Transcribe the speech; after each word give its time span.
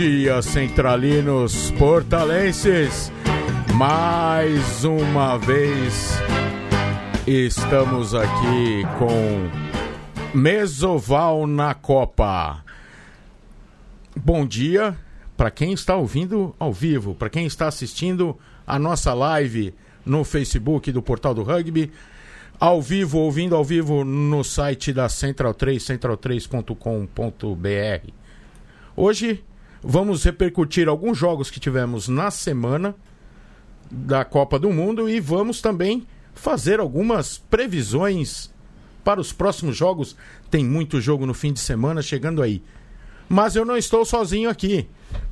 dia, 0.00 0.40
centralinos 0.40 1.70
portalenses. 1.72 3.12
Mais 3.74 4.82
uma 4.82 5.36
vez 5.36 6.12
estamos 7.26 8.14
aqui 8.14 8.82
com 8.98 9.50
Mesoval 10.34 11.46
na 11.46 11.74
Copa. 11.74 12.64
Bom 14.16 14.46
dia 14.46 14.96
para 15.36 15.50
quem 15.50 15.74
está 15.74 15.96
ouvindo 15.96 16.56
ao 16.58 16.72
vivo, 16.72 17.14
para 17.14 17.28
quem 17.28 17.44
está 17.44 17.68
assistindo 17.68 18.38
a 18.66 18.78
nossa 18.78 19.12
live 19.12 19.74
no 20.06 20.24
Facebook 20.24 20.90
do 20.90 21.02
Portal 21.02 21.34
do 21.34 21.42
Rugby, 21.42 21.92
ao 22.58 22.80
vivo, 22.80 23.18
ouvindo 23.18 23.54
ao 23.54 23.62
vivo 23.62 24.02
no 24.02 24.42
site 24.44 24.94
da 24.94 25.10
Central 25.10 25.52
3, 25.52 25.82
central3.com.br. 25.82 28.12
Hoje 28.96 29.44
vamos 29.82 30.24
repercutir 30.24 30.88
alguns 30.88 31.16
jogos 31.16 31.50
que 31.50 31.60
tivemos 31.60 32.08
na 32.08 32.30
semana 32.30 32.94
da 33.90 34.24
Copa 34.24 34.58
do 34.58 34.70
Mundo 34.70 35.08
e 35.08 35.20
vamos 35.20 35.60
também 35.60 36.06
fazer 36.34 36.80
algumas 36.80 37.38
previsões 37.38 38.50
para 39.02 39.20
os 39.20 39.32
próximos 39.32 39.76
jogos. 39.76 40.16
Tem 40.50 40.64
muito 40.64 41.00
jogo 41.00 41.26
no 41.26 41.34
fim 41.34 41.52
de 41.52 41.60
semana 41.60 42.02
chegando 42.02 42.42
aí. 42.42 42.62
Mas 43.28 43.56
eu 43.56 43.64
não 43.64 43.76
estou 43.76 44.04
sozinho 44.04 44.50
aqui. 44.50 44.88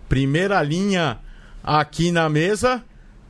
Primeira 0.08 0.62
linha 0.62 1.18
aqui 1.62 2.10
na 2.10 2.28
mesa, 2.28 2.84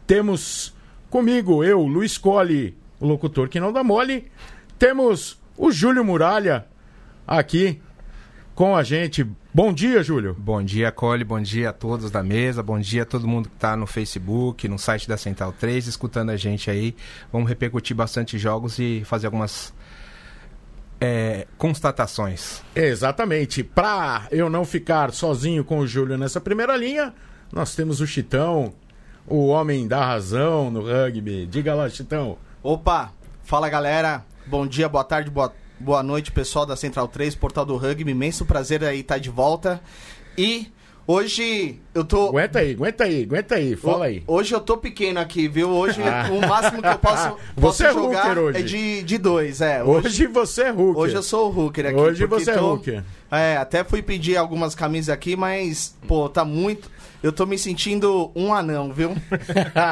temos 0.07 0.75
comigo, 1.11 1.65
eu, 1.65 1.83
Luiz 1.83 2.17
Colli, 2.17 2.77
o 3.01 3.07
locutor 3.07 3.49
que 3.49 3.61
não 3.61 3.73
dá 3.73 3.83
mole. 3.83 4.31
Temos 4.79 5.39
o 5.57 5.73
Júlio 5.73 6.05
Muralha 6.05 6.67
aqui 7.27 7.81
com 8.55 8.77
a 8.77 8.83
gente. 8.83 9.27
Bom 9.59 9.73
dia, 9.73 10.05
Júlio. 10.05 10.37
Bom 10.39 10.63
dia, 10.63 10.93
Cole. 10.93 11.25
Bom 11.25 11.41
dia 11.41 11.71
a 11.71 11.73
todos 11.73 12.13
da 12.13 12.23
mesa. 12.23 12.63
Bom 12.63 12.79
dia 12.79 13.03
a 13.03 13.05
todo 13.05 13.27
mundo 13.27 13.49
que 13.49 13.57
está 13.57 13.77
no 13.77 13.89
Facebook, 13.89 14.69
no 14.69 14.79
site 14.79 15.09
da 15.09 15.17
Central 15.17 15.53
3, 15.53 15.89
escutando 15.89 16.31
a 16.31 16.37
gente 16.37 16.71
aí. 16.71 16.95
Vamos 17.33 17.49
repercutir 17.49 17.97
bastante 17.97 18.39
jogos 18.39 18.79
e 18.79 19.03
fazer 19.05 19.27
algumas 19.27 19.75
é, 21.01 21.45
constatações. 21.57 22.63
Exatamente. 22.73 23.65
Para 23.65 24.29
eu 24.31 24.49
não 24.49 24.65
ficar 24.65 25.13
sozinho 25.13 25.65
com 25.65 25.81
o 25.81 25.89
Júlio 25.89 26.17
nessa 26.17 26.41
primeira 26.41 26.77
linha, 26.77 27.13
nós 27.53 27.75
temos 27.75 28.01
o 28.01 28.07
Chitão, 28.07 28.73
o 29.27 29.49
homem 29.49 29.89
da 29.89 30.07
razão 30.07 30.71
no 30.71 30.83
rugby. 30.83 31.49
Diga 31.49 31.75
lá, 31.75 31.91
Chitão. 31.91 32.39
Opa, 32.63 33.13
fala 33.43 33.69
galera. 33.69 34.25
Bom 34.47 34.69
dia, 34.69 34.89
boa 34.89 35.03
tarde, 35.03 35.33
boa, 35.33 35.53
boa 35.81 36.03
noite, 36.03 36.33
pessoal 36.33 36.67
da 36.67 36.77
Central 36.77 37.09
3, 37.09 37.35
Portal 37.35 37.65
do 37.65 37.77
Rugby. 37.77 38.11
Imenso 38.11 38.45
prazer 38.45 38.85
aí 38.85 39.01
estar 39.01 39.19
de 39.19 39.31
volta. 39.31 39.81
E 40.37 40.71
Hoje 41.11 41.81
eu 41.95 42.05
tô. 42.05 42.29
Aguenta 42.29 42.59
aí, 42.59 42.73
aguenta 42.73 43.05
aí, 43.05 43.23
aguenta 43.23 43.55
aí, 43.55 43.75
fala 43.77 44.05
aí. 44.05 44.23
Hoje 44.27 44.55
eu 44.55 44.61
tô 44.61 44.77
pequeno 44.77 45.19
aqui, 45.19 45.49
viu? 45.49 45.71
Hoje 45.71 46.03
ah. 46.03 46.29
o 46.31 46.47
máximo 46.47 46.83
que 46.83 46.89
eu 46.89 46.99
posso, 46.99 47.37
posso 47.59 47.83
é 47.83 47.93
jogar 47.95 48.37
é 48.55 48.61
de, 48.61 49.03
de 49.05 49.17
dois, 49.17 49.63
é. 49.63 49.83
Hoje, 49.83 50.07
hoje 50.07 50.27
você 50.27 50.65
é 50.65 50.71
Hooker. 50.71 50.99
Hoje 50.99 51.15
eu 51.15 51.23
sou 51.23 51.51
o 51.51 51.59
Hooker 51.59 51.87
aqui. 51.87 51.97
Hoje 51.99 52.27
você 52.27 52.51
é 52.51 52.55
tô... 52.55 52.61
é 52.61 52.63
Hooker. 52.63 53.05
É, 53.31 53.57
até 53.57 53.83
fui 53.83 54.03
pedir 54.03 54.37
algumas 54.37 54.75
camisas 54.75 55.09
aqui, 55.09 55.35
mas, 55.35 55.97
pô, 56.07 56.29
tá 56.29 56.45
muito. 56.45 56.91
Eu 57.23 57.33
tô 57.33 57.47
me 57.47 57.57
sentindo 57.57 58.31
um 58.37 58.53
anão, 58.53 58.93
viu? 58.93 59.17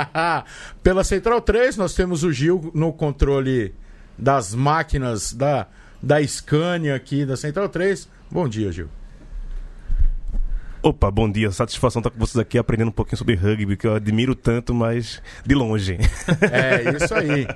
Pela 0.85 1.03
Central 1.03 1.41
3, 1.41 1.79
nós 1.79 1.95
temos 1.95 2.25
o 2.25 2.31
Gil 2.31 2.71
no 2.75 2.93
controle 2.93 3.75
das 4.19 4.55
máquinas 4.55 5.33
da, 5.33 5.67
da 6.03 6.25
Scania 6.27 6.95
aqui 6.95 7.25
da 7.25 7.37
Central 7.37 7.69
3. 7.69 8.09
Bom 8.31 8.49
dia, 8.49 8.71
Gil. 8.73 8.89
Opa, 10.83 11.11
bom 11.11 11.31
dia. 11.31 11.51
Satisfação 11.51 12.01
estar 12.01 12.11
com 12.11 12.19
vocês 12.19 12.37
aqui 12.37 12.59
aprendendo 12.59 12.89
um 12.89 12.93
pouquinho 12.93 13.19
sobre 13.19 13.35
rugby, 13.35 13.77
que 13.77 13.87
eu 13.87 13.95
admiro 13.95 14.35
tanto, 14.35 14.73
mas 14.73 15.21
de 15.45 15.55
longe. 15.55 15.99
É, 16.53 16.97
isso 16.97 17.15
aí. 17.15 17.47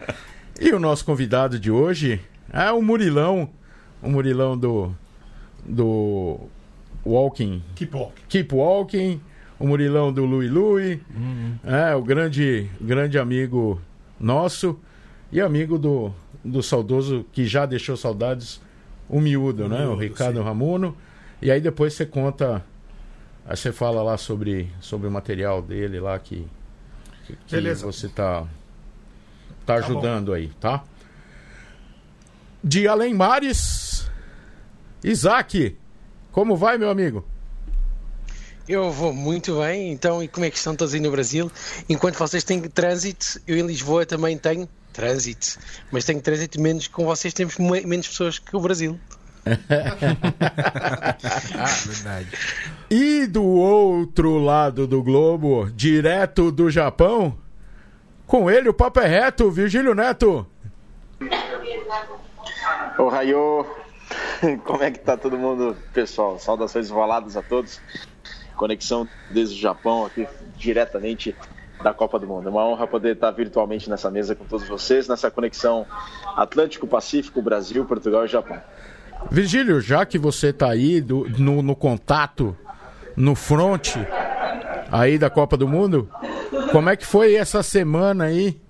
E 0.61 0.73
o 0.73 0.81
nosso 0.81 1.05
convidado 1.05 1.59
de 1.59 1.71
hoje 1.71 2.21
é 2.53 2.71
o 2.71 2.83
Murilão, 2.83 3.49
o 4.03 4.11
Murilão 4.11 4.59
do 4.59 4.93
do 5.65 6.41
Walking. 7.05 7.63
Keep 7.77 7.95
Walking. 7.95 8.23
Keep 8.29 8.55
Walking, 8.55 9.21
o 9.59 9.67
Murilão 9.67 10.13
do 10.13 10.25
Lui 10.25 10.49
Lui, 10.49 11.01
uhum. 11.15 11.55
é, 11.65 11.95
o 11.95 12.03
grande, 12.03 12.69
grande 12.81 13.19
amigo 13.19 13.81
nosso 14.19 14.79
e 15.31 15.41
amigo 15.41 15.79
do, 15.79 16.13
do 16.45 16.63
saudoso 16.63 17.25
que 17.33 17.47
já 17.47 17.67
deixou 17.67 17.97
saudades, 17.97 18.61
o 19.09 19.21
miúdo, 19.21 19.65
o 19.65 19.69
né? 19.69 19.81
Miúdo, 19.81 19.93
o 19.93 19.97
Ricardo 19.97 20.39
sim. 20.39 20.45
Ramuno. 20.45 20.97
E 21.43 21.51
aí 21.51 21.61
depois 21.61 21.95
você 21.95 22.05
conta 22.05 22.65
Aí 23.51 23.57
você 23.57 23.73
fala 23.73 24.01
lá 24.01 24.17
sobre, 24.17 24.73
sobre 24.81 25.09
o 25.09 25.11
material 25.11 25.61
dele 25.61 25.99
lá 25.99 26.17
que, 26.19 26.47
que, 27.27 27.37
que 27.49 27.75
você 27.75 28.09
tá, 28.09 28.43
tá, 28.43 28.47
tá 29.67 29.75
ajudando 29.75 30.31
tá 30.31 30.37
aí, 30.37 30.49
tá? 30.61 30.85
De 32.63 32.87
Além 32.87 33.13
Mares, 33.13 34.09
Isaac, 35.03 35.77
como 36.31 36.57
vai, 36.57 36.79
meu 36.79 36.91
amigo? 36.91 37.27
Eu 38.69 38.93
vou 38.93 39.13
muito 39.13 39.59
bem, 39.59 39.91
então, 39.91 40.23
e 40.23 40.29
como 40.29 40.47
é 40.47 40.51
que 40.51 40.57
estão 40.57 40.77
todos 40.77 40.95
aí 40.95 41.01
no 41.01 41.11
Brasil? 41.11 41.51
Enquanto 41.89 42.19
vocês 42.19 42.45
têm 42.45 42.61
trânsito, 42.61 43.41
eu 43.49 43.57
em 43.57 43.67
Lisboa 43.67 44.07
também 44.07 44.39
tenho 44.39 44.69
trânsito, 44.93 45.59
mas 45.91 46.05
tenho 46.05 46.21
trânsito 46.21 46.61
menos, 46.61 46.87
com 46.89 47.05
vocês 47.05 47.33
temos 47.33 47.57
menos 47.59 48.09
pessoas 48.09 48.39
que 48.39 48.57
o 48.57 48.61
Brasil. 48.61 48.99
Verdade. 51.87 52.29
E 52.91 53.27
do 53.27 53.45
outro 53.45 54.39
lado 54.39 54.87
do 54.87 55.03
globo, 55.03 55.71
direto 55.71 56.53
do 56.53 56.71
Japão, 56.71 57.37
com 58.27 58.51
ele 58.51 58.69
o 58.69 58.75
papo 58.75 59.01
é 59.01 59.07
reto, 59.07 59.51
Virgílio 59.51 59.95
Neto. 59.95 60.47
Ô 62.99 63.09
Raio, 63.09 63.67
como 64.65 64.83
é 64.83 64.91
que 64.91 64.99
tá 64.99 65.17
todo 65.17 65.39
mundo, 65.39 65.77
pessoal? 65.93 66.39
Saudações 66.39 66.89
valadas 66.89 67.37
a 67.37 67.43
todos. 67.43 67.81
Conexão 68.57 69.09
desde 69.31 69.57
o 69.57 69.59
Japão 69.59 70.05
aqui 70.05 70.27
diretamente 70.57 71.35
da 71.83 71.93
Copa 71.93 72.19
do 72.19 72.27
Mundo. 72.27 72.49
É 72.49 72.51
uma 72.51 72.67
honra 72.67 72.87
poder 72.87 73.15
estar 73.15 73.31
virtualmente 73.31 73.89
nessa 73.89 74.11
mesa 74.11 74.35
com 74.35 74.45
todos 74.45 74.69
vocês, 74.69 75.09
nessa 75.09 75.31
conexão 75.31 75.87
Atlântico-Pacífico, 76.37 77.41
Brasil, 77.41 77.85
Portugal 77.85 78.25
e 78.25 78.29
Japão. 78.29 78.61
Virgílio, 79.31 79.81
já 79.81 80.07
que 80.07 80.19
você 80.19 80.49
está 80.49 80.71
aí 80.71 81.01
do, 81.01 81.29
no, 81.39 81.63
no, 81.63 81.77
contato, 81.77 82.57
no 83.17 83.35
front 83.35 83.97
aí 84.91 85.19
da 85.19 85.29
Copa 85.29 85.57
do 85.57 85.69
Mundo, 85.69 86.09
como 86.73 86.89
é 86.89 86.97
que 86.97 87.07
foi 87.07 87.35
essa 87.35 87.63
semana 87.63 88.25
aí? 88.25 88.61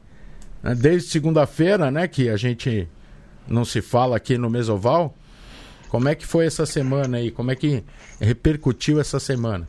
Né, 0.63 0.75
desde 0.75 1.09
segunda-feira, 1.11 1.91
né? 1.91 2.09
Que 2.09 2.29
a 2.29 2.37
gente 2.37 2.89
não 3.47 3.65
se 3.65 3.81
fala 3.81 4.17
aqui 4.17 4.37
no 4.37 4.51
Mesoval. 4.51 5.15
Como 5.89 6.09
é 6.09 6.15
que 6.15 6.27
foi 6.27 6.47
essa 6.47 6.67
semana 6.67 7.17
aí? 7.17 7.31
Como 7.31 7.51
é 7.51 7.57
que 7.57 7.83
repercutiu 8.21 9.01
essa 9.01 9.19
semana? 9.19 9.67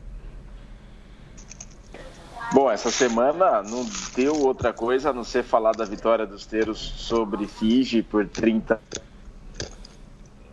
Bom, 2.52 2.70
essa 2.70 2.90
semana 2.90 3.62
não 3.62 3.86
deu 4.14 4.38
outra 4.42 4.74
coisa 4.74 5.08
a 5.08 5.12
não 5.12 5.24
ser 5.24 5.42
falar 5.42 5.72
da 5.72 5.86
vitória 5.86 6.26
dos 6.26 6.44
Teros 6.44 6.78
sobre 6.78 7.46
Fiji 7.46 8.02
por 8.02 8.28
30 8.28 8.78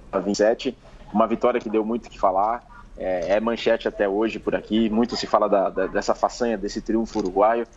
a 0.10 0.20
27. 0.20 0.78
Uma 1.14 1.28
vitória 1.28 1.60
que 1.60 1.70
deu 1.70 1.84
muito 1.84 2.06
o 2.06 2.10
que 2.10 2.18
falar. 2.18 2.64
É, 2.98 3.36
é, 3.36 3.40
manchete 3.42 3.86
até 3.86 4.08
hoje 4.08 4.40
por 4.40 4.56
aqui. 4.56 4.90
Muito 4.90 5.18
se 5.18 5.28
fala 5.28 5.50
da, 5.50 5.70
da, 5.70 5.88
dessa 5.88 6.16
façanha, 6.16 6.58
desse 6.58 6.82
triunfo 6.82 7.20
uruguaio. 7.20 7.68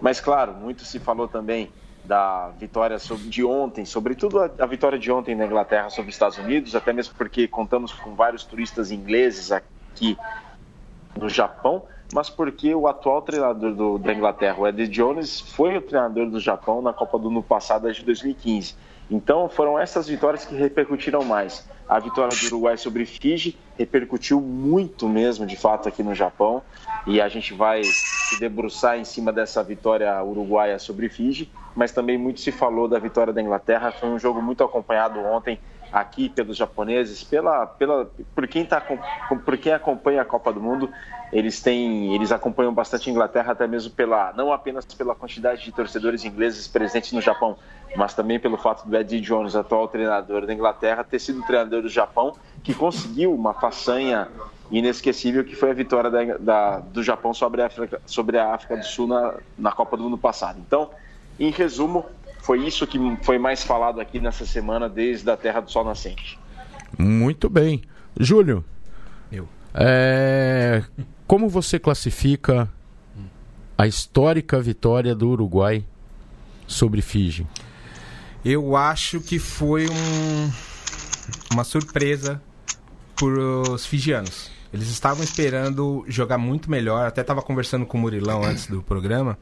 Mas, 0.00 0.20
claro, 0.20 0.52
muito 0.54 0.84
se 0.84 1.00
falou 1.00 1.26
também 1.26 1.68
da 2.04 2.50
vitória 2.50 3.00
sobre, 3.00 3.28
de 3.28 3.44
ontem, 3.44 3.84
sobretudo 3.84 4.38
a, 4.38 4.50
a, 4.56 4.66
vitória 4.66 4.98
de 4.98 5.10
ontem 5.10 5.34
na 5.34 5.46
Inglaterra 5.46 5.90
sobre 5.90 6.10
os 6.10 6.14
Estados 6.14 6.38
Unidos, 6.38 6.76
até 6.76 6.92
mesmo 6.92 7.14
porque 7.16 7.48
contamos 7.48 7.92
com 7.92 8.14
vários 8.14 8.44
turistas 8.44 8.92
ingleses 8.92 9.50
aqui 9.50 10.16
no 11.16 11.28
Japão, 11.28 11.82
mas 12.12 12.28
porque 12.28 12.74
o 12.74 12.86
atual 12.86 13.22
treinador 13.22 13.74
do, 13.74 13.98
da 13.98 14.12
Inglaterra, 14.12 14.58
o 14.58 14.66
Eddie 14.66 14.88
Jones, 14.88 15.40
foi 15.40 15.76
o 15.76 15.82
treinador 15.82 16.28
do 16.28 16.38
Japão 16.38 16.82
na 16.82 16.92
Copa 16.92 17.18
do 17.18 17.28
ano 17.28 17.42
passado, 17.42 17.90
de 17.92 18.04
2015. 18.04 18.74
Então 19.10 19.48
foram 19.48 19.78
essas 19.78 20.08
vitórias 20.08 20.44
que 20.44 20.54
repercutiram 20.54 21.24
mais. 21.24 21.68
A 21.88 21.98
vitória 21.98 22.34
do 22.34 22.46
Uruguai 22.46 22.76
sobre 22.78 23.04
Fiji 23.04 23.58
repercutiu 23.76 24.40
muito 24.40 25.06
mesmo, 25.06 25.46
de 25.46 25.56
fato, 25.56 25.88
aqui 25.88 26.02
no 26.02 26.14
Japão. 26.14 26.62
E 27.06 27.20
a 27.20 27.28
gente 27.28 27.52
vai 27.52 27.84
se 27.84 28.40
debruçar 28.40 28.98
em 28.98 29.04
cima 29.04 29.30
dessa 29.30 29.62
vitória 29.62 30.22
uruguaia 30.22 30.78
sobre 30.78 31.10
Fiji. 31.10 31.50
Mas 31.76 31.92
também 31.92 32.16
muito 32.16 32.40
se 32.40 32.50
falou 32.50 32.88
da 32.88 32.98
vitória 32.98 33.32
da 33.32 33.42
Inglaterra. 33.42 33.92
Foi 33.92 34.08
um 34.08 34.18
jogo 34.18 34.40
muito 34.40 34.64
acompanhado 34.64 35.20
ontem 35.20 35.58
aqui 35.94 36.28
pelos 36.28 36.56
japoneses, 36.56 37.22
pela, 37.22 37.66
pela, 37.66 38.10
por, 38.34 38.48
quem 38.48 38.66
tá, 38.66 38.80
por 38.80 39.56
quem 39.56 39.72
acompanha 39.72 40.22
a 40.22 40.24
Copa 40.24 40.52
do 40.52 40.60
Mundo. 40.60 40.90
Eles 41.32 41.60
têm, 41.62 42.12
eles 42.14 42.32
acompanham 42.32 42.74
bastante 42.74 43.08
a 43.08 43.12
Inglaterra, 43.12 43.52
até 43.52 43.66
mesmo 43.66 43.92
pela, 43.92 44.32
não 44.32 44.52
apenas 44.52 44.84
pela 44.84 45.14
quantidade 45.14 45.62
de 45.62 45.70
torcedores 45.70 46.24
ingleses 46.24 46.66
presentes 46.66 47.12
no 47.12 47.20
Japão, 47.20 47.56
mas 47.96 48.12
também 48.12 48.40
pelo 48.40 48.56
fato 48.56 48.88
do 48.88 48.96
Eddie 48.96 49.20
Jones, 49.20 49.54
atual 49.54 49.86
treinador 49.86 50.46
da 50.46 50.52
Inglaterra, 50.52 51.04
ter 51.04 51.20
sido 51.20 51.42
treinador 51.46 51.82
do 51.82 51.88
Japão, 51.88 52.34
que 52.64 52.74
conseguiu 52.74 53.32
uma 53.32 53.54
façanha 53.54 54.28
inesquecível 54.72 55.44
que 55.44 55.54
foi 55.54 55.70
a 55.70 55.74
vitória 55.74 56.10
da, 56.10 56.24
da, 56.38 56.78
do 56.80 57.04
Japão 57.04 57.32
sobre 57.32 57.62
a 57.62 57.66
África, 57.66 58.00
sobre 58.04 58.36
a 58.36 58.52
África 58.52 58.76
do 58.76 58.84
Sul 58.84 59.06
na, 59.06 59.34
na 59.56 59.70
Copa 59.70 59.96
do 59.96 60.02
Mundo 60.02 60.18
passado. 60.18 60.58
Então, 60.58 60.90
em 61.38 61.50
resumo, 61.50 62.04
foi 62.44 62.66
isso 62.66 62.86
que 62.86 62.98
foi 63.22 63.38
mais 63.38 63.64
falado 63.64 63.98
aqui 64.02 64.20
nessa 64.20 64.44
semana 64.44 64.86
desde 64.86 65.28
a 65.30 65.36
Terra 65.36 65.60
do 65.60 65.70
Sol 65.70 65.82
Nascente. 65.82 66.38
Muito 66.98 67.48
bem. 67.48 67.80
Júlio, 68.20 68.62
Eu. 69.32 69.48
é, 69.72 70.84
como 71.26 71.48
você 71.48 71.78
classifica 71.78 72.70
a 73.78 73.86
histórica 73.86 74.60
vitória 74.60 75.14
do 75.14 75.30
Uruguai 75.30 75.86
sobre 76.66 77.00
Fiji? 77.00 77.46
Eu 78.44 78.76
acho 78.76 79.22
que 79.22 79.38
foi 79.38 79.88
um, 79.88 80.50
uma 81.50 81.64
surpresa 81.64 82.42
para 83.16 83.72
os 83.72 83.86
fijianos. 83.86 84.50
Eles 84.70 84.88
estavam 84.88 85.24
esperando 85.24 86.04
jogar 86.08 86.36
muito 86.36 86.70
melhor. 86.70 87.06
Até 87.06 87.22
estava 87.22 87.40
conversando 87.40 87.86
com 87.86 87.96
o 87.96 88.00
Murilão 88.02 88.44
antes 88.44 88.66
do 88.66 88.82
programa. 88.82 89.38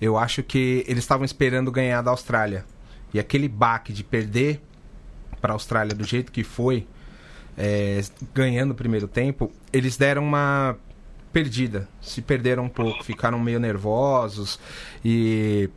Eu 0.00 0.16
acho 0.16 0.42
que 0.42 0.84
eles 0.86 1.04
estavam 1.04 1.24
esperando 1.24 1.70
ganhar 1.70 2.02
da 2.02 2.10
Austrália. 2.10 2.64
E 3.12 3.18
aquele 3.18 3.48
baque 3.48 3.92
de 3.92 4.04
perder 4.04 4.60
para 5.40 5.52
a 5.52 5.54
Austrália 5.54 5.94
do 5.94 6.04
jeito 6.04 6.30
que 6.30 6.44
foi, 6.44 6.86
é, 7.56 8.00
ganhando 8.34 8.72
o 8.72 8.74
primeiro 8.74 9.08
tempo, 9.08 9.50
eles 9.72 9.96
deram 9.96 10.22
uma 10.22 10.76
perdida. 11.32 11.88
Se 12.00 12.22
perderam 12.22 12.64
um 12.64 12.68
pouco, 12.68 13.02
ficaram 13.02 13.38
meio 13.38 13.58
nervosos. 13.58 14.58
E 15.04 15.70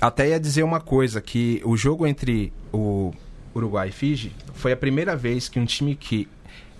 até 0.00 0.28
ia 0.28 0.40
dizer 0.40 0.62
uma 0.62 0.80
coisa, 0.80 1.20
que 1.20 1.60
o 1.64 1.76
jogo 1.76 2.06
entre 2.06 2.52
o 2.72 3.12
Uruguai 3.54 3.88
e 3.88 3.92
Fiji 3.92 4.32
foi 4.54 4.72
a 4.72 4.76
primeira 4.76 5.14
vez 5.14 5.48
que 5.48 5.60
um 5.60 5.64
time 5.64 5.94
que 5.94 6.28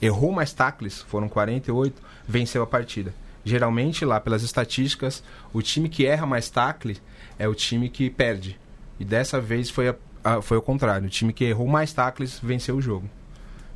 errou 0.01 0.33
mais 0.33 0.53
tacles, 0.53 1.03
foram 1.03 1.29
48, 1.29 2.03
venceu 2.27 2.63
a 2.63 2.67
partida. 2.67 3.15
Geralmente, 3.45 4.05
lá 4.05 4.21
pelas 4.21 4.43
estatísticas, 4.43 5.23
o 5.53 5.61
time 5.63 5.89
que 5.89 6.07
erra 6.07 6.25
mais 6.27 6.49
tackle 6.49 6.97
é 7.39 7.49
o 7.49 7.55
time 7.55 7.89
que 7.89 8.09
perde. 8.09 8.59
E 9.01 9.05
dessa 9.05 9.41
vez 9.41 9.69
foi, 9.69 9.89
a- 9.89 9.95
a- 10.23 10.41
foi 10.43 10.57
o 10.57 10.63
contrário. 10.63 11.07
O 11.07 11.11
time 11.11 11.33
que 11.33 11.45
errou 11.45 11.67
mais 11.67 11.93
tackles 11.93 12.39
venceu 12.41 12.77
o 12.77 12.81
jogo. 12.81 13.09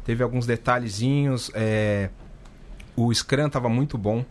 Teve 0.05 0.23
alguns 0.23 0.47
detalhezinhos. 0.47 1.51
é, 1.55 2.11
O 2.95 3.13
Scrum 3.13 3.49
estava 3.49 3.69
muito 3.69 3.99
bom 3.99 4.25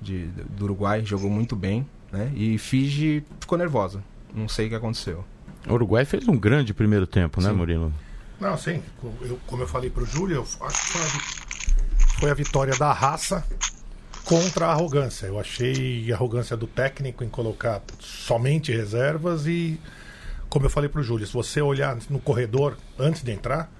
de, 0.00 0.26
do 0.26 0.64
Uruguai, 0.64 1.02
jogou 1.04 1.30
muito 1.30 1.56
bem. 1.56 1.84
Né? 2.12 2.30
E 2.36 2.58
Fiji 2.58 3.24
ficou 3.40 3.58
nervosa. 3.58 4.04
Não 4.32 4.46
sei 4.48 4.66
o 4.66 4.68
que 4.68 4.74
aconteceu. 4.76 5.24
O 5.66 5.72
Uruguai 5.72 6.04
fez 6.04 6.28
um 6.28 6.36
grande 6.36 6.72
primeiro 6.74 7.06
tempo, 7.06 7.40
né, 7.40 7.48
Sim. 7.48 7.56
Murilo? 7.56 7.92
Não, 8.38 8.56
sim. 8.58 8.82
Eu, 9.22 9.40
como 9.46 9.62
eu 9.62 9.66
falei 9.66 9.88
pro 9.90 10.04
Júlio, 10.04 10.36
eu 10.36 10.66
acho 10.66 10.80
que 10.84 10.92
foi 10.92 11.00
a, 11.00 11.04
vi- 11.06 12.18
foi 12.20 12.30
a 12.30 12.34
vitória 12.34 12.74
da 12.76 12.92
raça 12.92 13.44
contra 14.24 14.66
a 14.66 14.70
arrogância. 14.72 15.26
Eu 15.26 15.38
achei 15.38 16.10
a 16.10 16.14
arrogância 16.14 16.56
do 16.56 16.66
técnico 16.66 17.22
em 17.24 17.28
colocar 17.28 17.82
somente 18.00 18.72
reservas 18.72 19.46
e, 19.46 19.78
como 20.48 20.66
eu 20.66 20.70
falei 20.70 20.88
pro 20.88 21.02
Júlio, 21.02 21.26
se 21.26 21.32
você 21.32 21.60
olhar 21.60 21.96
no 22.08 22.18
corredor 22.18 22.76
antes 22.98 23.22
de 23.22 23.30
entrar, 23.32 23.70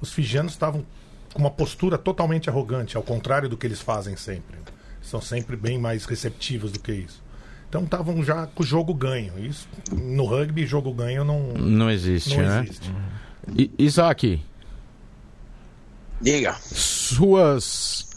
os 0.00 0.12
fijianos 0.12 0.52
estavam 0.52 0.84
com 1.32 1.38
uma 1.38 1.50
postura 1.50 1.96
totalmente 1.98 2.48
arrogante, 2.50 2.96
ao 2.96 3.02
contrário 3.02 3.48
do 3.48 3.56
que 3.56 3.66
eles 3.66 3.80
fazem 3.80 4.16
sempre. 4.16 4.56
São 5.02 5.20
sempre 5.20 5.56
bem 5.56 5.78
mais 5.78 6.04
receptivos 6.04 6.70
do 6.72 6.78
que 6.78 6.92
isso. 6.92 7.22
Então 7.68 7.82
estavam 7.84 8.22
já 8.22 8.46
com 8.46 8.62
o 8.62 8.66
jogo 8.66 8.94
ganho. 8.94 9.32
Isso, 9.38 9.66
no 9.92 10.24
rugby, 10.24 10.64
jogo 10.66 10.92
ganho 10.94 11.24
não, 11.24 11.40
Não 11.54 11.90
existe, 11.90 12.36
não 12.36 12.44
né? 12.44 12.62
existe. 12.62 12.92
I- 13.56 13.70
Isaac, 13.78 14.40
Diga. 16.20 16.54
suas, 16.62 18.08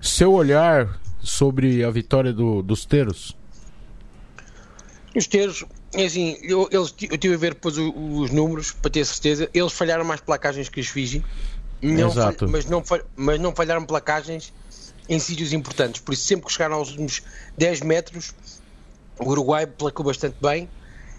seu 0.00 0.32
olhar 0.32 1.00
sobre 1.26 1.84
a 1.84 1.90
vitória 1.90 2.32
do- 2.32 2.62
dos 2.62 2.84
Teros? 2.84 3.36
Os 5.14 5.26
teus, 5.26 5.64
é 5.94 6.04
assim, 6.04 6.36
eu, 6.42 6.68
eles, 6.70 6.94
eu 7.10 7.16
tive 7.16 7.34
a 7.34 7.38
ver 7.38 7.54
depois 7.54 7.76
os 7.78 8.30
números 8.30 8.72
para 8.72 8.90
ter 8.90 9.04
certeza. 9.04 9.48
Eles 9.54 9.72
falharam 9.72 10.04
mais 10.04 10.20
placagens 10.20 10.68
que 10.68 10.78
os 10.78 10.88
Fiji, 10.88 11.24
não 11.80 12.10
Exato. 12.10 12.48
mas, 12.48 12.66
não, 12.66 12.82
mas 13.16 13.40
não 13.40 13.54
falharam 13.54 13.84
placagens 13.84 14.52
em 15.08 15.18
sítios 15.18 15.52
importantes. 15.54 16.00
Por 16.02 16.12
isso, 16.12 16.24
sempre 16.24 16.46
que 16.46 16.52
chegaram 16.52 16.76
aos 16.76 16.90
últimos 16.90 17.22
10 17.56 17.80
metros, 17.80 18.34
o 19.18 19.30
Uruguai 19.30 19.66
placou 19.66 20.04
bastante 20.04 20.36
bem 20.40 20.68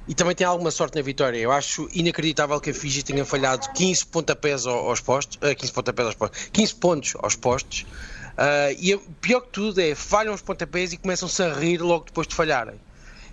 e 0.07 0.13
também 0.13 0.35
tem 0.35 0.45
alguma 0.45 0.69
sorte 0.69 0.95
na 0.95 1.01
vitória. 1.01 1.37
Eu 1.39 1.51
acho 1.51 1.89
inacreditável 1.91 2.59
que 2.61 2.69
a 2.69 2.73
Fiji 2.75 3.01
tenha 3.01 3.25
falhado 3.25 3.67
15 3.73 4.05
pontapés 4.05 4.67
ao- 4.67 4.89
aos 4.89 5.01
postos, 5.01 5.39
ah, 5.41 5.55
15 5.55 5.73
pontapés 5.73 6.05
aos 6.05 6.15
postos, 6.15 6.49
15 6.53 6.75
pontos 6.75 7.13
aos 7.17 7.35
postos. 7.35 7.83
Ah, 8.37 8.71
e 8.71 8.95
pior 9.19 9.41
que 9.41 9.49
tudo 9.49 9.81
é 9.81 9.95
falham 9.95 10.33
os 10.33 10.41
pontapés 10.41 10.93
e 10.93 10.97
começam-se 10.97 11.41
a 11.41 11.51
rir 11.51 11.79
logo 11.79 12.05
depois 12.05 12.27
de 12.27 12.35
falharem. 12.35 12.75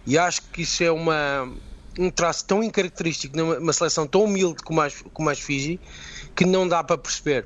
E 0.06 0.16
acho 0.16 0.42
que 0.50 0.62
isso 0.62 0.82
é 0.82 0.90
uma, 0.90 1.50
um 1.98 2.10
traço 2.10 2.46
tão 2.46 2.62
incaracterístico 2.62 3.36
numa 3.36 3.58
uma 3.58 3.72
seleção 3.72 4.06
tão 4.06 4.24
humilde 4.24 4.62
como 4.62 4.80
as, 4.80 5.02
como 5.12 5.28
as 5.28 5.38
Fiji 5.38 5.78
que 6.34 6.44
não 6.46 6.66
dá 6.66 6.82
para 6.82 6.96
perceber. 6.96 7.44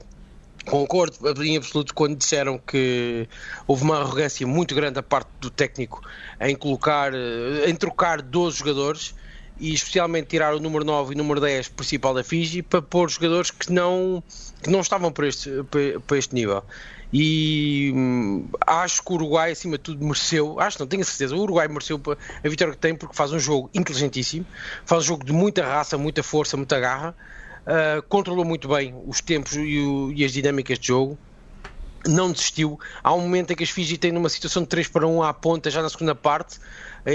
Concordo 0.67 1.43
em 1.43 1.57
absoluto 1.57 1.95
quando 1.95 2.17
disseram 2.17 2.59
que 2.59 3.27
houve 3.67 3.85
uma 3.85 4.01
arrogância 4.01 4.47
muito 4.47 4.75
grande 4.75 4.95
da 4.95 5.03
parte 5.03 5.31
do 5.41 5.51
técnico 5.51 6.03
em 6.41 6.55
colocar, 6.55 7.15
eh, 7.15 7.69
em 7.69 7.75
trocar 7.75 8.21
12 8.21 8.59
jogadores 8.59 9.15
e 9.59 9.73
especialmente 9.73 10.29
tirar 10.29 10.55
o 10.55 10.61
número 10.61 10.85
9 10.85 11.13
e 11.13 11.15
o 11.15 11.19
número 11.19 11.41
10 11.41 11.69
principal 11.69 12.13
da 12.13 12.23
Fiji 12.23 12.63
para 12.63 12.83
pôr 12.83 13.09
jogadores 13.09 13.51
que 13.51 13.73
não, 13.73 14.23
que 14.63 14.69
não 14.69 14.81
estavam 14.81 15.11
para 15.11 15.27
este, 15.27 15.51
para 16.07 16.19
este 16.19 16.35
nível. 16.35 16.63
E 17.13 17.93
hum, 17.95 18.51
acho 18.67 19.03
que 19.03 19.13
o 19.13 19.15
Uruguai, 19.17 19.53
acima 19.53 19.77
de 19.79 19.83
tudo, 19.85 20.05
mereceu, 20.05 20.61
acho 20.61 20.79
não, 20.81 20.87
tenho 20.87 21.03
a 21.03 21.05
certeza, 21.07 21.35
o 21.37 21.41
Uruguai 21.41 21.67
mereceu 21.69 22.01
a 22.45 22.49
vitória 22.49 22.75
que 22.75 22.81
tem 22.81 22.97
porque 22.97 23.17
faz 23.17 23.33
um 23.33 23.39
jogo 23.39 23.71
inteligentíssimo, 23.75 24.47
faz 24.87 25.05
um 25.05 25.07
jogo 25.07 25.25
de 25.25 25.33
muita 25.33 25.65
raça, 25.65 25.97
muita 25.97 26.23
força, 26.23 26.57
muita 26.57 26.79
garra, 26.79 27.17
uh, 27.67 28.03
controlou 28.09 28.45
muito 28.45 28.69
bem 28.69 28.95
os 29.07 29.21
tempos 29.23 29.53
e, 29.55 29.79
o- 29.81 30.13
e 30.13 30.25
as 30.25 30.33
dinâmicas 30.33 30.79
de 30.79 30.87
jogo 30.89 31.19
não 32.07 32.31
desistiu. 32.33 32.79
Há 33.03 33.13
um 33.15 33.21
momento 33.23 33.53
em 33.53 33.57
que 33.57 33.65
as 33.65 33.71
Fiji 33.71 33.99
têm 33.99 34.13
numa 34.13 34.29
situação 34.29 34.63
de 34.63 34.69
3 34.69 34.89
para 34.89 35.07
1 35.07 35.23
à 35.23 35.35
ponta, 35.35 35.71
já 35.71 35.83
na 35.83 35.89
segunda 35.91 36.15
parte, 36.15 36.59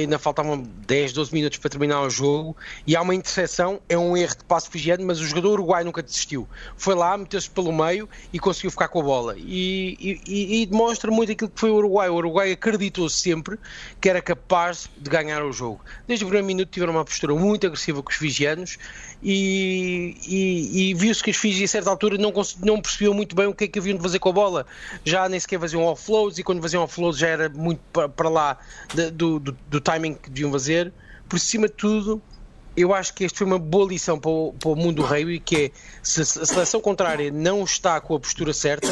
ainda 0.02 0.18
faltavam 0.20 0.58
10, 0.88 1.14
12 1.14 1.34
minutos 1.34 1.58
para 1.60 1.70
terminar 1.70 2.02
o 2.02 2.10
jogo, 2.10 2.56
e 2.88 2.96
há 2.96 3.02
uma 3.02 3.14
interseção, 3.14 3.80
é 3.88 3.98
um 3.98 4.16
erro 4.18 4.36
de 4.38 4.44
passo 4.46 4.70
figiano, 4.70 5.06
mas 5.06 5.20
o 5.20 5.26
jogador 5.26 5.52
uruguai 5.54 5.84
nunca 5.84 6.02
desistiu. 6.02 6.48
Foi 6.76 6.96
lá, 6.96 7.18
meteu-se 7.18 7.50
pelo 7.50 7.72
meio 7.72 8.10
e 8.32 8.40
conseguiu 8.40 8.72
ficar 8.72 8.88
com 8.88 9.00
a 9.00 9.04
bola. 9.04 9.36
E, 9.38 9.98
e- 10.28 10.62
e- 10.62 10.66
demonstra 10.66 11.12
muito 11.12 11.32
aquilo 11.32 11.50
que 11.50 11.60
foi 11.60 11.70
o 11.70 11.76
Uruguai. 11.76 12.10
O 12.10 12.16
Uruguai 12.16 12.52
acreditou 12.52 13.08
sempre 13.10 13.58
que 14.02 14.10
era 14.10 14.22
capaz 14.22 14.90
de 14.98 15.10
ganhar 15.10 15.44
o 15.44 15.52
jogo. 15.52 15.82
Desde 16.08 16.26
o 16.26 16.28
primeiro 16.28 16.48
minuto 16.48 16.70
tiveram 16.70 16.94
uma 16.94 17.06
postura 17.06 17.36
muito 17.36 17.68
agressiva 17.68 18.02
com 18.02 18.10
os 18.10 18.16
figianos 18.18 18.78
e, 19.22 20.16
e- 20.28 20.90
e 20.90 20.94
viu-se 20.94 21.24
que 21.24 21.32
os 21.32 21.38
Fiji 21.38 21.64
a 21.64 21.68
certa 21.68 21.90
altura 21.90 22.18
não, 22.18 22.34
não 22.64 22.82
percebiam 22.82 23.14
muito 23.14 23.36
bem 23.36 23.48
o 23.48 23.54
que 23.54 23.66
é 23.66 23.68
que 23.68 23.80
haviam 23.80 23.96
de 23.98 24.02
fazer 24.04 24.20
com 24.20 24.30
a 24.30 24.34
bola. 24.34 24.66
Já 25.06 25.28
nem 25.30 25.40
sequer 25.40 25.60
faziam 25.60 25.84
offloads 25.84 26.38
e 26.38 26.44
quando 26.44 26.62
faziam 26.62 26.84
offloads 26.84 27.20
já 27.20 27.28
era 27.28 27.50
muito 27.50 27.80
pa- 27.92 28.10
para 28.10 28.30
lá 28.30 28.58
da- 28.94 29.10
do, 29.10 29.40
do- 29.40 29.58
do 29.70 29.82
timing 29.84 30.16
que 30.16 30.30
deviam 30.30 30.52
fazer. 30.52 30.94
Por 31.28 31.40
cima 31.40 31.68
de 31.68 31.74
tudo, 31.74 32.22
eu 32.76 32.94
acho 32.94 33.14
que 33.14 33.26
esta 33.26 33.38
foi 33.38 33.48
uma 33.48 33.60
boa 33.60 33.88
lição 33.88 34.20
para 34.20 34.32
o, 34.32 34.54
para 34.54 34.70
o 34.70 34.76
mundo 34.76 35.02
do 35.02 35.04
rugby, 35.04 35.40
que 35.40 35.56
é 35.56 35.72
se 36.02 36.22
a 36.22 36.26
seleção 36.26 36.82
contrária 36.82 37.32
não 37.32 37.64
está 37.64 38.00
com 38.02 38.16
a 38.16 38.20
postura 38.20 38.54
certa, 38.54 38.88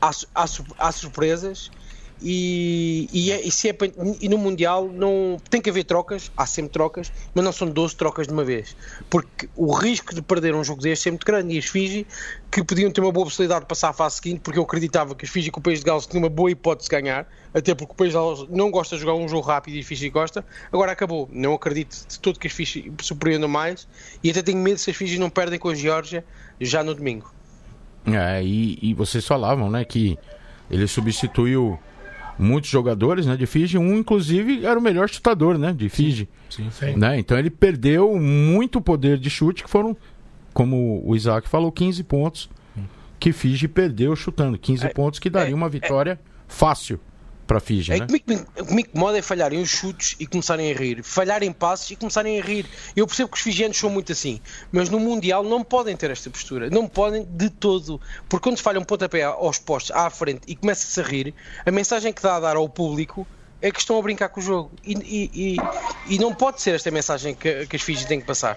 há, 0.00 0.10
há 0.34 0.44
há 0.78 0.92
surpresas 0.92 1.70
e, 2.20 3.08
e, 3.12 3.30
é- 3.30 3.46
e 3.46 3.50
se 3.50 3.68
é 3.68 3.76
e 4.20 4.28
no 4.28 4.38
Mundial 4.38 4.88
não 4.88 5.36
tem 5.48 5.60
que 5.60 5.70
haver 5.70 5.84
trocas, 5.84 6.30
há 6.36 6.46
sempre 6.46 6.72
trocas, 6.72 7.12
mas 7.34 7.44
não 7.44 7.52
são 7.52 7.68
12 7.68 7.94
trocas 7.96 8.26
de 8.26 8.32
uma 8.32 8.44
vez, 8.44 8.76
porque 9.08 9.48
o 9.54 9.72
risco 9.72 10.14
de 10.14 10.20
perder 10.22 10.54
um 10.54 10.64
jogo 10.64 10.82
destes 10.82 11.06
é 11.06 11.10
muito 11.10 11.24
grande. 11.26 11.54
E 11.54 11.58
as 11.58 11.66
Fiji, 11.66 12.06
que 12.50 12.62
podiam 12.64 12.90
ter 12.90 13.00
uma 13.00 13.12
boa 13.12 13.24
possibilidade 13.26 13.60
de 13.62 13.66
passar 13.66 13.90
à 13.90 13.92
fase 13.92 14.16
seguinte, 14.16 14.40
porque 14.40 14.58
eu 14.58 14.62
acreditava 14.64 15.14
que 15.14 15.24
as 15.24 15.30
Fiji 15.30 15.50
com 15.50 15.60
o 15.60 15.62
País 15.62 15.78
de 15.80 15.84
Gales 15.84 16.06
tinham 16.06 16.22
uma 16.22 16.28
boa 16.30 16.50
hipótese 16.50 16.88
de 16.88 16.96
ganhar, 16.96 17.28
até 17.54 17.74
porque 17.74 17.92
o 17.92 17.96
País 17.96 18.10
de 18.10 18.18
Gales 18.18 18.46
não 18.50 18.70
gosta 18.70 18.96
de 18.96 19.02
jogar 19.02 19.14
um 19.14 19.28
jogo 19.28 19.46
rápido 19.46 19.76
e 19.76 19.80
as 19.80 19.86
Fiji 19.86 20.10
gosta. 20.10 20.44
Agora 20.72 20.92
acabou. 20.92 21.28
Não 21.32 21.54
acredito 21.54 22.06
de 22.08 22.18
todo 22.18 22.38
que 22.38 22.46
as 22.46 22.52
Fiji 22.52 22.92
surpreendam 23.00 23.48
mais 23.48 23.86
e 24.22 24.30
até 24.30 24.42
tenho 24.42 24.58
medo 24.58 24.78
se 24.78 24.90
as 24.90 24.96
Fiji 24.96 25.18
não 25.18 25.30
perdem 25.30 25.58
com 25.58 25.68
a 25.68 25.74
Geórgia 25.74 26.24
já 26.60 26.82
no 26.82 26.94
domingo. 26.94 27.32
É, 28.06 28.42
e, 28.42 28.78
e 28.80 28.94
vocês 28.94 29.26
falavam, 29.26 29.70
né, 29.70 29.84
que 29.84 30.18
ele 30.70 30.86
substituiu 30.86 31.78
muitos 32.38 32.70
jogadores, 32.70 33.26
né, 33.26 33.36
de 33.36 33.46
Fiji. 33.46 33.78
Um, 33.78 33.96
inclusive, 33.96 34.64
era 34.64 34.78
o 34.78 34.82
melhor 34.82 35.08
chutador, 35.08 35.58
né, 35.58 35.72
de 35.72 35.88
Fiji. 35.88 36.28
Sim. 36.48 36.70
Sim. 36.70 36.96
Né? 36.96 37.18
Então 37.18 37.38
ele 37.38 37.50
perdeu 37.50 38.18
muito 38.18 38.80
poder 38.80 39.18
de 39.18 39.28
chute, 39.28 39.64
que 39.64 39.70
foram, 39.70 39.96
como 40.52 41.02
o 41.04 41.16
Isaac 41.16 41.48
falou, 41.48 41.72
15 41.72 42.02
pontos 42.04 42.50
que 43.18 43.32
Fiji 43.32 43.68
perdeu 43.68 44.14
chutando. 44.14 44.58
15 44.58 44.90
pontos 44.90 45.18
que 45.18 45.28
daria 45.28 45.54
uma 45.54 45.68
vitória 45.68 46.18
fácil. 46.46 47.00
Para 47.48 47.58
Fiji, 47.60 47.92
É 47.92 47.98
né? 47.98 48.06
me- 48.10 48.18
o 48.60 48.66
que 48.66 48.74
me 48.74 48.82
incomoda 48.82 49.18
é 49.18 49.22
falharem 49.22 49.60
os 49.60 49.70
chutes 49.70 50.14
e 50.20 50.26
começarem 50.26 50.70
a 50.70 50.74
rir, 50.76 51.02
falharem 51.02 51.50
passos 51.50 51.90
e 51.90 51.96
começarem 51.96 52.38
a 52.40 52.44
rir. 52.44 52.66
Eu 52.94 53.06
percebo 53.06 53.30
que 53.30 53.36
os 53.38 53.42
fijianos 53.42 53.76
são 53.78 53.88
muito 53.90 54.12
assim, 54.12 54.40
mas 54.70 54.88
no 54.90 55.00
Mundial 55.00 55.42
não 55.42 55.64
podem 55.64 55.96
ter 55.96 56.10
esta 56.10 56.28
postura, 56.30 56.68
não 56.70 56.86
podem 56.86 57.24
de 57.28 57.48
todo, 57.50 58.00
porque 58.28 58.44
quando 58.44 58.58
se 58.58 58.62
falha 58.62 58.78
um 58.78 58.84
pontapé 58.84 59.22
aos 59.24 59.58
postos 59.58 59.90
à 59.96 60.08
frente 60.10 60.42
e 60.46 60.54
começa-se 60.54 61.00
a 61.00 61.02
rir, 61.02 61.34
a 61.66 61.70
mensagem 61.72 62.12
que 62.12 62.22
dá 62.22 62.36
a 62.36 62.40
dar 62.40 62.56
ao 62.56 62.68
público 62.68 63.26
é 63.62 63.72
que 63.72 63.80
estão 63.80 63.98
a 63.98 64.02
brincar 64.02 64.28
com 64.28 64.38
o 64.38 64.42
jogo 64.42 64.70
e, 64.84 64.92
e- 64.92 65.54
e- 65.56 66.14
e 66.14 66.18
não 66.18 66.32
pode 66.34 66.60
ser 66.62 66.74
esta 66.76 66.90
a 66.90 66.92
mensagem 66.92 67.34
que, 67.34 67.66
que 67.66 67.74
as 67.76 67.82
Fiji 67.82 68.06
têm 68.06 68.20
que 68.20 68.26
passar. 68.26 68.56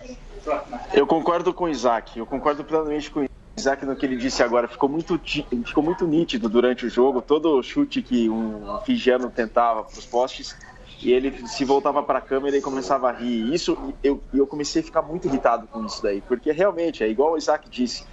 Eu 0.93 1.07
concordo 1.07 1.53
com 1.53 1.63
o 1.63 1.69
Isaac, 1.69 2.19
eu 2.19 2.25
concordo 2.25 2.63
plenamente 2.63 3.09
com 3.09 3.25
Isaac 3.61 3.85
no 3.85 3.95
que 3.95 4.05
ele 4.05 4.17
disse 4.17 4.41
agora. 4.41 4.67
Ficou 4.67 4.89
muito, 4.89 5.19
ficou 5.65 5.83
muito 5.83 6.05
nítido 6.07 6.49
durante 6.49 6.85
o 6.85 6.89
jogo, 6.89 7.21
todo 7.21 7.61
chute 7.61 8.01
que 8.01 8.29
um 8.29 8.79
figiano 8.85 9.29
tentava 9.29 9.83
para 9.83 9.97
os 9.97 10.05
postes, 10.05 10.55
e 11.01 11.11
ele 11.11 11.47
se 11.47 11.63
voltava 11.63 12.01
para 12.03 12.19
a 12.19 12.21
câmera 12.21 12.57
e 12.57 12.61
começava 12.61 13.09
a 13.09 13.11
rir. 13.11 13.53
Isso, 13.53 13.77
eu, 14.03 14.21
eu 14.33 14.45
comecei 14.47 14.81
a 14.81 14.85
ficar 14.85 15.01
muito 15.01 15.27
irritado 15.27 15.67
com 15.67 15.85
isso 15.85 16.01
daí, 16.01 16.21
porque 16.21 16.51
realmente, 16.51 17.03
é 17.03 17.07
igual 17.07 17.33
o 17.33 17.37
Isaac 17.37 17.69
disse, 17.69 18.03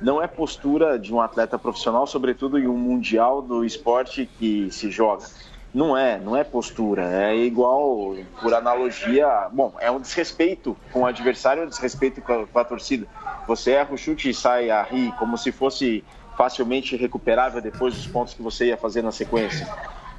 não 0.00 0.22
é 0.22 0.26
postura 0.26 0.98
de 0.98 1.12
um 1.12 1.20
atleta 1.20 1.58
profissional, 1.58 2.06
sobretudo 2.06 2.58
em 2.58 2.66
um 2.68 2.76
mundial 2.76 3.42
do 3.42 3.64
esporte 3.64 4.28
que 4.38 4.70
se 4.70 4.90
joga. 4.90 5.26
Não 5.74 5.96
é, 5.96 6.18
não 6.18 6.34
é 6.34 6.42
postura. 6.42 7.04
É 7.04 7.36
igual, 7.36 8.14
por 8.40 8.54
analogia, 8.54 9.48
bom, 9.52 9.74
é 9.80 9.90
um 9.90 10.00
desrespeito 10.00 10.76
com 10.92 11.00
o 11.00 11.06
adversário, 11.06 11.62
é 11.62 11.66
um 11.66 11.68
desrespeito 11.68 12.22
com 12.22 12.32
a, 12.32 12.46
com 12.46 12.58
a 12.58 12.64
torcida. 12.64 13.06
Você 13.48 13.72
erra 13.72 13.94
o 13.94 13.96
chute 13.96 14.28
e 14.28 14.34
sai 14.34 14.70
a 14.70 14.82
rir 14.82 15.10
como 15.12 15.38
se 15.38 15.50
fosse 15.50 16.04
facilmente 16.36 16.94
recuperável 16.96 17.62
depois 17.62 17.94
dos 17.94 18.06
pontos 18.06 18.34
que 18.34 18.42
você 18.42 18.66
ia 18.66 18.76
fazer 18.76 19.02
na 19.02 19.10
sequência. 19.10 19.66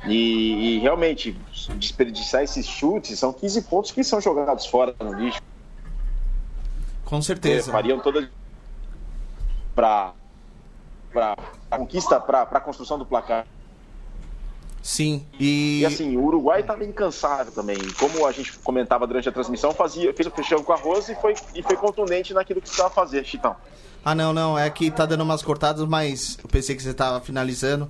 E, 0.05 0.77
e 0.77 0.79
realmente, 0.79 1.39
desperdiçar 1.75 2.41
esses 2.41 2.65
chutes 2.65 3.19
são 3.19 3.31
15 3.31 3.61
pontos 3.63 3.91
que 3.91 4.03
são 4.03 4.19
jogados 4.19 4.65
fora 4.65 4.95
no 4.99 5.13
lixo. 5.13 5.41
Com 7.05 7.21
certeza. 7.21 7.71
Fariam 7.71 7.99
toda 7.99 8.29
para 9.75 10.13
para 11.13 11.35
a 11.71 11.77
conquista, 11.77 12.19
para 12.19 12.41
a 12.41 12.59
construção 12.59 12.97
do 12.97 13.05
placar. 13.05 13.45
Sim. 14.89 15.23
E, 15.39 15.81
E 15.81 15.85
assim, 15.85 16.17
o 16.17 16.23
Uruguai 16.23 16.61
estava 16.61 16.83
incansável 16.83 17.53
também. 17.53 17.77
Como 17.99 18.25
a 18.25 18.31
gente 18.31 18.57
comentava 18.57 19.05
durante 19.05 19.29
a 19.29 19.31
transmissão, 19.31 19.71
fazia, 19.71 20.11
fez 20.15 20.25
o 20.25 20.31
feijão 20.31 20.63
com 20.63 20.73
arroz 20.73 21.07
e 21.09 21.13
foi, 21.13 21.35
e 21.53 21.61
foi 21.61 21.75
contundente 21.75 22.33
naquilo 22.33 22.59
que 22.59 22.65
precisava 22.65 22.89
fazer, 22.89 23.23
Chitão. 23.23 23.55
Ah, 24.03 24.15
não, 24.15 24.33
não. 24.33 24.57
É 24.57 24.67
que 24.71 24.89
tá 24.89 25.05
dando 25.05 25.21
umas 25.21 25.43
cortadas, 25.43 25.87
mas 25.87 26.39
eu 26.43 26.49
pensei 26.49 26.75
que 26.75 26.81
você 26.81 26.91
tava 26.91 27.21
finalizando. 27.21 27.87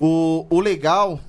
O, 0.00 0.44
o 0.50 0.58
legal, 0.58 1.20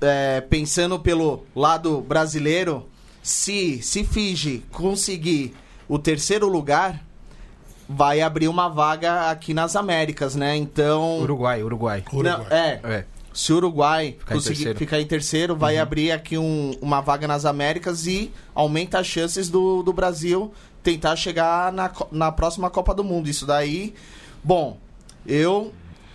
é, 0.00 0.40
pensando 0.40 0.98
pelo 0.98 1.44
lado 1.54 2.00
brasileiro, 2.00 2.88
se, 3.22 3.82
se 3.82 4.04
Fiji 4.04 4.64
conseguir 4.72 5.54
o 5.86 5.98
terceiro 5.98 6.48
lugar, 6.48 7.04
vai 7.86 8.22
abrir 8.22 8.48
uma 8.48 8.70
vaga 8.70 9.28
aqui 9.28 9.52
nas 9.52 9.76
Américas, 9.76 10.34
né? 10.34 10.56
Então. 10.56 11.18
Uruguai, 11.18 11.62
Uruguai. 11.62 12.02
Uruguai. 12.10 12.38
Não, 12.38 12.56
é. 12.56 12.80
É. 12.84 13.04
Se 13.32 13.52
o 13.52 13.56
Uruguai 13.56 14.16
Ficar 14.18 14.34
em 14.34 14.36
conseguir 14.38 14.54
terceiro. 14.56 14.78
ficar 14.78 15.00
em 15.00 15.06
terceiro, 15.06 15.56
vai 15.56 15.78
abrir 15.78 16.12
aqui 16.12 16.36
um- 16.36 16.72
uma 16.82 17.00
vaga 17.00 17.26
nas 17.26 17.44
Américas 17.44 18.06
e 18.06 18.30
aumenta 18.54 18.98
as 18.98 19.06
chances 19.06 19.48
do, 19.48 19.82
do 19.82 19.92
Brasil 19.92 20.52
tentar 20.82 21.16
chegar 21.16 21.72
na, 21.72 21.90
na 22.10 22.30
próxima 22.32 22.68
Copa 22.68 22.92
do 22.94 23.02
Mundo. 23.04 23.28
Isso 23.30 23.46
daí, 23.46 23.94
bom, 24.44 24.76
eu 25.26 25.72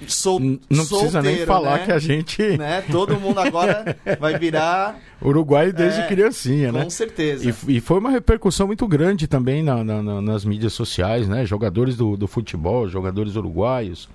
sou 0.08 0.40
Não 0.40 0.58
precisa 0.86 1.24
nem 1.24 1.38
solteiro, 1.38 1.46
falar 1.48 1.80
né? 1.80 1.86
que 1.86 1.92
a 1.92 1.98
gente. 1.98 2.44
Né? 2.58 2.84
Todo 2.92 3.20
mundo 3.20 3.40
agora 3.40 3.98
vai 4.20 4.38
virar, 4.38 5.00
Uruguai 5.20 5.72
desde 5.72 6.02
É, 6.02 6.08
criancinha, 6.08 6.72
né? 6.72 6.84
com 6.84 6.90
certeza. 6.92 7.50
E, 7.68 7.78
e 7.78 7.82
foi 7.82 7.98
uma 7.98 8.12
repercussão 8.12 8.68
muito 8.68 8.86
grande 8.88 9.26
também 9.28 9.64
na- 9.64 9.84
na- 9.84 10.04
na- 10.04 10.22
nas 10.22 10.46
mídias 10.46 10.74
sociais, 10.74 11.28
né? 11.28 11.46
Jogadores 11.48 11.96
do, 11.98 12.16
do 12.16 12.28
futebol, 12.28 12.88
jogadores 12.88 13.36
uruguaios 13.36 14.08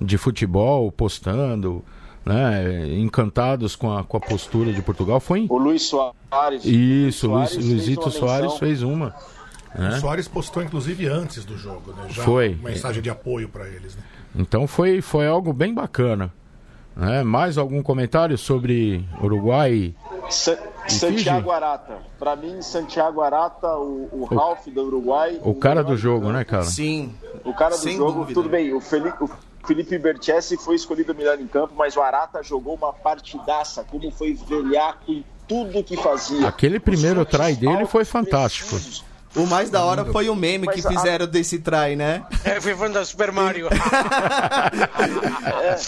de 0.00 0.18
futebol 0.18 0.90
postando, 0.90 1.84
né? 2.24 2.86
Encantados 2.98 3.74
com 3.76 3.92
a, 3.96 4.04
com 4.04 4.16
a 4.16 4.20
postura 4.20 4.72
de 4.72 4.82
Portugal. 4.82 5.20
Foi 5.20 5.46
O 5.48 5.58
Luiz 5.58 5.82
Soares. 5.82 6.64
isso, 6.64 7.26
Luiz 7.28 7.50
Soares 7.50 7.54
fez 7.54 7.66
Luizito 7.66 8.02
uma 8.02 8.10
Soares 8.10 8.54
fez 8.58 8.82
uma. 8.82 9.14
O 9.74 9.80
né? 9.80 9.98
Soares 10.00 10.26
postou, 10.28 10.62
inclusive, 10.62 11.06
antes 11.06 11.44
do 11.44 11.56
jogo, 11.56 11.92
né? 11.92 12.04
Já 12.08 12.24
Foi. 12.24 12.54
uma 12.60 12.70
mensagem 12.70 13.00
de 13.02 13.08
apoio 13.10 13.48
para 13.48 13.68
eles, 13.68 13.94
né? 13.96 14.02
Então 14.34 14.66
foi, 14.66 15.00
foi 15.00 15.26
algo 15.26 15.52
bem 15.52 15.72
bacana. 15.74 16.32
né? 16.96 17.22
Mais 17.22 17.56
algum 17.56 17.82
comentário 17.82 18.36
sobre 18.36 19.04
Uruguai? 19.22 19.94
Sa- 20.28 20.58
E 20.86 20.92
Santiago 20.92 21.42
Fiji? 21.50 21.54
Arata. 21.54 21.98
Pra 22.18 22.34
mim, 22.36 22.60
Santiago 22.62 23.20
Arata, 23.20 23.68
o, 23.76 24.08
o 24.12 24.24
Ralph 24.24 24.66
do 24.68 24.82
Uruguai. 24.86 25.38
O 25.42 25.54
cara 25.54 25.82
do 25.84 25.96
jogo, 25.96 26.30
né, 26.32 26.44
cara? 26.44 26.64
Sim. 26.64 27.12
O 27.44 27.52
cara 27.54 27.70
do 27.76 27.80
Sem 27.80 27.96
jogo, 27.96 28.20
dúvida. 28.20 28.34
tudo 28.34 28.48
bem. 28.48 28.72
O 28.72 28.80
Felipe, 28.80 29.22
o 29.24 29.30
Felipe 29.66 29.98
Berchessi 29.98 30.56
foi 30.56 30.74
escolhido 30.76 31.14
melhor 31.14 31.38
em 31.40 31.46
campo, 31.46 31.74
mas 31.76 31.96
o 31.96 32.02
Arata 32.02 32.42
jogou 32.42 32.74
uma 32.74 32.92
partidaça. 32.92 33.84
Como 33.90 34.10
foi 34.10 34.34
velhaco 34.34 35.10
em 35.12 35.24
tudo 35.46 35.82
que 35.84 35.96
fazia. 35.96 36.48
Aquele 36.48 36.80
primeiro 36.80 37.24
try 37.24 37.54
dele 37.54 37.86
foi 37.86 38.04
fantástico. 38.04 38.70
precisos. 38.70 39.04
O 39.36 39.46
mais 39.46 39.70
da 39.70 39.84
hora 39.84 40.04
foi 40.06 40.28
o 40.28 40.34
meme 40.34 40.66
Mas 40.66 40.80
que 40.80 40.86
a- 40.86 40.90
fizeram 40.90 41.24
desse 41.24 41.60
try, 41.60 41.94
né? 41.94 42.24
É, 42.44 42.60
foi 42.60 42.74
fã 42.74 42.90
da 42.90 43.04
Super 43.04 43.30
Mario. 43.30 43.68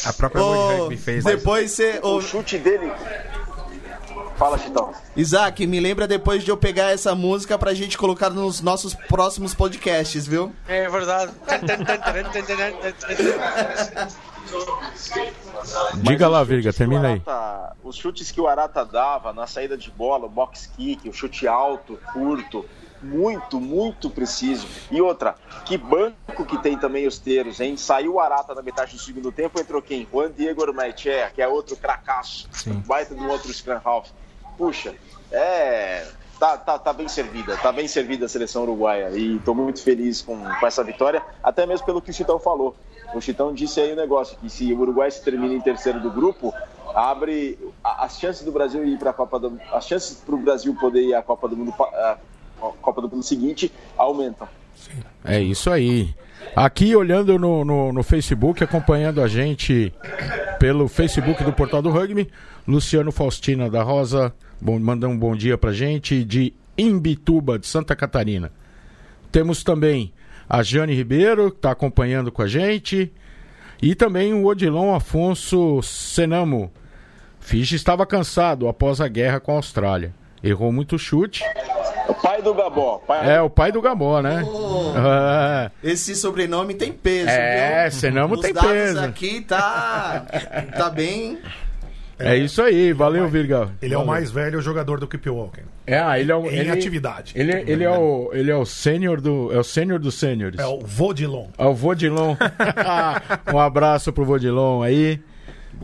A 0.07 0.12
própria 0.12 0.43
World 0.43 0.62
Ô, 0.62 0.76
Rugby 0.85 0.97
fez. 0.97 1.25
depois 1.25 1.71
você. 1.73 2.00
ô, 2.02 2.17
O 2.17 2.23
chute 2.23 2.59
dele. 2.59 2.91
Fala, 4.37 4.59
Chitão. 4.59 4.93
Isaac, 5.17 5.67
me 5.67 5.79
lembra 5.79 6.07
depois 6.09 6.43
de 6.43 6.51
eu 6.51 6.57
pegar 6.57 6.91
essa 6.93 7.15
música 7.15 7.59
pra 7.59 7.75
gente 7.75 7.97
colocar 7.97 8.31
nos 8.31 8.61
nossos 8.61 8.95
próximos 8.95 9.55
podcasts, 9.55 10.27
viu? 10.27 10.53
É 10.67 10.89
verdade. 10.89 11.33
Diga 16.03 16.29
lá, 16.29 16.43
Virga, 16.45 16.73
termina 16.73 17.09
aí. 17.09 17.23
Arata- 17.27 17.77
os 17.83 17.97
chutes 17.97 18.31
que 18.31 18.41
o 18.41 18.47
Arata 18.49 18.85
dava 18.85 19.33
na 19.33 19.47
saída 19.47 19.77
de 19.77 19.91
bola, 19.91 20.27
o 20.27 20.29
box 20.29 20.71
kick, 20.77 21.09
o 21.09 21.12
chute 21.12 21.47
alto, 21.47 21.99
curto, 22.12 22.65
muito, 23.03 23.61
muito 23.61 24.11
preciso. 24.11 24.67
E 24.91 25.01
outra, 25.01 25.35
que 25.65 25.77
banco 25.77 26.45
que 26.45 26.59
tem 26.59 26.77
também 26.79 27.07
os 27.07 27.19
teiros, 27.19 27.61
hein? 27.61 27.77
Saiu 27.77 28.15
o 28.15 28.21
Arata 28.21 28.55
na 28.55 28.62
metade 28.62 28.93
do 28.95 29.01
segundo 29.01 29.33
tempo, 29.33 29.61
entrou 29.61 29.81
quem? 29.83 30.07
Juan 30.11 30.31
Diego 30.31 30.62
Ormaechea, 30.62 31.31
que 31.35 31.43
é 31.43 31.49
outro 31.49 31.77
cracaço, 31.77 32.49
Sim. 32.53 32.75
baita 32.87 33.15
de 33.15 33.21
um 33.21 33.29
outro 33.29 33.53
scrum 33.53 33.81
half. 33.85 34.09
Puxa, 34.62 34.95
é... 35.33 36.07
Tá, 36.38 36.57
tá, 36.57 36.78
tá 36.78 36.92
bem 36.92 37.09
servida, 37.09 37.57
tá 37.57 37.73
bem 37.73 37.88
servida 37.88 38.26
a 38.26 38.28
seleção 38.28 38.62
uruguaia 38.62 39.11
e 39.11 39.40
tô 39.40 39.54
muito 39.54 39.83
feliz 39.83 40.23
com, 40.23 40.37
com 40.38 40.66
essa 40.66 40.85
vitória, 40.85 41.21
até 41.42 41.66
mesmo 41.66 41.85
pelo 41.85 42.00
que 42.00 42.11
o 42.11 42.14
Chitão 42.14 42.38
falou. 42.38 42.76
O 43.12 43.21
Chitão 43.21 43.52
disse 43.52 43.81
aí 43.81 43.92
o 43.92 43.97
negócio, 43.97 44.37
que 44.38 44.49
se 44.49 44.73
o 44.73 44.81
Uruguai 44.81 45.11
se 45.11 45.23
termina 45.23 45.52
em 45.52 45.61
terceiro 45.61 46.00
do 46.00 46.11
grupo, 46.11 46.54
abre 46.95 47.59
as 47.83 48.19
chances 48.19 48.45
do 48.45 48.52
Brasil 48.52 48.85
ir 48.85 48.99
para 48.99 49.11
a 49.11 49.12
Copa 49.12 49.38
do 49.38 49.61
as 49.73 49.87
chances 49.87 50.16
para 50.19 50.35
o 50.35 50.38
Brasil 50.38 50.75
poder 50.81 51.02
ir 51.02 51.14
à 51.14 51.23
Copa 51.23 51.49
do 51.49 51.57
Mundo 51.57 51.75
a 51.78 52.16
Copa 52.81 53.02
do 53.02 53.09
Mundo 53.09 53.23
seguinte 53.23 53.73
aumentam. 53.97 54.49
É 55.25 55.40
isso 55.40 55.71
aí. 55.71 56.14
Aqui 56.54 56.95
olhando 56.95 57.38
no, 57.38 57.64
no, 57.64 57.92
no 57.92 58.02
Facebook, 58.02 58.62
acompanhando 58.62 59.23
a 59.23 59.28
gente 59.28 59.92
pelo 60.59 60.87
Facebook 60.87 61.42
do 61.42 61.52
Portal 61.52 61.83
do 61.83 61.90
Rugby, 61.90 62.31
Luciano 62.66 63.11
Faustina 63.11 63.71
da 63.71 63.83
Rosa, 63.83 64.33
bom, 64.62 64.78
manda 64.78 65.09
um 65.09 65.19
bom 65.19 65.35
dia 65.37 65.59
pra 65.59 65.73
gente, 65.73 66.23
de 66.25 66.54
Imbituba, 66.78 67.59
de 67.59 67.66
Santa 67.66 67.97
Catarina. 67.97 68.50
Temos 69.31 69.64
também 69.64 70.12
a 70.49 70.62
Jane 70.62 70.95
Ribeiro, 70.95 71.50
que 71.50 71.57
está 71.57 71.73
acompanhando 71.73 72.31
com 72.31 72.42
a 72.42 72.47
gente, 72.47 73.12
e 73.83 73.95
também 73.95 74.33
o 74.33 74.47
Odilon 74.47 74.95
Afonso 74.95 75.83
Senamo. 75.83 76.71
Fiji 77.40 77.75
estava 77.75 78.07
cansado 78.07 78.69
após 78.69 79.00
a 79.00 79.09
guerra 79.09 79.40
com 79.40 79.52
a 79.52 79.57
Austrália. 79.57 80.14
Errou 80.45 80.73
muito 80.73 80.99
chute. 80.99 81.42
O 82.09 82.14
pai 82.14 82.42
do 82.42 82.52
Gabó, 82.52 82.99
pai 83.07 83.33
É 83.33 83.40
o 83.40 83.49
pai 83.49 83.71
do 83.71 83.81
Gabó, 83.81 84.21
né? 84.21 84.42
É. 85.64 85.71
Esse 85.90 86.14
sobrenome 86.16 86.75
tem 86.75 86.92
peso, 86.92 87.28
É, 87.31 87.88
viu? 87.88 87.99
Senamo 87.99 88.35
Os 88.35 88.40
tem 88.40 88.52
dados 88.52 88.71
peso. 88.71 89.00
aqui 89.00 89.40
tá, 89.40 90.26
tá 90.76 90.90
bem... 90.90 91.38
É 92.23 92.37
isso 92.37 92.62
aí, 92.62 92.93
valeu, 92.93 93.29
Virga. 93.29 93.71
Ele 93.81 93.95
é 93.95 93.97
o 93.97 94.00
Valeu. 94.00 94.12
mais 94.12 94.31
velho 94.31 94.61
jogador 94.61 95.00
do 95.00 95.09
Keep 95.09 95.29
Walking. 95.29 95.62
É, 95.87 95.99
ah, 95.99 96.19
ele 96.19 96.31
é 96.31 96.37
o. 96.37 96.47
Em 96.47 96.59
ele, 96.59 96.71
atividade. 96.71 97.33
Ele, 97.37 97.52
ele 97.52 97.85
é 97.85 97.91
o, 97.91 98.31
ele 98.33 98.50
é 98.50 98.57
o 98.57 98.64
sênior 98.64 99.21
do, 99.21 99.52
é 99.52 99.59
o 99.59 99.64
sênior 99.64 99.99
dos 99.99 100.14
sêniores. 100.14 100.59
É 100.59 100.67
o 100.67 100.81
Vodilon. 100.81 101.49
É 101.59 101.67
o 101.67 101.75
Vodilon. 101.75 102.37
um 103.52 103.59
abraço 103.59 104.12
pro 104.12 104.25
Vodilon 104.25 104.83
aí. 104.83 105.21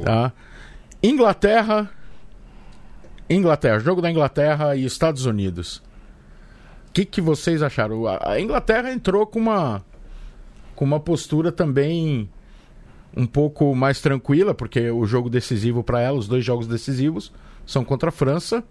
Tá? 0.02 0.32
Inglaterra. 1.02 1.90
Inglaterra, 3.28 3.78
jogo 3.78 4.00
da 4.00 4.10
Inglaterra 4.10 4.74
e 4.74 4.84
Estados 4.84 5.26
Unidos. 5.26 5.82
O 6.88 6.92
que, 6.92 7.04
que 7.04 7.20
vocês 7.20 7.62
acharam? 7.62 8.06
A 8.06 8.32
a 8.32 8.40
Inglaterra 8.40 8.90
entrou 8.90 9.26
com 9.26 9.38
uma 9.38 9.84
com 10.74 10.84
uma 10.84 11.00
postura 11.00 11.50
também 11.50 12.30
um 13.16 13.26
pouco 13.26 13.74
mais 13.74 14.00
tranquila, 14.00 14.54
porque 14.54 14.90
o 14.90 15.04
jogo 15.06 15.28
decisivo 15.30 15.82
para 15.82 16.00
ela, 16.00 16.18
os 16.18 16.28
dois 16.28 16.44
jogos 16.44 16.66
decisivos, 16.66 17.32
são 17.66 17.84
contra 17.84 18.08
a 18.10 18.12
França 18.12 18.62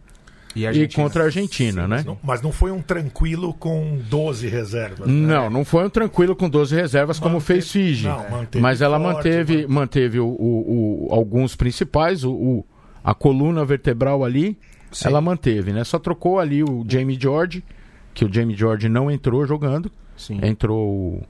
E, 0.55 0.65
a 0.65 0.71
e 0.73 0.87
contra 0.87 1.23
a 1.23 1.25
Argentina, 1.25 1.87
né? 1.87 2.03
Não- 2.05 2.17
mas 2.23 2.41
não 2.41 2.51
foi 2.51 2.71
um 2.71 2.81
tranquilo 2.81 3.53
com 3.53 3.99
12 4.09 4.47
reservas. 4.47 5.07
né? 5.07 5.13
Não, 5.13 5.49
não 5.49 5.63
foi 5.65 5.85
um 5.85 5.89
tranquilo 5.89 6.35
com 6.35 6.49
12 6.49 6.75
reservas 6.75 7.19
como 7.19 7.35
Manteve- 7.35 7.61
fez 7.61 7.71
Fiji. 7.71 8.07
não, 8.07 8.25
mas 8.59 8.81
ela 8.81 8.99
forte, 8.99 9.15
manteve, 9.15 9.67
manteve. 9.67 10.19
o, 10.19 10.27
o- 10.27 11.07
o- 11.09 11.13
alguns 11.13 11.55
principais, 11.55 12.23
o, 12.23 12.63
a 13.03 13.13
coluna 13.13 13.63
vertebral 13.65 14.23
ali, 14.23 14.57
ela 15.03 15.19
manteve, 15.21 15.73
né? 15.73 15.83
Só 15.83 15.99
trocou 15.99 16.39
ali 16.39 16.63
o 16.63 16.83
Jamie 16.87 17.17
George, 17.19 17.63
que 18.13 18.23
o 18.25 18.33
Jamie 18.33 18.55
George 18.55 18.87
não 18.89 19.11
entrou 19.11 19.45
jogando. 19.45 19.91
Sim. 20.15 20.39
Entrou 20.41 20.79
o. 20.89 21.23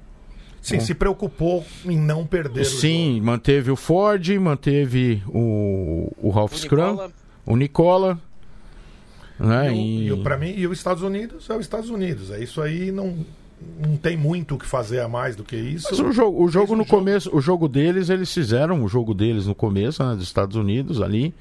Sim, 0.68 0.80
se 0.82 0.94
preocupou 0.94 1.66
em 1.86 1.98
não 1.98 2.26
perder 2.26 2.62
o 2.62 2.66
Sim, 2.66 3.22
manteve 3.22 3.72
o 3.72 3.76
Ford, 3.76 4.28
manteve 4.40 5.22
o, 5.28 6.12
o 6.22 6.30
Ralph 6.30 6.54
O 6.54 6.58
Scrum, 6.58 6.92
Nicola, 6.92 7.12
o 7.46 7.56
Nicola. 7.56 8.20
Né? 9.40 9.74
E- 9.74 10.08
E, 10.08 10.12
e 10.12 10.18
pra 10.24 10.38
mim, 10.38 10.54
e 10.58 10.68
os 10.68 10.78
Estados 10.78 11.04
Unidos 11.04 11.50
é 11.50 11.54
os 11.54 11.62
Estados 11.62 11.90
Unidos. 11.90 12.32
É 12.32 12.42
isso 12.44 12.62
aí, 12.62 12.92
não, 12.92 13.16
não 13.86 13.96
tem 13.96 14.18
muito 14.18 14.56
o 14.56 14.58
que 14.58 14.66
fazer 14.66 15.00
a 15.00 15.08
mais 15.08 15.36
do 15.36 15.44
que 15.44 15.56
isso. 15.56 15.88
Mas 15.90 16.00
o 16.00 16.12
jogo, 16.12 16.44
o 16.44 16.50
jogo 16.50 16.74
um 16.74 16.78
no 16.78 16.84
jogo. 16.84 16.98
começo, 16.98 17.36
o 17.36 17.40
jogo 17.40 17.68
deles, 17.68 18.10
eles 18.10 18.34
fizeram 18.34 18.84
o 18.84 18.88
jogo 18.88 19.14
deles 19.14 19.46
no 19.46 19.54
começo, 19.56 20.04
né, 20.04 20.16
dos 20.16 20.24
Estados 20.24 20.56
Unidos 20.56 21.02
ali, 21.02 21.34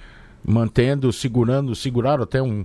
mantendo, 0.44 1.12
segurando, 1.12 1.74
seguraram 1.74 2.22
até 2.22 2.42
um. 2.42 2.64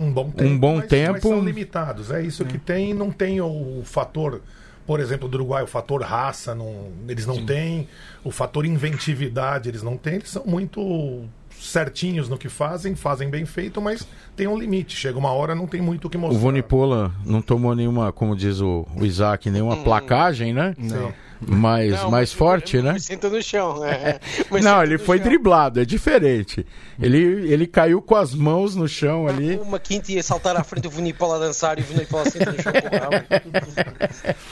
um 0.00 0.12
bom 0.12 0.30
tempo. 0.30 0.58
bom 0.58 0.72
mas, 0.74 0.80
mas 0.80 0.88
tempo. 0.90 1.20
são 1.28 1.40
limitados. 1.44 2.10
É 2.10 2.20
isso 2.22 2.44
que 2.44 2.58
tem. 2.58 2.92
Não 2.92 3.10
tem 3.12 3.40
o 3.40 3.82
fator, 3.84 4.42
por 4.86 5.00
exemplo, 5.00 5.28
do 5.28 5.36
Uruguai, 5.36 5.62
o 5.62 5.66
fator 5.66 6.02
raça, 6.02 6.54
não, 6.54 6.88
eles 7.08 7.26
não 7.26 7.44
têm. 7.44 7.88
O 8.22 8.30
fator 8.30 8.64
inventividade, 8.64 9.68
eles 9.68 9.82
não 9.82 9.96
têm. 9.96 10.14
Eles 10.14 10.30
são 10.30 10.44
muito 10.46 11.24
certinhos 11.60 12.28
no 12.28 12.38
que 12.38 12.48
fazem, 12.48 12.94
fazem 12.94 13.28
bem 13.28 13.44
feito, 13.44 13.80
mas 13.80 14.06
tem 14.36 14.46
um 14.46 14.58
limite. 14.58 14.96
Chega 14.96 15.18
uma 15.18 15.32
hora, 15.32 15.54
não 15.54 15.66
tem 15.66 15.80
muito 15.80 16.06
o 16.06 16.10
que 16.10 16.16
O 16.16 16.20
mostrar. 16.20 16.38
Vonipola 16.38 17.12
não 17.24 17.42
tomou 17.42 17.74
nenhuma, 17.74 18.12
como 18.12 18.36
diz 18.36 18.60
o, 18.60 18.86
o 18.94 19.04
Isaac, 19.04 19.50
nenhuma 19.50 19.76
placagem, 19.78 20.52
né? 20.52 20.74
Não. 20.78 21.12
Mais, 21.40 21.92
Não, 21.92 22.10
mais 22.10 22.32
forte, 22.32 22.80
né? 22.80 22.98
Senta 22.98 23.28
no 23.28 23.42
chão. 23.42 23.84
é. 23.84 24.18
Não, 24.62 24.82
ele 24.82 24.98
foi 24.98 25.18
chão. 25.18 25.26
driblado, 25.26 25.80
é 25.80 25.84
diferente. 25.84 26.66
Ele, 27.00 27.50
ele 27.52 27.66
caiu 27.66 28.00
com 28.00 28.14
as 28.14 28.34
mãos 28.34 28.74
no 28.74 28.88
chão 28.88 29.26
ali. 29.26 29.56
Uma 29.56 29.78
quinta 29.78 30.12
ia 30.12 30.22
saltar 30.22 30.56
à 30.56 30.64
frente 30.64 30.84
do 30.84 30.90
Vunipola 30.90 31.36
a 31.36 31.38
dançar 31.38 31.78
e 31.78 31.82
o 31.82 31.84
Vunipola 31.84 32.24
senta 32.30 32.52
no 32.52 32.62
chão 32.62 32.72
com 32.72 32.96
o 32.96 33.00
rabo. 33.00 33.16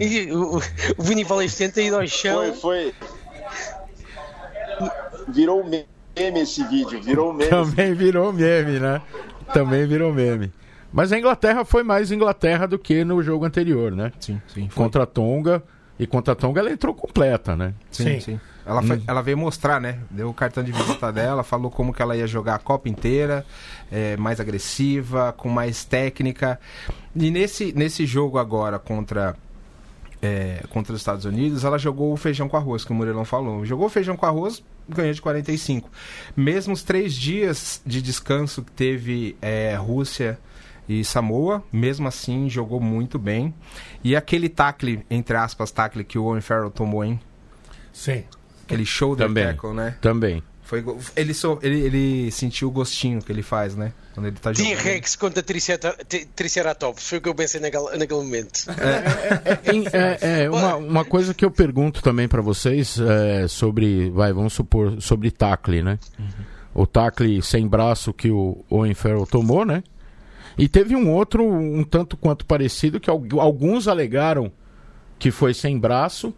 E 0.00 0.32
o, 0.32 1.48
senta 1.48 1.80
e 1.82 1.88
ao 1.90 2.06
chão. 2.06 2.52
Foi, 2.54 2.92
foi. 2.92 2.94
Virou 5.28 5.64
meme 5.64 6.40
esse 6.40 6.64
vídeo, 6.64 7.00
virou 7.02 7.32
meme. 7.32 7.50
Também 7.50 7.94
virou 7.94 8.32
meme, 8.32 8.78
né? 8.78 9.00
Também 9.52 9.86
virou 9.86 10.12
meme. 10.12 10.52
Mas 10.92 11.12
a 11.12 11.18
Inglaterra 11.18 11.64
foi 11.64 11.82
mais 11.82 12.10
Inglaterra 12.10 12.66
do 12.66 12.78
que 12.78 13.04
no 13.04 13.22
jogo 13.22 13.44
anterior, 13.44 13.92
né? 13.92 14.12
Sim, 14.18 14.40
sim. 14.48 14.68
Foi. 14.68 14.84
Contra 14.84 15.04
a 15.04 15.06
Tonga. 15.06 15.62
E 16.00 16.06
contra 16.06 16.32
a 16.32 16.36
Tonga 16.36 16.60
ela 16.60 16.72
entrou 16.72 16.94
completa, 16.94 17.54
né? 17.54 17.74
Sim, 17.90 18.04
Sim. 18.04 18.20
sim. 18.20 18.40
Ela, 18.64 18.82
foi- 18.82 19.02
ela 19.06 19.20
veio 19.22 19.36
mostrar, 19.36 19.80
né? 19.80 19.98
Deu 20.10 20.28
o 20.30 20.34
cartão 20.34 20.62
de 20.62 20.72
visita 20.72 21.10
dela, 21.12 21.42
falou 21.42 21.70
como 21.70 21.92
que 21.92 22.00
ela 22.00 22.16
ia 22.16 22.26
jogar 22.26 22.54
a 22.54 22.58
Copa 22.58 22.88
inteira, 22.88 23.44
é, 23.92 24.16
mais 24.16 24.40
agressiva, 24.40 25.32
com 25.36 25.48
mais 25.48 25.84
técnica. 25.84 26.58
E 27.14 27.30
nesse, 27.30 27.72
nesse 27.72 28.06
jogo 28.06 28.38
agora 28.38 28.78
contra, 28.78 29.34
é, 30.22 30.62
contra 30.70 30.92
os 30.94 31.00
Estados 31.00 31.24
Unidos, 31.24 31.64
ela 31.64 31.78
jogou 31.78 32.12
o 32.12 32.16
feijão 32.16 32.48
com 32.48 32.56
arroz, 32.56 32.84
que 32.84 32.92
o 32.92 32.94
Murelão 32.94 33.24
falou. 33.24 33.64
Jogou 33.66 33.86
o 33.86 33.90
feijão 33.90 34.16
com 34.16 34.24
arroz, 34.26 34.62
ganhou 34.88 35.12
de 35.12 35.20
45. 35.20 35.90
Mesmo 36.36 36.72
os 36.72 36.82
três 36.82 37.12
dias 37.14 37.80
de 37.84 38.00
descanso 38.00 38.62
que 38.62 38.72
teve 38.72 39.36
é, 39.42 39.74
Rússia 39.76 40.38
e 40.90 41.04
Samoa, 41.04 41.62
mesmo 41.72 42.08
assim 42.08 42.48
jogou 42.50 42.80
muito 42.80 43.18
bem. 43.18 43.54
E 44.02 44.16
aquele 44.16 44.48
tackle, 44.48 45.04
entre 45.10 45.36
aspas, 45.36 45.70
tackle 45.70 46.02
que 46.04 46.18
o 46.18 46.24
Owen 46.24 46.40
Farrell 46.40 46.70
tomou, 46.70 47.04
hein? 47.04 47.20
Sim. 47.92 48.24
Aquele 48.64 48.84
shoulder 48.84 49.26
Também. 49.28 49.46
tackle, 49.46 49.72
né? 49.74 49.94
Também. 50.00 50.42
Foi, 50.62 50.84
ele, 51.16 51.34
so- 51.34 51.58
ele, 51.62 51.80
ele 51.80 52.30
sentiu 52.30 52.68
o 52.68 52.70
gostinho 52.70 53.20
que 53.20 53.32
ele 53.32 53.42
faz, 53.42 53.74
né? 53.74 53.92
Quando 54.14 54.26
ele 54.26 54.36
tá 54.36 54.52
jogando. 54.52 54.76
T-Rex 54.76 55.16
contra 55.16 55.42
Triceratops. 55.42 57.08
Foi 57.08 57.18
o 57.18 57.20
que 57.20 57.28
eu 57.28 57.34
pensei 57.34 57.60
naquele, 57.60 57.84
naquele 57.96 58.20
momento. 58.20 58.66
Em- 59.72 59.84
é, 59.92 60.44
é, 60.44 60.50
uma, 60.50 60.76
uma 60.76 61.04
coisa 61.04 61.34
que 61.34 61.44
eu 61.44 61.50
pergunto 61.50 62.00
também 62.02 62.28
pra 62.28 62.40
vocês 62.40 62.98
é 63.00 63.48
sobre, 63.48 64.10
vai, 64.10 64.32
vamos 64.32 64.52
supor, 64.52 65.00
sobre 65.00 65.30
tackle, 65.32 65.82
né? 65.82 65.98
O 66.72 66.86
tackle 66.86 67.42
sem 67.42 67.66
braço 67.66 68.12
que 68.12 68.30
o 68.30 68.64
Owen 68.70 68.94
Farrell 68.94 69.26
tomou, 69.26 69.64
né? 69.64 69.82
E 70.58 70.68
teve 70.68 70.94
um 70.96 71.10
outro 71.10 71.44
um 71.46 71.82
tanto 71.84 72.16
quanto 72.16 72.44
parecido 72.44 72.98
que 73.00 73.08
algu- 73.10 73.40
alguns 73.40 73.86
alegaram 73.88 74.50
que 75.18 75.30
foi 75.30 75.52
sem 75.54 75.78
braço, 75.78 76.34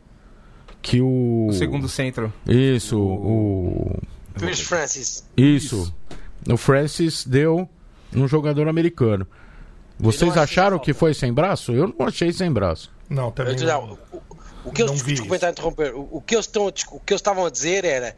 que 0.81 1.01
o 1.01 1.47
O 1.49 1.53
segundo 1.53 1.89
centro. 1.89 2.33
isso, 2.47 2.99
o 3.01 3.99
Pierce 4.39 4.65
Francis. 4.65 5.25
isso, 5.37 5.95
o 6.51 6.57
Francis 6.57 7.25
deu 7.25 7.69
num 8.13 8.27
jogador 8.29 8.69
americano. 8.69 9.27
Vocês 9.99 10.37
acharam 10.37 10.79
que 10.79 10.93
foi 10.93 11.15
sem 11.15 11.33
braço? 11.33 11.73
Eu 11.73 11.95
não 11.97 12.07
achei 12.07 12.33
sem 12.33 12.51
braço. 12.53 12.91
Não, 13.09 13.31
também 13.31 13.55
Não, 13.57 13.87
não. 13.87 13.99
O, 14.65 14.73
que 14.73 14.83
eles, 14.83 14.93
Não 14.93 14.99
vi 14.99 15.13
desculpem 15.13 15.35
estar 15.37 15.49
a 15.49 15.51
interromper, 15.51 15.95
o, 15.95 16.09
o 16.13 16.21
que 16.21 16.35
eles 16.35 16.47
estão 16.47 16.67
a 16.67 16.69
o 16.69 16.73
que 17.01 17.13
eles 17.13 17.21
estavam 17.21 17.45
a 17.47 17.51
dizer 17.51 17.85
era 17.85 18.15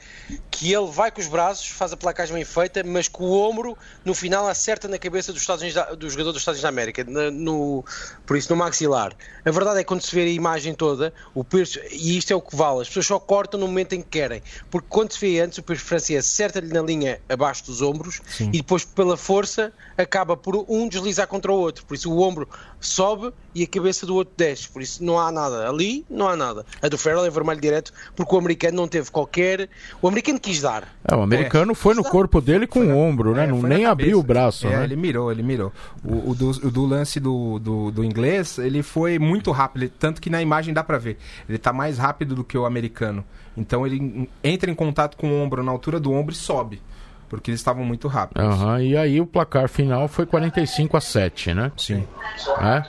que 0.50 0.72
ele 0.72 0.87
vai 0.90 1.11
com 1.11 1.20
os 1.20 1.26
braços, 1.26 1.66
faz 1.68 1.92
a 1.92 1.96
placagem 1.96 2.35
bem 2.35 2.44
feita, 2.44 2.83
mas 2.85 3.09
com 3.09 3.24
o 3.24 3.48
ombro 3.48 3.76
no 4.04 4.14
final 4.14 4.46
acerta 4.46 4.87
na 4.88 4.98
cabeça 4.98 5.33
dos 5.33 5.40
Estados 5.40 5.62
Unidos 5.62 5.74
da- 5.83 5.94
do 5.94 6.09
jogador 6.11 6.33
dos 6.33 6.42
Estados 6.42 6.59
Unidos 6.59 6.62
da 6.62 6.68
América, 6.68 7.04
na- 7.04 7.30
no, 7.30 7.85
por 8.26 8.37
isso 8.37 8.50
no 8.52 8.57
maxilar. 8.57 9.12
A 9.44 9.50
verdade 9.50 9.78
é 9.80 9.83
que 9.83 9.88
quando 9.88 10.02
se 10.02 10.14
vê 10.14 10.22
a 10.22 10.28
imagem 10.28 10.74
toda, 10.74 11.12
o 11.35 11.42
Pierce, 11.42 11.80
e 11.90 12.16
isto 12.18 12.33
é 12.33 12.37
o 12.37 12.40
que 12.40 12.54
vale, 12.54 12.83
as 12.83 12.88
pessoas 12.88 13.07
só 13.07 13.18
cortam 13.18 13.59
no 13.59 13.66
momento 13.66 13.94
em 13.94 14.02
que 14.02 14.09
querem, 14.09 14.42
porque 14.70 14.87
quando 14.90 15.12
se 15.12 15.18
vê 15.20 15.40
antes, 15.40 15.59
o 15.59 15.62
Pierce 15.62 15.85
Francis 15.85 16.16
acerta-lhe 16.18 16.68
na 16.72 16.83
linha 16.83 17.20
abaixo 17.28 17.64
dos 17.64 17.80
ombros 17.83 18.20
e 18.40 18.59
depois 18.59 18.85
pela 18.85 19.16
força 19.16 19.72
acaba 19.96 20.37
por 20.37 20.64
um 20.68 20.88
deslizar 20.88 21.26
contra 21.26 21.50
o 21.52 21.54
outro, 21.57 21.85
por 21.87 21.94
isso 21.94 22.12
o 22.12 22.20
ombro 22.20 22.48
sobe 22.86 23.32
e 23.54 23.62
a 23.62 23.66
cabeça 23.66 24.04
do 24.06 24.14
outro 24.14 24.34
desce, 24.36 24.68
por 24.68 24.82
isso 24.82 25.02
não 25.04 25.18
há 25.18 25.30
nada 25.30 25.68
ali, 25.68 26.04
não 26.10 26.28
há 26.28 26.36
nada. 26.36 26.64
A 26.82 26.88
do 26.88 26.98
Farrell 26.98 27.24
é 27.24 27.30
vermelho 27.30 27.60
direto 27.60 27.92
porque 28.16 28.34
o 28.34 28.38
americano 28.38 28.76
não 28.76 28.88
teve 28.88 29.10
qualquer. 29.10 29.68
O 30.02 30.08
americano 30.08 30.38
quis 30.40 30.60
dar. 30.60 30.88
É, 31.08 31.14
o 31.14 31.22
americano 31.22 31.74
foi 31.74 31.94
no 31.94 32.02
corpo 32.04 32.40
dele 32.40 32.66
com 32.66 32.80
o 32.86 32.96
ombro, 32.98 33.34
né? 33.34 33.44
É, 33.44 33.46
não, 33.46 33.62
nem 33.62 33.84
abriu 33.86 34.18
o 34.18 34.22
braço, 34.22 34.66
É, 34.66 34.76
né? 34.78 34.84
ele 34.84 34.96
mirou, 34.96 35.30
ele 35.30 35.42
mirou. 35.42 35.72
O, 36.04 36.30
o 36.30 36.34
do, 36.34 36.50
o 36.50 36.70
do 36.70 36.84
lance 36.86 37.18
do, 37.20 37.58
do, 37.58 37.90
do 37.90 38.04
inglês, 38.04 38.58
ele 38.58 38.82
foi 38.82 39.18
muito 39.18 39.50
rápido, 39.50 39.88
tanto 39.98 40.20
que 40.20 40.28
na 40.30 40.42
imagem 40.42 40.74
dá 40.74 40.82
pra 40.82 40.98
ver. 40.98 41.18
Ele 41.48 41.58
tá 41.58 41.72
mais 41.72 41.98
rápido 41.98 42.34
do 42.34 42.44
que 42.44 42.56
o 42.58 42.66
americano. 42.66 43.24
Então 43.56 43.86
ele 43.86 43.96
en- 43.96 44.28
entra 44.42 44.70
em 44.70 44.74
contato 44.74 45.16
com 45.16 45.30
o 45.30 45.42
ombro 45.42 45.62
na 45.62 45.70
altura 45.70 46.00
do 46.00 46.10
ombro 46.12 46.34
e 46.34 46.36
sobe. 46.36 46.82
Porque 47.28 47.50
eles 47.50 47.60
estavam 47.60 47.84
muito 47.84 48.08
rápidos. 48.08 48.44
Aham, 48.44 48.82
e 48.82 48.96
aí 48.96 49.20
o 49.20 49.26
placar 49.26 49.68
final 49.68 50.08
foi 50.08 50.26
45 50.26 50.96
a 50.96 51.00
7, 51.00 51.54
né? 51.54 51.72
Sim. 51.76 52.06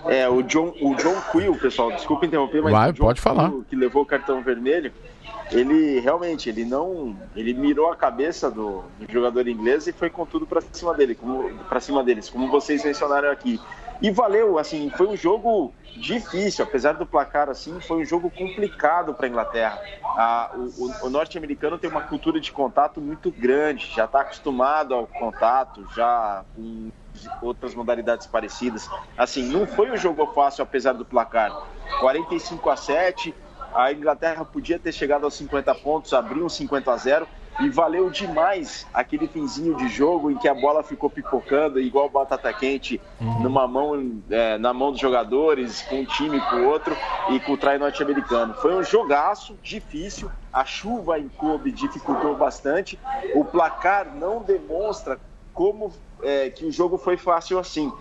É? 0.06 0.22
É, 0.22 0.30
o 0.30 0.42
John, 0.44 0.74
o 0.82 0.96
John 0.96 1.16
Quill, 1.32 1.56
pessoal, 1.56 1.92
desculpa 1.92 2.26
interromper, 2.26 2.62
mas 2.62 2.72
Vai, 2.72 2.90
o 2.90 2.94
John 2.94 3.06
pode 3.06 3.22
falar. 3.22 3.50
Quill, 3.50 3.66
que 3.70 3.76
levou 3.76 4.04
o 4.04 4.06
cartão 4.06 4.42
vermelho, 4.42 4.92
ele 5.52 6.00
realmente, 6.00 6.50
ele 6.50 6.66
não, 6.66 7.16
ele 7.36 7.54
mirou 7.54 7.92
a 7.92 7.96
cabeça 7.96 8.50
do, 8.50 8.84
do 9.00 9.12
jogador 9.12 9.48
inglês 9.48 9.88
e 9.88 9.92
foi 9.92 10.10
com 10.10 10.26
tudo 10.26 10.46
para 10.46 10.62
cima 10.72 10.94
dele, 10.94 11.18
para 11.70 11.80
cima 11.80 12.04
deles, 12.04 12.30
como 12.30 12.50
vocês 12.50 12.84
mencionaram 12.84 13.30
aqui. 13.32 13.60
E 14.02 14.12
valeu, 14.12 14.58
assim, 14.58 14.90
foi 14.90 15.08
um 15.08 15.16
jogo 15.16 15.74
difícil, 15.96 16.66
apesar 16.66 16.94
do 16.94 17.06
placar 17.06 17.50
assim, 17.50 17.80
foi 17.80 18.02
um 18.02 18.06
jogo 18.06 18.30
complicado 18.30 19.14
para 19.14 19.26
a 19.26 19.30
Inglaterra. 19.30 19.82
O 21.02 21.10
norte-americano 21.10 21.78
tem 21.78 21.90
uma 21.90 22.02
cultura 22.02 22.40
de 22.40 22.52
contato 22.52 23.00
muito 23.00 23.32
grande, 23.32 23.92
já 23.96 24.06
está 24.06 24.22
acostumado 24.22 24.94
ao 24.94 25.08
contato, 25.08 25.88
já 25.96 26.44
com 26.56 26.90
outras 27.42 27.74
modalidades 27.74 28.28
parecidas. 28.28 28.90
Assim, 29.18 29.44
não 29.44 29.66
foi 29.66 29.90
um 29.90 29.98
jogo 29.98 30.28
fácil 30.34 30.64
apesar 30.64 30.94
do 30.94 31.06
placar. 31.06 31.56
45 32.02 32.70
a 32.70 32.76
7, 32.76 33.34
a 33.74 33.92
Inglaterra 33.94 34.44
podia 34.44 34.78
ter 34.78 34.92
chegado 34.92 35.24
aos 35.24 35.36
50 35.36 35.74
pontos, 35.76 36.14
abriu 36.14 36.46
um 36.46 36.50
50 36.50 36.92
a 36.92 36.98
0 36.98 37.28
e 37.60 37.70
valeu 37.70 38.10
demais 38.10 38.86
aquele 38.94 39.28
finzinho 39.28 39.76
de 39.76 39.88
jogo 39.88 40.30
em 40.30 40.38
que 40.38 40.48
a 40.48 40.54
bola 40.54 40.84
ficou 40.84 41.10
pipocando 41.10 41.80
igual 41.80 42.10
batata 42.10 42.52
quente 42.54 43.00
numa 43.20 43.68
mão 43.68 44.22
é, 44.30 44.58
na 44.58 44.74
mão 44.74 44.92
dos 44.92 45.00
jogadores, 45.00 45.82
com 45.84 46.02
um 46.02 46.06
time 46.06 46.40
com 46.42 46.58
o 46.58 46.68
outro 46.68 46.96
e 47.30 47.40
com 47.40 47.54
o 47.54 47.58
try 47.58 47.78
norte-americano. 47.78 48.54
Foi 48.56 48.76
um 48.76 48.84
jogaço 48.84 49.58
difícil, 49.64 50.30
a 50.52 50.66
chuva 50.66 51.20
em 51.20 51.30
Kobe 51.30 51.72
dificultou 51.72 52.36
bastante, 52.36 53.00
o 53.34 53.46
placar 53.46 54.14
não 54.16 54.42
demonstra 54.42 55.20
como 55.54 55.94
é, 56.22 56.50
que 56.50 56.66
o 56.66 56.72
jogo 56.72 56.98
foi 56.98 57.16
fácil 57.18 57.58
assim. 57.58 57.92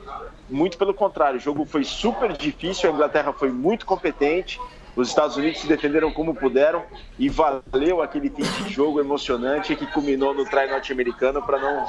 Muito 0.51 0.77
pelo 0.77 0.93
contrário, 0.93 1.39
o 1.39 1.41
jogo 1.41 1.65
foi 1.65 1.85
super 1.85 2.33
difícil, 2.33 2.91
a 2.91 2.93
Inglaterra 2.93 3.33
foi 3.33 3.51
muito 3.51 3.87
competente 3.87 4.59
Os 4.97 5.09
Estados 5.09 5.37
Unidos 5.37 5.61
se 5.61 5.67
defenderam 5.67 6.13
como 6.13 6.35
puderam 6.35 6.83
e 7.19 7.29
valeu 7.29 8.01
aquele 8.03 8.31
fim 8.31 8.43
de 8.65 8.73
jogo 8.73 9.01
emocionante 9.01 9.75
que 9.75 9.87
culminou 9.89 10.33
no 10.35 10.45
try 10.45 10.69
norte-americano 10.71 11.43
para 11.43 11.59
não 11.59 11.87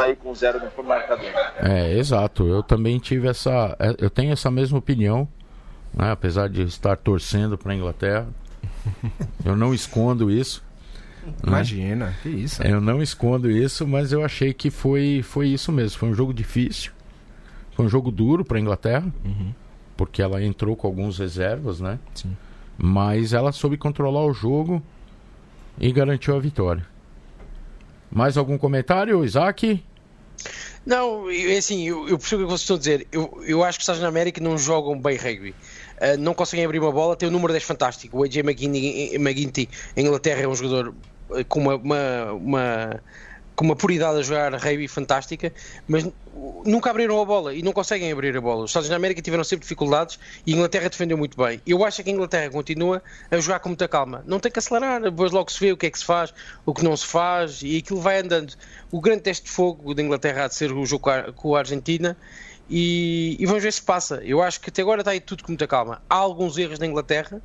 sair 0.00 0.16
com 0.16 0.34
zero 0.34 0.60
no 0.76 0.84
marcador. 0.84 1.26
É, 1.60 1.92
exato. 1.98 2.46
Eu 2.46 2.62
também 2.62 2.98
tive 2.98 3.28
essa. 3.28 3.74
é, 3.80 3.94
Eu 3.98 4.10
tenho 4.10 4.32
essa 4.32 4.50
mesma 4.50 4.78
opinião, 4.78 5.26
né? 5.92 6.10
apesar 6.12 6.48
de 6.48 6.62
estar 6.62 6.96
torcendo 6.96 7.58
para 7.58 7.72
a 7.72 7.74
Inglaterra. 7.74 8.28
Eu 9.44 9.56
não 9.56 9.74
escondo 9.74 10.30
isso. 10.30 10.62
né? 11.24 11.32
Imagina, 11.48 12.14
que 12.22 12.28
isso. 12.28 12.62
Eu 12.62 12.80
não 12.80 13.02
escondo 13.02 13.50
isso, 13.50 13.86
mas 13.88 14.12
eu 14.12 14.24
achei 14.24 14.52
que 14.54 14.70
foi, 14.70 15.20
foi 15.24 15.48
isso 15.48 15.72
mesmo. 15.72 15.98
Foi 15.98 16.08
um 16.08 16.14
jogo 16.14 16.32
difícil. 16.32 16.92
Foi 17.72 17.84
um 17.84 17.88
jogo 17.88 18.10
duro 18.12 18.44
para 18.44 18.56
a 18.56 18.60
Inglaterra, 18.60 19.04
porque 19.96 20.20
ela 20.22 20.42
entrou 20.42 20.76
com 20.76 20.86
alguns 20.86 21.18
reservas, 21.18 21.80
né? 21.80 21.98
Sim. 22.14 22.36
Mas 22.78 23.32
ela 23.32 23.52
soube 23.52 23.76
controlar 23.76 24.24
o 24.26 24.32
jogo 24.32 24.82
e 25.78 25.90
garantiu 25.92 26.36
a 26.36 26.38
vitória. 26.40 26.86
Mais 28.10 28.36
algum 28.36 28.56
comentário, 28.58 29.24
Isaac? 29.24 29.82
Não, 30.84 31.30
eu- 31.30 31.50
é 31.50 31.56
assim, 31.56 31.88
eu, 31.88 32.08
eu 32.08 32.18
percebo 32.18 32.42
o 32.42 32.46
que 32.46 32.50
vocês 32.52 32.60
estão 32.62 32.76
a 32.76 32.78
dizer. 32.78 33.06
Eu, 33.10 33.42
eu 33.46 33.64
acho 33.64 33.78
que 33.78 33.82
os 33.82 33.84
Estados 33.84 34.00
Unidos 34.00 34.02
da 34.02 34.08
América 34.08 34.40
não 34.40 34.56
jogam 34.56 34.98
bem 35.00 35.16
rugby. 35.16 35.54
Ah, 36.00 36.16
não 36.16 36.34
conseguem 36.34 36.64
abrir 36.64 36.78
uma 36.78 36.92
bola, 36.92 37.16
tem 37.16 37.28
o 37.28 37.32
número 37.32 37.52
10 37.52 37.64
fantástico. 37.64 38.18
O 38.18 38.22
AJ 38.24 38.36
McGinty, 38.38 39.14
McGinty 39.16 39.68
em 39.96 40.06
Inglaterra 40.06 40.42
é 40.42 40.48
um 40.48 40.54
jogador 40.54 40.94
ah, 41.32 41.42
com 41.48 41.60
uma, 41.60 41.74
uma, 41.76 42.32
uma- 42.32 43.00
com 43.56 43.64
uma 43.64 43.74
puridade 43.74 44.18
a 44.18 44.22
jogar 44.22 44.52
rugby 44.54 44.86
fantástica, 44.86 45.50
mas 45.88 46.06
nunca 46.64 46.90
abriram 46.90 47.20
a 47.20 47.24
bola 47.24 47.54
e 47.54 47.62
não 47.62 47.72
conseguem 47.72 48.12
abrir 48.12 48.36
a 48.36 48.40
bola. 48.40 48.64
Os 48.64 48.70
Estados 48.70 48.86
Unidos 48.86 48.90
da 48.90 48.96
América 48.96 49.22
tiveram 49.22 49.42
sempre 49.42 49.62
dificuldades 49.62 50.18
e 50.46 50.52
a 50.52 50.56
Inglaterra 50.56 50.90
defendeu 50.90 51.16
muito 51.16 51.36
bem. 51.42 51.60
Eu 51.66 51.82
acho 51.82 52.02
que 52.04 52.10
a 52.10 52.12
Inglaterra 52.12 52.50
continua 52.50 53.02
a 53.30 53.38
jogar 53.38 53.60
com 53.60 53.70
muita 53.70 53.88
calma. 53.88 54.22
Não 54.26 54.38
tem 54.38 54.52
que 54.52 54.58
acelerar, 54.58 55.00
depois 55.00 55.32
logo 55.32 55.50
se 55.50 55.58
vê 55.58 55.72
o 55.72 55.76
que 55.76 55.86
é 55.86 55.90
que 55.90 55.98
se 55.98 56.04
faz, 56.04 56.34
o 56.66 56.74
que 56.74 56.84
não 56.84 56.94
se 56.94 57.06
faz 57.06 57.62
e 57.62 57.78
aquilo 57.78 57.98
vai 57.98 58.18
andando. 58.20 58.52
O 58.92 59.00
grande 59.00 59.22
teste 59.22 59.46
de 59.46 59.50
fogo 59.50 59.94
da 59.94 60.02
Inglaterra 60.02 60.44
há 60.44 60.48
de 60.48 60.54
ser 60.54 60.70
o 60.70 60.84
jogo 60.84 61.08
com 61.34 61.56
a- 61.56 61.58
Argentina 61.58 62.14
e, 62.68 63.36
e 63.40 63.46
vamos 63.46 63.62
ver 63.62 63.72
se 63.72 63.80
passa. 63.80 64.20
Eu 64.22 64.42
acho 64.42 64.60
que 64.60 64.68
até 64.68 64.82
agora 64.82 65.00
está 65.00 65.12
aí 65.12 65.20
tudo 65.20 65.42
com 65.42 65.52
muita 65.52 65.66
calma. 65.66 66.02
Há 66.10 66.16
alguns 66.16 66.58
erros 66.58 66.78
da 66.78 66.86
Inglaterra 66.86 67.40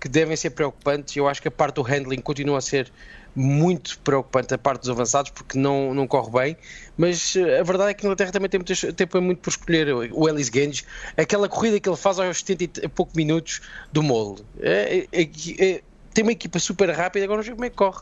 que 0.00 0.08
devem 0.08 0.36
ser 0.36 0.50
preocupantes. 0.50 1.14
Eu 1.16 1.28
acho 1.28 1.40
que 1.40 1.46
a 1.48 1.52
parte 1.52 1.76
do 1.76 1.82
handling 1.82 2.20
continua 2.20 2.58
a 2.58 2.60
ser 2.60 2.90
muito 3.36 3.98
preocupante, 3.98 4.54
a 4.54 4.58
parte 4.58 4.80
dos 4.80 4.88
avançados, 4.90 5.30
porque 5.30 5.58
não, 5.58 5.92
não 5.92 6.06
corre 6.06 6.30
bem. 6.30 6.56
Mas 6.96 7.36
eh, 7.36 7.60
a 7.60 7.62
verdade 7.62 7.90
é 7.90 7.94
que 7.94 8.04
a 8.04 8.08
Inglaterra 8.08 8.32
também 8.32 8.48
tem 8.48 8.58
muito 8.58 8.92
tempo 8.94 9.20
muito 9.20 9.38
por 9.40 9.50
escolher. 9.50 9.92
O 10.12 10.26
Ellis 10.28 10.48
Gange, 10.48 10.84
aquela 11.16 11.46
corrida 11.48 11.78
que 11.78 11.86
ele 11.88 11.96
faz 11.96 12.18
aos 12.18 12.38
70 12.38 12.84
e 12.84 12.88
pouco 12.88 13.12
minutos 13.14 13.60
do 13.92 14.02
molde. 14.02 14.42
É, 14.58 15.06
é- 15.12 15.30
é- 15.58 15.82
tem 16.14 16.22
uma 16.24 16.32
equipa 16.32 16.58
super 16.58 16.88
rápida, 16.90 17.24
agora 17.26 17.36
não 17.38 17.44
sei 17.44 17.52
como 17.52 17.66
é 17.66 17.70
que 17.70 17.76
corre. 17.76 18.00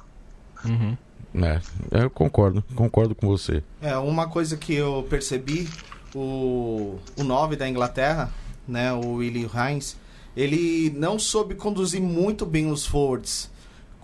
É, 1.34 1.60
eu 2.04 2.10
concordo, 2.10 2.64
concordo 2.76 3.14
com 3.14 3.26
você. 3.26 3.60
É, 3.82 3.96
uma 3.96 4.28
coisa 4.28 4.56
que 4.56 4.72
eu 4.72 5.04
percebi, 5.10 5.68
o, 6.14 6.96
o 7.16 7.24
9 7.24 7.56
da 7.56 7.68
Inglaterra, 7.68 8.32
né, 8.68 8.92
o 8.92 9.14
Willie 9.14 9.50
Hines, 9.52 9.96
ele 10.36 10.90
não 10.96 11.18
soube 11.18 11.56
conduzir 11.56 12.00
muito 12.00 12.46
bem 12.46 12.70
os 12.70 12.86
forwards. 12.86 13.50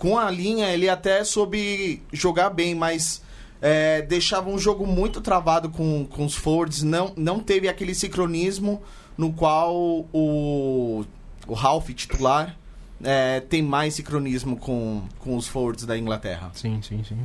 Com 0.00 0.18
a 0.18 0.30
linha, 0.30 0.70
ele 0.70 0.88
até 0.88 1.22
soube 1.22 2.02
jogar 2.10 2.48
bem, 2.48 2.74
mas 2.74 3.22
é, 3.60 4.00
deixava 4.00 4.48
um 4.48 4.58
jogo 4.58 4.86
muito 4.86 5.20
travado 5.20 5.68
com, 5.68 6.06
com 6.06 6.24
os 6.24 6.34
forwards. 6.34 6.82
Não, 6.82 7.12
não 7.16 7.38
teve 7.38 7.68
aquele 7.68 7.94
sincronismo 7.94 8.80
no 9.16 9.30
qual 9.30 9.74
o, 10.10 11.04
o 11.46 11.52
Ralph, 11.52 11.90
titular, 11.90 12.56
é, 13.04 13.40
tem 13.40 13.60
mais 13.62 13.92
sincronismo 13.94 14.56
com, 14.56 15.02
com 15.18 15.36
os 15.36 15.46
forwards 15.46 15.84
da 15.84 15.98
Inglaterra. 15.98 16.50
Sim, 16.54 16.80
sim, 16.82 17.04
sim. 17.06 17.18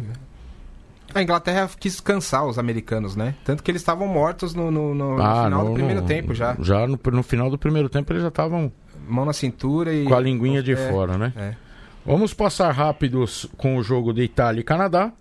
A 1.14 1.24
Inglaterra 1.24 1.70
quis 1.80 2.02
cansar 2.02 2.46
os 2.46 2.60
americanos, 2.60 3.16
né? 3.16 3.36
Tanto 3.46 3.64
que 3.64 3.72
eles 3.72 3.82
estavam 3.82 4.06
mortos 4.06 4.54
no, 4.54 4.70
no- 4.70 4.94
no- 4.94 5.12
no 5.12 5.18
final 5.18 5.50
no- 5.64 5.70
do 5.70 5.74
primeiro 5.76 6.02
no- 6.02 6.08
tempo 6.08 6.34
já. 6.34 6.58
Já 6.60 6.86
no, 6.86 7.00
no 7.14 7.24
final 7.24 7.50
do 7.50 7.58
primeiro 7.58 7.88
tempo 7.88 8.12
eles 8.12 8.22
já 8.22 8.28
estavam 8.28 8.70
Mão 9.08 9.24
na 9.24 9.32
cintura 9.34 9.94
e. 9.94 10.04
com 10.04 10.16
a 10.16 10.20
linguinha 10.20 10.62
de 10.64 10.74
É, 10.74 10.92
fora, 10.92 11.18
né? 11.18 11.32
É. 11.38 11.65
Vamos 12.06 12.36
passar 12.36 12.72
rápidos 12.72 13.48
com 13.58 13.78
o 13.78 13.84
jogo 13.84 14.14
de 14.14 14.22
Itália 14.22 14.62
e 14.62 14.64
Canadá, 14.64 15.12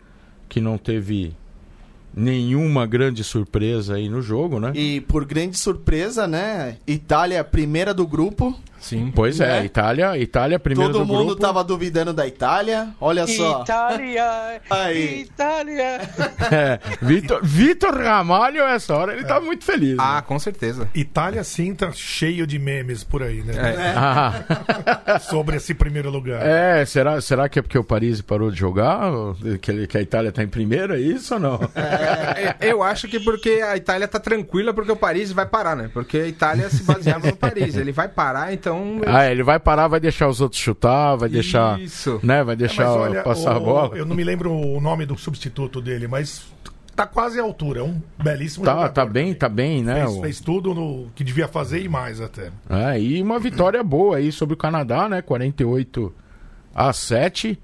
que 0.50 0.60
não 0.60 0.76
teve 0.76 1.34
nenhuma 2.14 2.86
grande 2.86 3.24
surpresa 3.24 3.94
aí 3.94 4.10
no 4.10 4.20
jogo, 4.20 4.60
né? 4.60 4.70
E 4.74 5.00
por 5.00 5.24
grande 5.24 5.56
surpresa, 5.56 6.28
né? 6.28 6.76
Itália 6.86 7.42
primeira 7.42 7.94
do 7.94 8.06
grupo. 8.06 8.54
Sim. 8.84 9.10
Pois 9.14 9.40
é, 9.40 9.60
Né? 9.60 9.64
Itália, 9.64 10.18
Itália 10.18 10.58
primeiro 10.58 10.92
Todo 10.92 11.06
do 11.06 11.12
mundo 11.12 11.26
grupo. 11.28 11.40
tava 11.40 11.64
duvidando 11.64 12.12
da 12.12 12.26
Itália. 12.26 12.88
Olha 13.00 13.26
só. 13.26 13.62
Itália! 13.62 14.60
Aí. 14.70 15.22
Itália! 15.22 16.00
É, 16.52 16.78
Vitor, 17.00 17.40
Vitor 17.42 17.94
Ramalho, 17.96 18.60
essa 18.62 18.94
hora, 18.94 19.14
ele 19.14 19.24
tá 19.24 19.40
muito 19.40 19.64
feliz. 19.64 19.96
Ah, 19.98 20.16
né? 20.16 20.22
com 20.26 20.38
certeza. 20.38 20.86
Itália 20.94 21.42
sim 21.42 21.74
tá 21.74 21.90
cheio 21.92 22.46
de 22.46 22.58
memes 22.58 23.02
por 23.02 23.22
aí, 23.22 23.42
né? 23.42 23.54
É. 23.56 23.94
Ah, 23.96 24.44
Sobre 25.20 25.56
esse 25.56 25.72
primeiro 25.74 26.10
lugar. 26.10 26.44
é, 26.46 26.84
será, 26.84 27.20
será 27.20 27.48
que 27.48 27.58
é 27.58 27.62
porque 27.62 27.78
o 27.78 27.84
Paris 27.84 28.20
parou 28.20 28.50
de 28.50 28.58
jogar? 28.58 29.00
Que, 29.62 29.86
que 29.86 29.98
a 29.98 30.02
Itália 30.02 30.30
tá 30.30 30.42
em 30.42 30.48
primeiro, 30.48 30.94
é 30.94 31.00
isso 31.00 31.34
ou 31.34 31.40
não? 31.40 31.60
É, 31.74 32.56
Eu 32.60 32.82
acho 32.82 33.08
que 33.08 33.18
porque 33.18 33.62
a 33.66 33.76
Itália 33.76 34.06
tá 34.06 34.18
tranquila 34.20 34.72
porque 34.74 34.92
o 34.92 34.96
Paris 34.96 35.32
vai 35.32 35.46
parar, 35.46 35.74
né? 35.74 35.90
Porque 35.92 36.18
a 36.18 36.26
Itália 36.28 36.68
se 36.68 36.82
baseava 36.82 37.26
no 37.28 37.36
Paris. 37.36 37.74
Ele 37.76 37.92
vai 37.92 38.08
parar, 38.08 38.52
então. 38.52 38.73
Ah, 39.06 39.30
ele 39.30 39.42
vai 39.42 39.58
parar, 39.58 39.88
vai 39.88 40.00
deixar 40.00 40.28
os 40.28 40.40
outros 40.40 40.60
chutar, 40.60 41.16
vai 41.16 41.28
deixar. 41.28 41.80
Isso. 41.80 42.20
Né, 42.22 42.42
vai 42.44 42.54
É, 42.54 42.56
deixar 42.56 42.84
mas 42.86 42.96
olha, 42.96 43.22
passar 43.22 43.52
a 43.54 43.58
o- 43.58 43.64
bola. 43.64 43.96
Eu 43.96 44.04
não 44.06 44.14
me 44.16 44.24
lembro 44.24 44.52
o 44.52 44.80
nome 44.80 45.04
do 45.06 45.16
substituto 45.18 45.80
dele, 45.80 46.06
mas 46.08 46.44
tá 46.94 47.06
quase 47.06 47.38
à 47.40 47.42
altura. 47.42 47.80
É 47.80 47.82
um 47.82 48.00
belíssimo 48.22 48.64
Tá, 48.64 48.72
jogador 48.72 48.92
tá 48.92 49.04
bem, 49.06 49.34
também. 49.34 49.34
tá 49.34 49.48
bem, 49.48 49.82
né? 49.82 50.04
Fez, 50.06 50.16
o- 50.16 50.20
fez 50.20 50.40
tudo 50.40 50.74
no 50.74 51.08
que 51.14 51.24
devia 51.24 51.48
fazer 51.48 51.80
e 51.82 51.88
mais 51.88 52.20
até. 52.20 52.50
É, 52.70 53.00
e 53.00 53.20
uma 53.22 53.38
vitória 53.38 53.82
boa 53.82 54.16
aí 54.18 54.30
sobre 54.32 54.54
o 54.54 54.56
Canadá, 54.56 55.08
né? 55.08 55.20
48 55.22 56.12
a 56.74 56.92
7. 56.92 57.58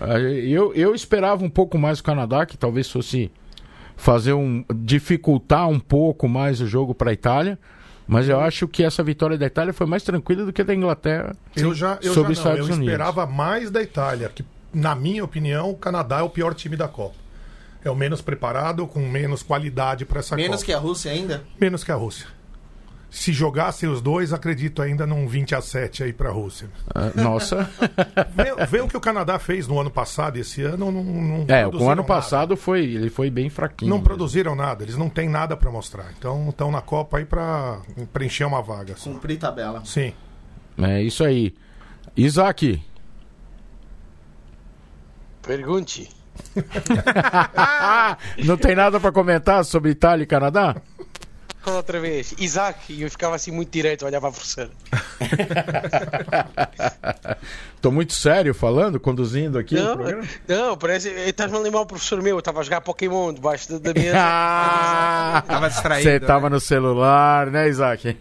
É, 0.00 0.18
Eu, 0.48 0.72
eu 0.74 0.94
esperava 0.94 1.44
um 1.44 1.50
pouco 1.50 1.76
mais 1.78 2.00
o 2.00 2.04
Canadá, 2.04 2.46
que 2.46 2.56
talvez 2.56 2.90
fosse 2.90 3.30
fazer 3.96 4.32
um. 4.32 4.64
dificultar 4.74 5.68
um 5.68 5.78
pouco 5.78 6.28
mais 6.28 6.60
o 6.60 6.66
jogo 6.66 6.94
para 6.94 7.10
a 7.10 7.12
Itália. 7.12 7.58
Mas 8.06 8.28
eu 8.28 8.40
acho 8.40 8.66
que 8.68 8.82
essa 8.82 9.02
vitória 9.02 9.38
da 9.38 9.46
Itália 9.46 9.72
foi 9.72 9.86
mais 9.86 10.02
tranquila 10.02 10.44
do 10.44 10.52
que 10.52 10.60
a 10.62 10.64
da 10.64 10.74
Inglaterra. 10.74 11.34
Eu 11.56 11.74
já, 11.74 11.98
eu 12.02 12.12
sobre 12.12 12.34
já 12.34 12.42
não, 12.42 12.50
Estados 12.52 12.68
eu 12.68 12.74
Unidos. 12.74 12.92
esperava 12.92 13.26
mais 13.26 13.70
da 13.70 13.82
Itália, 13.82 14.28
que 14.28 14.44
na 14.74 14.94
minha 14.94 15.24
opinião 15.24 15.70
o 15.70 15.76
Canadá 15.76 16.18
é 16.18 16.22
o 16.22 16.30
pior 16.30 16.54
time 16.54 16.76
da 16.76 16.88
Copa. 16.88 17.14
É 17.84 17.90
o 17.90 17.94
menos 17.96 18.20
preparado, 18.20 18.86
com 18.86 19.00
menos 19.00 19.42
qualidade 19.42 20.04
para 20.04 20.20
essa 20.20 20.36
Menos 20.36 20.56
Copa. 20.58 20.66
que 20.66 20.72
a 20.72 20.78
Rússia 20.78 21.10
ainda. 21.10 21.42
Menos 21.60 21.82
que 21.82 21.90
a 21.90 21.96
Rússia. 21.96 22.26
Se 23.12 23.30
jogassem 23.30 23.90
os 23.90 24.00
dois, 24.00 24.32
acredito 24.32 24.80
ainda 24.80 25.06
num 25.06 25.28
20 25.28 25.54
a 25.54 25.60
7 25.60 26.02
aí 26.02 26.14
para 26.14 26.30
a 26.30 26.32
Rússia. 26.32 26.70
É, 26.94 27.20
Nossa. 27.20 27.70
Vê, 28.34 28.66
vê 28.66 28.80
o 28.80 28.88
que 28.88 28.96
o 28.96 29.00
Canadá 29.00 29.38
fez 29.38 29.68
no 29.68 29.78
ano 29.78 29.90
passado 29.90 30.38
e 30.38 30.40
esse 30.40 30.62
ano 30.62 30.90
não, 30.90 31.04
não 31.04 31.44
é, 31.46 31.66
o 31.66 31.76
ano 31.76 31.88
nada. 31.96 32.04
passado 32.04 32.56
foi, 32.56 32.80
ele 32.80 33.10
foi 33.10 33.28
bem 33.30 33.50
fraquinho. 33.50 33.90
Não 33.90 34.00
produziram 34.00 34.54
nada, 34.54 34.82
eles 34.82 34.96
não 34.96 35.10
têm 35.10 35.28
nada 35.28 35.54
para 35.54 35.70
mostrar. 35.70 36.06
Então 36.18 36.48
estão 36.48 36.70
na 36.70 36.80
Copa 36.80 37.18
aí 37.18 37.26
para 37.26 37.82
preencher 38.14 38.44
uma 38.46 38.62
vaga. 38.62 38.96
só. 38.96 39.10
Cumprir 39.10 39.38
tabela. 39.38 39.84
Sim. 39.84 40.14
É 40.78 41.02
isso 41.02 41.22
aí. 41.22 41.54
Isaac. 42.16 42.82
Pergunte. 45.42 46.08
Não 48.44 48.56
tem 48.56 48.74
nada 48.74 48.98
para 48.98 49.12
comentar 49.12 49.64
sobre 49.66 49.90
Itália 49.90 50.24
e 50.24 50.26
Canadá? 50.26 50.76
Qual 51.62 51.76
outra 51.76 52.00
vez? 52.00 52.34
Isaac, 52.38 52.92
e 52.92 53.02
eu 53.02 53.10
ficava 53.10 53.36
assim 53.36 53.52
muito 53.52 53.70
direito, 53.70 54.04
olhava 54.04 54.28
a 54.28 54.32
professora. 54.32 54.70
Tô 57.80 57.90
muito 57.90 58.12
sério 58.12 58.54
falando, 58.54 58.98
conduzindo 59.00 59.58
aqui 59.58 59.76
o 59.76 59.82
Não, 59.82 59.96
programa. 59.96 60.24
não, 60.46 60.76
parece. 60.76 61.08
Estás-me 61.10 61.56
a 61.56 61.60
lembrar 61.60 61.80
o 61.82 61.86
professor 61.86 62.20
meu, 62.22 62.36
eu 62.36 62.40
estava 62.40 62.60
a 62.60 62.62
jogar 62.62 62.80
Pokémon 62.80 63.32
debaixo 63.32 63.72
da, 63.72 63.78
da 63.92 64.00
mesa. 64.00 64.16
Ah, 65.34 65.42
Tava 65.46 65.68
distraído, 65.68 66.08
Você 66.10 66.20
tava 66.20 66.48
né? 66.50 66.54
no 66.54 66.60
celular, 66.60 67.46
né, 67.50 67.68
Isaac? 67.68 68.16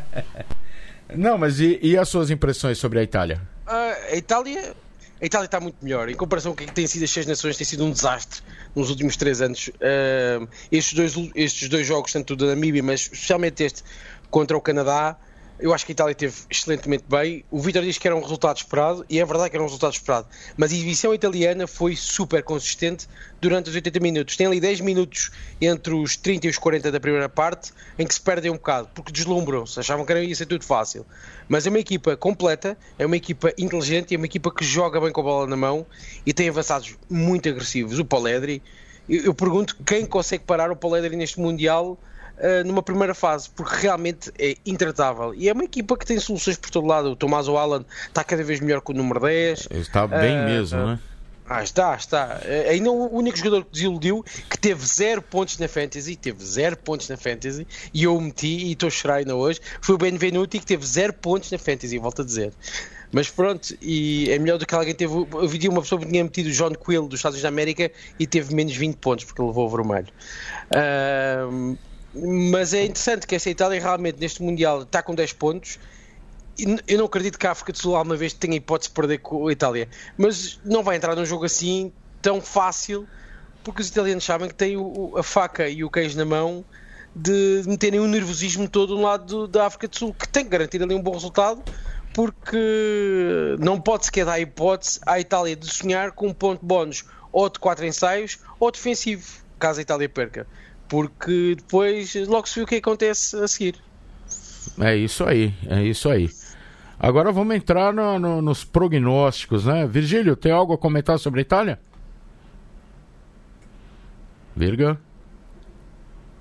Não, 1.14 1.36
mas 1.38 1.60
e, 1.60 1.78
e 1.82 1.96
as 1.96 2.08
suas 2.08 2.30
impressões 2.30 2.78
sobre 2.78 3.00
a 3.00 3.02
Itália? 3.02 3.40
Ah, 3.66 3.94
a 4.12 4.16
Itália. 4.16 4.74
A 5.20 5.26
Itália 5.26 5.44
está 5.44 5.60
muito 5.60 5.76
melhor. 5.82 6.08
Em 6.08 6.14
comparação 6.14 6.54
com 6.54 6.64
o 6.64 6.66
que 6.66 6.72
tem 6.72 6.86
sido 6.86 7.04
as 7.04 7.10
seis 7.10 7.26
nações, 7.26 7.56
tem 7.56 7.66
sido 7.66 7.84
um 7.84 7.90
desastre 7.90 8.40
nos 8.74 8.88
últimos 8.88 9.16
três 9.16 9.42
anos. 9.42 9.70
Ah, 9.80 10.46
estes, 10.72 10.94
dois, 10.94 11.30
estes 11.34 11.68
dois 11.68 11.86
jogos, 11.86 12.12
tanto 12.12 12.34
da 12.34 12.46
Namíbia, 12.46 12.82
mas 12.82 13.02
especialmente 13.02 13.62
este 13.62 13.82
contra 14.30 14.56
o 14.56 14.60
Canadá, 14.60 15.18
Eu 15.60 15.74
acho 15.74 15.84
que 15.84 15.92
a 15.92 15.94
Itália 15.94 16.14
teve 16.14 16.34
excelentemente 16.50 17.04
bem. 17.08 17.44
O 17.50 17.60
Vitor 17.60 17.82
diz 17.82 17.98
que 17.98 18.06
era 18.06 18.16
um 18.16 18.20
resultado 18.20 18.56
esperado, 18.56 19.04
e 19.08 19.20
é 19.20 19.24
verdade 19.24 19.50
que 19.50 19.56
era 19.56 19.62
um 19.62 19.66
resultado 19.66 19.92
esperado. 19.92 20.26
Mas 20.56 20.72
a 20.72 20.74
exibição 20.74 21.12
italiana 21.12 21.66
foi 21.66 21.94
super 21.94 22.42
consistente 22.42 23.06
durante 23.40 23.68
os 23.68 23.74
80 23.74 24.00
minutos. 24.00 24.36
Tem 24.36 24.46
ali 24.46 24.58
10 24.58 24.80
minutos 24.80 25.30
entre 25.60 25.92
os 25.92 26.16
30 26.16 26.46
e 26.46 26.50
os 26.50 26.56
40 26.56 26.90
da 26.90 26.98
primeira 26.98 27.28
parte 27.28 27.72
em 27.98 28.06
que 28.06 28.14
se 28.14 28.20
perdem 28.20 28.50
um 28.50 28.54
bocado, 28.54 28.88
porque 28.94 29.12
deslumbram-se, 29.12 29.78
achavam 29.78 30.06
que 30.06 30.12
ia 30.14 30.34
ser 30.34 30.46
tudo 30.46 30.64
fácil. 30.64 31.04
Mas 31.48 31.66
é 31.66 31.70
uma 31.70 31.78
equipa 31.78 32.16
completa, 32.16 32.76
é 32.98 33.04
uma 33.04 33.16
equipa 33.16 33.52
inteligente, 33.58 34.14
é 34.14 34.16
uma 34.16 34.26
equipa 34.26 34.50
que 34.52 34.64
joga 34.64 34.98
bem 35.00 35.12
com 35.12 35.20
a 35.20 35.24
bola 35.24 35.46
na 35.46 35.56
mão 35.56 35.86
e 36.24 36.32
tem 36.32 36.48
avançados 36.48 36.96
muito 37.08 37.48
agressivos. 37.48 37.98
O 37.98 38.04
Paledri, 38.04 38.62
eu, 39.08 39.24
eu 39.24 39.34
pergunto 39.34 39.76
quem 39.84 40.06
consegue 40.06 40.44
parar 40.44 40.70
o 40.70 40.76
Paledri 40.76 41.16
neste 41.16 41.38
Mundial 41.38 41.98
uh, 42.40 42.66
numa 42.66 42.82
primeira 42.82 43.14
fase, 43.14 43.48
porque 43.50 43.76
realmente 43.76 44.32
é 44.38 44.56
intratável. 44.64 45.34
E 45.34 45.48
é 45.48 45.52
uma 45.52 45.64
equipa 45.64 45.96
que 45.96 46.06
tem 46.06 46.18
soluções 46.18 46.56
por 46.56 46.70
todo 46.70 46.86
lado. 46.86 47.12
O 47.12 47.16
Tomás 47.16 47.48
Allen 47.48 47.84
está 48.08 48.24
cada 48.24 48.42
vez 48.42 48.60
melhor 48.60 48.80
com 48.80 48.92
o 48.92 48.96
número 48.96 49.20
10. 49.20 49.68
Está 49.70 50.06
bem 50.06 50.38
uh, 50.38 50.44
mesmo, 50.44 50.80
uh, 50.80 50.86
né? 50.88 50.98
Ah, 51.48 51.64
está, 51.64 51.96
está. 51.96 52.40
Uh, 52.44 52.70
ainda 52.70 52.90
o 52.90 53.12
único 53.12 53.36
jogador 53.36 53.64
que 53.64 53.72
desiludiu 53.72 54.24
que 54.48 54.56
teve 54.56 54.86
zero 54.86 55.20
pontos 55.20 55.58
na 55.58 55.66
Fantasy, 55.66 56.16
teve 56.16 56.44
zero 56.44 56.76
pontos 56.76 57.08
na 57.08 57.16
Fantasy, 57.16 57.66
e 57.92 58.04
eu 58.04 58.16
o 58.16 58.20
meti 58.20 58.46
e 58.46 58.72
estou 58.72 58.86
a 58.86 58.90
chorar 58.90 59.14
ainda 59.16 59.34
hoje, 59.34 59.60
foi 59.80 59.96
o 59.96 59.98
Benvenuti 59.98 60.60
que 60.60 60.66
teve 60.66 60.86
zero 60.86 61.12
pontos 61.12 61.50
na 61.50 61.58
Fantasy, 61.58 61.98
volto 61.98 62.22
a 62.22 62.24
dizer. 62.24 62.52
Mas 63.12 63.28
pronto, 63.28 63.76
e 63.82 64.30
é 64.30 64.38
melhor 64.38 64.58
do 64.58 64.64
que 64.64 64.74
alguém 64.74 64.94
teve. 64.94 65.12
Eu 65.12 65.48
vi 65.48 65.68
uma 65.68 65.82
pessoa 65.82 66.00
que 66.00 66.06
tinha 66.06 66.22
metido 66.22 66.46
o 66.46 66.52
John 66.52 66.70
Quill 66.70 67.08
dos 67.08 67.18
Estados 67.18 67.34
Unidos 67.34 67.42
da 67.42 67.48
América 67.48 67.90
e 68.18 68.26
teve 68.26 68.54
menos 68.54 68.76
20 68.76 68.96
pontos 68.98 69.24
porque 69.24 69.42
levou 69.42 69.66
o 69.66 69.68
vermelho. 69.68 70.06
Uh, 70.70 71.76
mas 72.14 72.74
é 72.74 72.84
interessante 72.84 73.26
que 73.26 73.34
essa 73.34 73.48
Itália 73.48 73.80
realmente 73.80 74.18
neste 74.18 74.42
Mundial 74.42 74.82
está 74.82 75.02
com 75.02 75.14
10 75.14 75.32
pontos. 75.34 75.78
Eu 76.86 76.98
não 76.98 77.06
acredito 77.06 77.38
que 77.38 77.46
a 77.46 77.52
África 77.52 77.72
do 77.72 77.78
Sul 77.78 77.94
alguma 77.94 78.16
vez 78.16 78.32
tenha 78.32 78.56
hipótese 78.56 78.90
de 78.90 78.94
perder 78.94 79.18
com 79.18 79.46
a 79.46 79.52
Itália, 79.52 79.88
mas 80.18 80.60
não 80.64 80.82
vai 80.82 80.96
entrar 80.96 81.16
num 81.16 81.24
jogo 81.24 81.44
assim 81.44 81.92
tão 82.20 82.40
fácil, 82.40 83.08
porque 83.64 83.80
os 83.80 83.88
italianos 83.88 84.24
sabem 84.24 84.48
que 84.48 84.54
têm 84.54 84.76
a 85.16 85.22
faca 85.22 85.68
e 85.68 85.82
o 85.84 85.90
queijo 85.90 86.18
na 86.18 86.24
mão 86.24 86.64
de 87.16 87.62
meterem 87.66 87.98
o 87.98 88.04
um 88.04 88.06
nervosismo 88.06 88.68
todo 88.68 88.96
no 88.96 89.02
lado 89.02 89.24
do, 89.24 89.48
da 89.48 89.66
África 89.66 89.88
do 89.88 89.96
Sul, 89.96 90.14
que 90.14 90.28
tem 90.28 90.44
que 90.44 90.50
garantir 90.50 90.82
ali 90.82 90.94
um 90.94 91.02
bom 91.02 91.12
resultado, 91.12 91.62
porque 92.12 93.56
não 93.58 93.80
pode 93.80 94.06
sequer 94.06 94.26
dar 94.26 94.38
hipótese 94.38 95.00
à 95.06 95.18
Itália 95.18 95.56
de 95.56 95.72
sonhar 95.72 96.12
com 96.12 96.28
um 96.28 96.34
ponto 96.34 96.64
bónus 96.64 97.04
ou 97.32 97.48
de 97.48 97.58
4 97.58 97.86
ensaios 97.86 98.38
ou 98.58 98.70
defensivo, 98.70 99.26
caso 99.58 99.78
a 99.78 99.82
Itália 99.82 100.08
perca 100.08 100.46
porque 100.90 101.54
depois 101.56 102.14
logo 102.26 102.48
se 102.48 102.56
viu 102.56 102.64
o 102.64 102.66
que 102.66 102.74
acontece 102.74 103.36
a 103.36 103.46
seguir. 103.46 103.76
É 104.78 104.94
isso 104.96 105.24
aí, 105.24 105.54
é 105.68 105.82
isso 105.84 106.10
aí. 106.10 106.28
Agora 106.98 107.32
vamos 107.32 107.54
entrar 107.54 107.94
no, 107.94 108.18
no, 108.18 108.42
nos 108.42 108.64
prognósticos, 108.64 109.64
né? 109.64 109.86
Virgílio, 109.86 110.36
tem 110.36 110.52
algo 110.52 110.74
a 110.74 110.78
comentar 110.78 111.18
sobre 111.18 111.40
a 111.40 111.42
Itália? 111.42 111.80
Virga? 114.54 114.98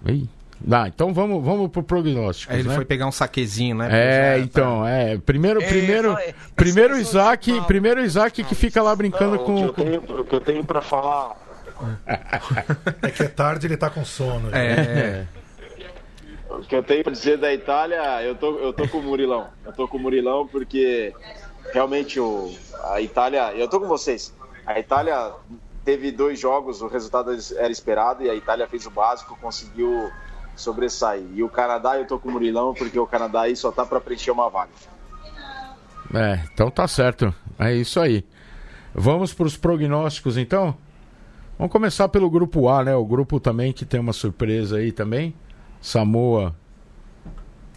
Ei. 0.05 0.27
Ah, 0.69 0.87
então 0.87 1.13
vamos, 1.13 1.45
vamos 1.45 1.69
pro 1.69 1.83
prognóstico. 1.83 2.51
Aí 2.51 2.59
ele 2.59 2.69
né? 2.69 2.75
foi 2.75 2.83
pegar 2.83 3.07
um 3.07 3.11
saquezinho, 3.11 3.77
né? 3.77 3.87
É, 3.91 4.39
então, 4.39 4.81
tá... 4.81 4.89
é. 4.89 5.17
Primeiro, 5.17 5.61
primeiro, 5.61 6.11
é, 6.17 6.33
primeiro 6.55 6.97
Isaac, 6.97 7.61
primeiro 7.61 8.03
Isaac 8.03 8.43
que 8.43 8.55
fica 8.55 8.81
lá 8.81 8.93
brincando 8.93 9.37
Não, 9.37 9.45
com. 9.45 9.65
O 9.67 9.73
que 9.73 9.81
eu 9.81 9.85
tenho, 9.85 10.19
o 10.21 10.25
que 10.25 10.35
eu 10.35 10.41
tenho 10.41 10.65
pra 10.65 10.81
falar 10.81 11.37
é 13.01 13.11
que 13.11 13.23
é 13.23 13.27
tarde 13.27 13.67
ele 13.67 13.77
tá 13.77 13.89
com 13.89 14.03
sono. 14.03 14.53
É. 14.55 14.71
é. 14.73 15.27
O 16.49 16.61
que 16.61 16.75
eu 16.75 16.83
tenho 16.83 17.03
pra 17.03 17.13
dizer 17.13 17.37
da 17.37 17.53
Itália, 17.53 18.23
eu 18.23 18.35
tô, 18.35 18.57
eu 18.57 18.73
tô 18.73 18.87
com 18.87 18.97
o 18.97 19.03
Murilão. 19.03 19.47
Eu 19.65 19.71
tô 19.71 19.87
com 19.87 19.97
o 19.97 19.99
Murilão 19.99 20.47
porque 20.47 21.13
realmente 21.71 22.19
o, 22.19 22.53
a 22.91 22.99
Itália. 23.01 23.53
Eu 23.53 23.67
tô 23.67 23.79
com 23.79 23.87
vocês. 23.87 24.33
A 24.65 24.79
Itália 24.79 25.33
teve 25.85 26.11
dois 26.11 26.39
jogos, 26.39 26.81
o 26.81 26.87
resultado 26.87 27.31
era 27.55 27.71
esperado 27.71 28.23
e 28.23 28.29
a 28.29 28.35
Itália 28.35 28.67
fez 28.67 28.85
o 28.85 28.91
básico, 28.91 29.37
conseguiu 29.39 30.11
sobressair. 30.55 31.25
E 31.33 31.43
o 31.43 31.49
Canadá, 31.49 31.97
eu 31.97 32.05
tô 32.05 32.19
com 32.19 32.29
o 32.29 32.31
Murilão 32.31 32.73
porque 32.73 32.99
o 32.99 33.07
Canadá 33.07 33.41
aí 33.41 33.55
só 33.55 33.71
tá 33.71 33.85
para 33.85 33.99
preencher 34.01 34.31
uma 34.31 34.49
vaga. 34.49 34.71
É, 36.13 36.41
então 36.51 36.69
tá 36.69 36.87
certo. 36.87 37.33
É 37.57 37.73
isso 37.73 37.99
aí. 37.99 38.25
Vamos 38.93 39.33
para 39.33 39.45
os 39.45 39.55
prognósticos 39.55 40.37
então? 40.37 40.75
Vamos 41.59 41.73
começar 41.73 42.07
pelo 42.07 42.29
grupo 42.29 42.69
A, 42.69 42.85
né? 42.85 42.95
O 42.95 43.03
grupo 43.03 43.37
também 43.37 43.73
que 43.73 43.83
tem 43.83 43.99
uma 43.99 44.13
surpresa 44.13 44.77
aí 44.77 44.93
também. 44.93 45.35
Samoa 45.81 46.55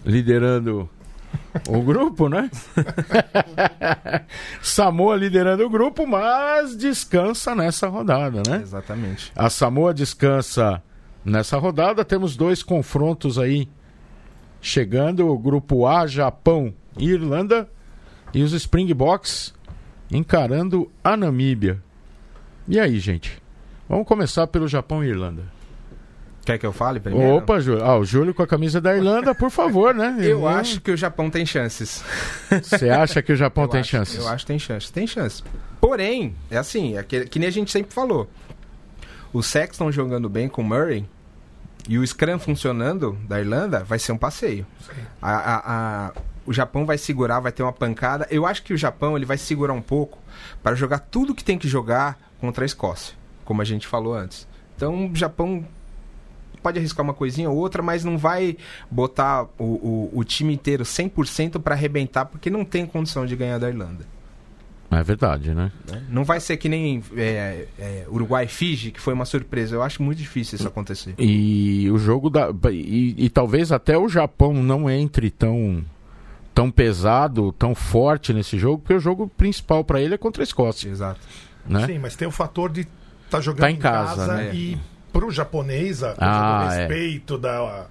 liderando 0.04 0.88
o 1.68 1.82
grupo, 1.82 2.28
né? 2.28 2.48
Samoa 4.62 5.16
liderando 5.16 5.66
o 5.66 5.68
grupo, 5.68 6.06
mas 6.06 6.76
descansa 6.76 7.56
nessa 7.56 7.88
rodada, 7.88 8.40
né? 8.48 8.60
Exatamente. 8.62 9.32
A 9.34 9.50
Samoa 9.50 9.92
descansa 9.92 10.80
nessa 11.24 11.58
rodada. 11.58 12.04
Temos 12.04 12.36
dois 12.36 12.62
confrontos 12.62 13.36
aí 13.36 13.68
chegando: 14.60 15.26
o 15.26 15.36
grupo 15.36 15.88
A, 15.88 16.06
Japão 16.06 16.72
e 16.96 17.08
Irlanda, 17.08 17.68
e 18.32 18.44
os 18.44 18.52
Springboks 18.52 19.52
encarando 20.08 20.88
a 21.02 21.16
Namíbia. 21.16 21.82
E 22.68 22.78
aí, 22.78 23.00
gente? 23.00 23.41
Vamos 23.92 24.08
começar 24.08 24.46
pelo 24.46 24.66
Japão 24.66 25.04
e 25.04 25.08
Irlanda. 25.08 25.42
Quer 26.46 26.56
que 26.56 26.64
eu 26.64 26.72
fale 26.72 26.98
primeiro? 26.98 27.34
Opa, 27.34 27.60
Júlio. 27.60 27.84
Ah, 27.84 27.98
o 27.98 28.06
Júlio 28.06 28.32
com 28.32 28.42
a 28.42 28.46
camisa 28.46 28.80
da 28.80 28.96
Irlanda, 28.96 29.34
por 29.34 29.50
favor, 29.50 29.94
né? 29.94 30.16
Eu 30.24 30.48
acho 30.48 30.80
que 30.80 30.90
o 30.90 30.96
Japão 30.96 31.28
tem 31.28 31.44
chances. 31.44 32.02
Você 32.48 32.88
acha 32.88 33.20
que 33.20 33.34
o 33.34 33.36
Japão 33.36 33.64
eu 33.64 33.68
tem 33.68 33.80
acho, 33.80 33.90
chances? 33.90 34.16
Eu 34.16 34.28
acho 34.28 34.46
que 34.46 34.46
tem 34.46 34.58
chances. 34.58 34.90
Tem 34.90 35.06
chances. 35.06 35.44
Porém, 35.78 36.34
é 36.50 36.56
assim, 36.56 36.96
é 36.96 37.02
que, 37.02 37.26
que 37.26 37.38
nem 37.38 37.48
a 37.48 37.52
gente 37.52 37.70
sempre 37.70 37.92
falou. 37.92 38.30
O 39.30 39.42
Sexton 39.42 39.92
jogando 39.92 40.26
bem 40.26 40.48
com 40.48 40.62
o 40.62 40.64
Murray 40.64 41.06
e 41.86 41.98
o 41.98 42.06
Scrum 42.06 42.38
funcionando 42.38 43.18
da 43.28 43.40
Irlanda 43.40 43.84
vai 43.84 43.98
ser 43.98 44.12
um 44.12 44.18
passeio. 44.18 44.66
A, 45.20 45.32
a, 45.34 46.06
a, 46.06 46.12
o 46.46 46.52
Japão 46.54 46.86
vai 46.86 46.96
segurar, 46.96 47.40
vai 47.40 47.52
ter 47.52 47.62
uma 47.62 47.74
pancada. 47.74 48.26
Eu 48.30 48.46
acho 48.46 48.62
que 48.62 48.72
o 48.72 48.78
Japão 48.78 49.18
ele 49.18 49.26
vai 49.26 49.36
segurar 49.36 49.74
um 49.74 49.82
pouco 49.82 50.18
para 50.62 50.74
jogar 50.74 51.00
tudo 51.00 51.34
que 51.34 51.44
tem 51.44 51.58
que 51.58 51.68
jogar 51.68 52.18
contra 52.40 52.64
a 52.64 52.66
Escócia 52.66 53.20
como 53.44 53.62
a 53.62 53.64
gente 53.64 53.86
falou 53.86 54.14
antes. 54.14 54.46
Então, 54.76 55.10
o 55.10 55.16
Japão 55.16 55.64
pode 56.62 56.78
arriscar 56.78 57.04
uma 57.04 57.14
coisinha 57.14 57.50
ou 57.50 57.56
outra, 57.56 57.82
mas 57.82 58.04
não 58.04 58.16
vai 58.16 58.56
botar 58.90 59.44
o, 59.58 59.64
o, 59.64 60.10
o 60.14 60.24
time 60.24 60.54
inteiro 60.54 60.84
100% 60.84 61.60
para 61.60 61.74
arrebentar, 61.74 62.24
porque 62.26 62.48
não 62.48 62.64
tem 62.64 62.86
condição 62.86 63.26
de 63.26 63.34
ganhar 63.34 63.58
da 63.58 63.68
Irlanda. 63.68 64.06
É 64.90 65.02
verdade, 65.02 65.54
né? 65.54 65.72
Não 66.10 66.22
vai 66.22 66.38
ser 66.38 66.58
que 66.58 66.68
nem 66.68 67.02
é, 67.16 67.66
é, 67.78 68.04
Uruguai-Fiji, 68.08 68.90
que 68.90 69.00
foi 69.00 69.14
uma 69.14 69.24
surpresa. 69.24 69.74
Eu 69.74 69.82
acho 69.82 70.02
muito 70.02 70.18
difícil 70.18 70.56
isso 70.56 70.68
acontecer. 70.68 71.14
E 71.18 71.90
o 71.90 71.96
jogo 71.96 72.28
da. 72.28 72.50
E, 72.70 73.14
e 73.16 73.30
talvez 73.30 73.72
até 73.72 73.96
o 73.96 74.06
Japão 74.06 74.52
não 74.52 74.90
entre 74.90 75.30
tão, 75.30 75.82
tão 76.54 76.70
pesado, 76.70 77.52
tão 77.52 77.74
forte 77.74 78.34
nesse 78.34 78.58
jogo, 78.58 78.80
porque 78.80 78.92
o 78.92 79.00
jogo 79.00 79.28
principal 79.28 79.82
para 79.82 79.98
ele 79.98 80.14
é 80.14 80.18
contra 80.18 80.42
a 80.42 80.44
Escócia. 80.44 80.90
Exato. 80.90 81.20
Né? 81.66 81.86
Sim, 81.86 81.98
mas 81.98 82.14
tem 82.14 82.28
o 82.28 82.32
fator 82.32 82.70
de 82.70 82.86
tá 83.32 83.40
jogando 83.40 83.60
tá 83.60 83.70
em 83.70 83.76
casa, 83.76 84.16
casa 84.26 84.34
né? 84.36 84.54
e 84.54 84.78
pro 85.12 85.30
japonês, 85.30 86.02
a 86.02 86.14
Ah, 86.18 86.68
é. 86.72 86.78
respeito 86.78 87.36
da 87.36 87.86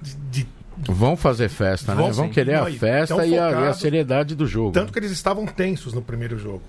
de, 0.00 0.14
de- 0.30 0.48
Vão 0.88 1.16
fazer 1.16 1.48
festa, 1.50 1.94
né? 1.94 2.00
Vão, 2.02 2.12
Vão 2.12 2.26
sim. 2.26 2.32
querer 2.32 2.54
a 2.54 2.64
festa 2.64 3.26
e 3.26 3.38
a, 3.38 3.50
e 3.50 3.54
a 3.68 3.74
seriedade 3.74 4.34
do 4.34 4.46
jogo. 4.46 4.72
tanto 4.72 4.90
que 4.92 4.98
eles 4.98 5.10
estavam 5.10 5.44
tensos 5.46 5.92
no 5.92 6.00
primeiro 6.00 6.38
jogo. 6.38 6.62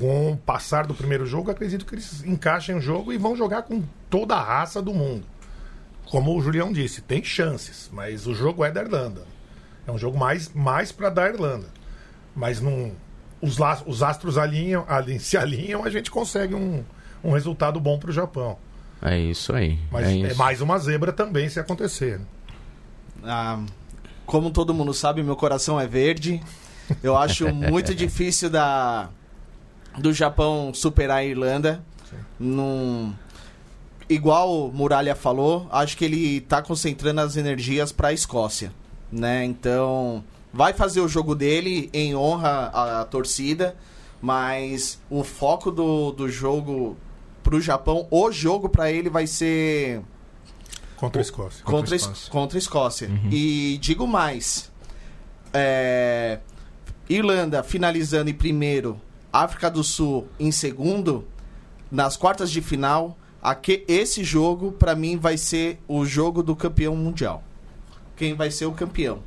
Com 0.00 0.32
o 0.32 0.36
passar 0.36 0.86
do 0.86 0.92
primeiro 0.92 1.24
jogo, 1.24 1.50
acredito 1.52 1.86
que 1.86 1.94
eles 1.94 2.24
encaixem 2.24 2.74
o 2.74 2.80
jogo 2.80 3.12
e 3.12 3.16
vão 3.16 3.36
jogar 3.36 3.62
com 3.62 3.82
toda 4.10 4.34
a 4.34 4.42
raça 4.42 4.82
do 4.82 4.92
mundo. 4.92 5.24
Como 6.06 6.36
o 6.36 6.40
Julião 6.42 6.72
disse, 6.72 7.00
tem 7.00 7.22
chances, 7.22 7.88
mas 7.92 8.26
o 8.26 8.34
jogo 8.34 8.64
é 8.64 8.70
da 8.72 8.82
Irlanda. 8.82 9.22
É 9.86 9.90
um 9.92 9.98
jogo 9.98 10.18
mais, 10.18 10.52
mais 10.52 10.90
para 10.90 11.08
da 11.08 11.26
Irlanda. 11.28 11.66
Mas 12.34 12.60
não, 12.60 12.90
os, 13.40 13.56
os 13.86 14.02
astros 14.02 14.36
alinham, 14.36 14.84
alin- 14.88 15.18
se 15.20 15.36
alinham, 15.36 15.84
a 15.84 15.90
gente 15.90 16.10
consegue 16.10 16.54
um, 16.54 16.82
um 17.24 17.32
resultado 17.32 17.80
bom 17.80 17.98
para 17.98 18.10
o 18.10 18.12
Japão. 18.12 18.58
É 19.02 19.18
isso 19.18 19.52
aí. 19.52 19.78
Mas 19.90 20.06
é 20.06 20.20
é, 20.20 20.34
mais 20.34 20.60
uma 20.60 20.78
zebra 20.78 21.12
também 21.12 21.48
se 21.48 21.58
acontecer. 21.58 22.20
Ah, 23.22 23.60
como 24.26 24.50
todo 24.50 24.74
mundo 24.74 24.94
sabe, 24.94 25.22
meu 25.22 25.36
coração 25.36 25.80
é 25.80 25.86
verde. 25.86 26.40
Eu 27.02 27.16
acho 27.16 27.48
muito 27.52 27.94
difícil 27.94 28.50
da 28.50 29.08
do 29.98 30.12
Japão 30.12 30.72
superar 30.74 31.18
a 31.18 31.24
Irlanda. 31.24 31.82
Num, 32.38 33.12
igual 34.08 34.68
o 34.68 34.72
Muralha 34.72 35.14
falou, 35.14 35.66
acho 35.70 35.96
que 35.96 36.04
ele 36.04 36.40
tá 36.42 36.62
concentrando 36.62 37.20
as 37.20 37.36
energias 37.36 37.92
para 37.92 38.08
a 38.08 38.12
Escócia, 38.12 38.72
né? 39.10 39.44
Então, 39.44 40.22
vai 40.52 40.72
fazer 40.72 41.00
o 41.00 41.08
jogo 41.08 41.34
dele 41.34 41.90
em 41.92 42.14
honra 42.14 42.70
à, 42.72 43.00
à 43.00 43.04
torcida, 43.04 43.76
mas 44.20 45.00
o 45.10 45.22
foco 45.24 45.70
do, 45.70 46.12
do 46.12 46.28
jogo 46.28 46.96
pro 47.44 47.60
Japão, 47.60 48.08
o 48.10 48.32
jogo 48.32 48.68
para 48.68 48.90
ele 48.90 49.08
vai 49.08 49.26
ser 49.28 50.00
Contra 50.96 51.20
a 51.20 51.22
Escócia. 51.22 51.64
contra, 51.64 51.94
Escócia. 51.94 52.32
contra 52.32 52.58
a 52.58 52.60
Escócia. 52.60 53.10
E 53.30 53.78
digo 53.80 54.06
mais: 54.08 54.72
é, 55.52 56.40
Irlanda 57.08 57.62
finalizando 57.62 58.30
em 58.30 58.34
primeiro, 58.34 59.00
África 59.32 59.70
do 59.70 59.84
Sul 59.84 60.26
em 60.40 60.50
segundo, 60.50 61.24
nas 61.90 62.16
quartas 62.16 62.50
de 62.50 62.60
final, 62.62 63.16
aque- 63.42 63.84
esse 63.86 64.24
jogo, 64.24 64.72
pra 64.72 64.94
mim, 64.96 65.16
vai 65.18 65.36
ser 65.36 65.78
o 65.86 66.04
jogo 66.04 66.42
do 66.42 66.56
campeão 66.56 66.96
mundial. 66.96 67.42
Quem 68.16 68.34
vai 68.34 68.50
ser 68.50 68.66
o 68.66 68.72
campeão? 68.72 69.22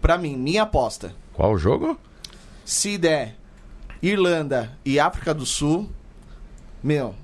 Pra 0.00 0.18
mim, 0.18 0.36
minha 0.36 0.62
aposta. 0.64 1.14
Qual 1.32 1.52
o 1.52 1.58
jogo? 1.58 1.96
Se 2.64 2.98
der 2.98 3.36
Irlanda 4.02 4.76
e 4.84 4.98
África 5.00 5.32
do 5.32 5.46
Sul, 5.46 5.88
meu, 6.82 7.14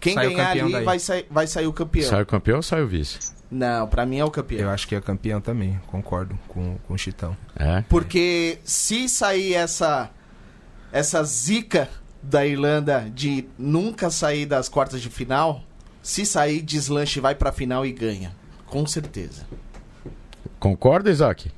quem 0.00 0.14
Sai 0.14 0.28
ganhar 0.30 0.50
ali 0.50 0.72
daí. 0.72 0.84
vai, 0.84 0.98
sair- 0.98 1.26
vai 1.30 1.46
sair 1.46 1.66
o 1.66 1.72
campeão. 1.72 2.08
Sai 2.08 2.22
o 2.22 2.26
campeão 2.26 2.56
ou 2.56 2.62
sai 2.62 2.82
o 2.82 2.86
vice? 2.86 3.18
Não, 3.50 3.86
pra 3.88 4.04
mim 4.04 4.18
é 4.18 4.24
o 4.24 4.30
campeão. 4.30 4.60
Eu 4.60 4.70
acho 4.70 4.86
que 4.86 4.94
é 4.94 5.00
campeão 5.00 5.40
também, 5.40 5.80
concordo 5.86 6.38
com, 6.48 6.76
com 6.86 6.94
o 6.94 6.98
Chitão. 6.98 7.36
É. 7.56 7.82
Porque 7.88 8.58
se 8.64 9.08
sair 9.08 9.54
essa 9.54 10.10
essa 10.92 11.22
zica 11.24 11.88
da 12.22 12.46
Irlanda 12.46 13.10
de 13.14 13.46
nunca 13.58 14.10
sair 14.10 14.46
das 14.46 14.68
quartas 14.68 15.00
de 15.00 15.08
final, 15.10 15.62
se 16.02 16.24
sair, 16.26 16.62
deslanche, 16.62 17.20
vai 17.20 17.34
pra 17.34 17.52
final 17.52 17.84
e 17.86 17.92
ganha. 17.92 18.34
Com 18.66 18.86
certeza. 18.86 19.46
Concorda, 20.58 21.10
Isaac? 21.10 21.50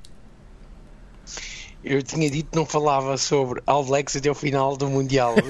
Eu 1.82 2.02
tinha 2.02 2.30
dito 2.30 2.50
que 2.50 2.56
não 2.56 2.66
falava 2.66 3.16
sobre 3.16 3.62
All 3.66 3.82
Blacks 3.84 4.14
até 4.16 4.30
o 4.30 4.34
final 4.34 4.76
do 4.76 4.88
Mundial. 4.88 5.34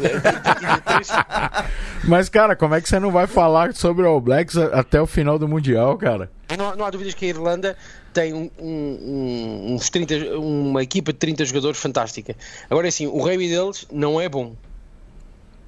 Mas, 2.04 2.28
cara, 2.28 2.54
como 2.56 2.74
é 2.74 2.80
que 2.80 2.88
você 2.88 2.98
não 3.00 3.10
vai 3.10 3.26
falar 3.26 3.74
sobre 3.74 4.04
o 4.04 4.08
All 4.08 4.20
Blacks 4.20 4.56
até 4.56 5.00
o 5.00 5.06
final 5.06 5.38
do 5.38 5.48
Mundial, 5.48 5.96
cara? 5.98 6.30
não, 6.56 6.74
não 6.76 6.84
há 6.84 6.90
dúvidas 6.90 7.14
que 7.14 7.24
a 7.24 7.28
Irlanda 7.28 7.76
tem 8.12 8.32
um- 8.34 8.50
um- 8.58 8.98
um- 9.70 9.74
uns 9.74 9.88
30, 9.90 10.14
uma 10.38 10.82
equipa 10.82 11.12
de 11.12 11.18
30 11.18 11.44
jogadores 11.44 11.78
fantástica. 11.78 12.34
Agora, 12.68 12.88
assim, 12.88 13.06
o 13.06 13.18
rugby 13.22 13.48
deles 13.48 13.86
não 13.92 14.20
é 14.20 14.28
bom. 14.28 14.54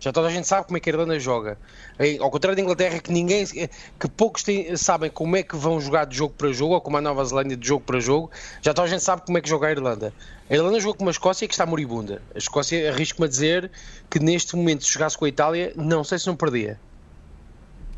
Já 0.03 0.13
toda 0.13 0.27
a 0.27 0.31
gente 0.33 0.49
sabe 0.49 0.67
como 0.67 0.77
é 0.77 0.81
que 0.81 0.91
a 0.91 0.93
Irlanda 0.93 1.17
joga. 1.21 1.57
Ao 2.21 2.29
contrário 2.29 2.57
da 2.57 2.61
Inglaterra, 2.61 2.99
que 2.99 3.13
ninguém, 3.13 3.47
que 3.47 4.09
poucos 4.17 4.43
têm- 4.43 4.77
sabem 4.77 5.09
como 5.09 5.37
é 5.37 5.45
que 5.45 5.55
vão 5.55 5.81
jogar 5.81 6.07
de 6.07 6.17
jogo 6.17 6.35
para 6.37 6.53
jogo, 6.53 6.75
ou 6.75 6.81
como 6.81 6.97
a 6.97 7.01
Nova 7.01 7.25
Zelândia 7.25 7.57
de 7.57 7.65
jogo 7.65 7.85
para 7.85 8.01
jogo, 8.01 8.29
já 8.61 8.75
toda 8.75 8.89
a 8.89 8.91
gente 8.91 9.05
sabe 9.05 9.23
como 9.25 9.39
é 9.39 9.41
que 9.41 9.49
joga 9.49 9.69
a 9.69 9.71
Irlanda. 9.71 10.13
A 10.51 10.55
Irlanda 10.57 10.81
jogou 10.81 10.97
com 10.97 11.05
uma 11.05 11.13
Escócia 11.13 11.47
que 11.47 11.55
está 11.55 11.65
moribunda. 11.65 12.21
A 12.35 12.39
Escócia, 12.39 12.91
arrisco-me 12.93 13.27
a 13.27 13.29
dizer 13.29 13.71
que 14.11 14.19
neste 14.19 14.57
momento, 14.57 14.83
se 14.85 14.91
jogasse 14.93 15.17
com 15.17 15.25
a 15.25 15.29
Itália, 15.29 15.73
não 15.77 16.03
sei 16.03 16.19
se 16.19 16.27
não 16.27 16.35
perdia. 16.35 16.81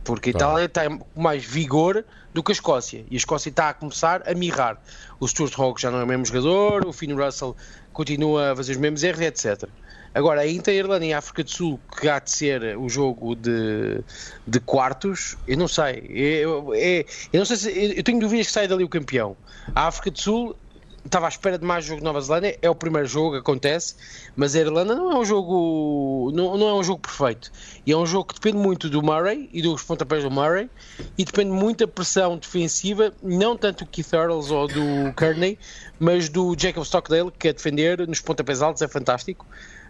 Porque 0.05 0.29
a 0.29 0.33
Tá. 0.35 0.39
Itália 0.39 0.69
tem 0.69 1.01
mais 1.17 1.43
vigor 1.43 2.05
do 2.35 2.43
que 2.43 2.53
a 2.53 2.55
Escócia. 2.55 3.03
E 3.11 3.15
a 3.15 3.17
Escócia 3.17 3.49
está 3.49 3.71
a 3.71 3.73
começar 3.73 4.23
a 4.29 4.35
mirrar. 4.35 4.79
O 5.19 5.27
Stuart 5.27 5.59
Hogg 5.59 5.81
já 5.81 5.91
não 5.91 6.01
é 6.01 6.05
o 6.05 6.07
mesmo 6.07 6.27
jogador, 6.27 6.87
o 6.87 6.93
Finn 6.93 7.15
Russell 7.17 7.57
continua 7.95 8.53
a 8.53 8.57
fazer 8.57 8.73
os 8.73 8.79
mesmos 8.79 9.03
erros, 9.03 9.23
etc. 9.23 9.67
Agora, 10.15 10.43
a 10.43 10.47
Irlanda 10.47 11.05
e 11.05 11.13
a 11.13 11.19
África 11.19 11.43
do 11.43 11.51
Sul, 11.51 11.81
que 12.01 12.09
há 12.09 12.21
de 12.21 12.31
ser 12.31 12.79
o 12.79 12.89
jogo 12.89 13.35
de, 13.35 14.01
de 14.47 14.61
quartos, 14.61 15.37
eu 15.47 15.57
não 15.57 15.67
sei. 15.67 16.07
Eu, 16.09 16.73
é- 16.75 17.05
eu 17.33 17.39
não 17.39 17.45
sei 17.45 17.57
se, 17.57 17.97
eu 17.97 18.03
tenho 18.05 18.21
dúvidas 18.21 18.47
que 18.47 18.53
sai 18.53 18.69
dali 18.69 18.85
o 18.85 18.89
campeão. 18.89 19.37
A 19.75 19.89
África 19.89 20.13
do 20.13 20.21
Sul 20.21 20.57
estava 21.05 21.27
à 21.27 21.29
espera 21.29 21.59
de 21.59 21.67
mais 21.67 21.85
jogo 21.85 21.99
de 22.01 22.05
Nova 22.05 22.21
Zelândia, 22.21 22.57
é 22.63 22.71
o 22.71 22.75
primeiro 22.75 23.07
jogo, 23.07 23.37
acontece, 23.37 23.95
mas 24.35 24.55
a 24.55 24.61
Irlanda 24.61 24.95
não 24.95 25.13
é 25.13 25.19
um 25.19 25.25
jogo 25.25 26.31
não, 26.33 26.57
não 26.57 26.69
é 26.69 26.75
um 26.75 26.83
jogo 26.83 27.01
perfeito. 27.01 27.51
E 27.85 27.93
é 27.93 27.97
um 27.97 28.07
jogo 28.07 28.27
que 28.29 28.35
depende 28.35 28.57
muito 28.57 28.89
do 28.89 29.03
Murray 29.03 29.51
e 29.53 29.61
dos 29.61 29.83
pontapés 29.83 30.23
do 30.23 30.31
Murray 30.31 30.71
e 31.19 31.25
depende 31.25 31.51
muito 31.51 31.87
da 31.87 31.93
pressão 31.93 32.39
defensiva, 32.39 33.13
não 33.23 33.57
tanto 33.57 33.85
do 33.85 33.91
Keith 33.91 34.13
Earls 34.13 34.51
ou 34.53 34.67
do 34.67 35.13
Kearney, 35.17 35.59
mas 35.99 36.29
do 36.29 36.57
Jacob 36.59 36.83
Stockdale, 36.85 37.31
que 37.39 37.49
a 37.49 37.53
defender 37.53 38.07
nos 38.09 38.21
pontapés 38.21 38.63
altos 38.63 38.81
é 38.81 38.89
fantástico, 38.89 39.47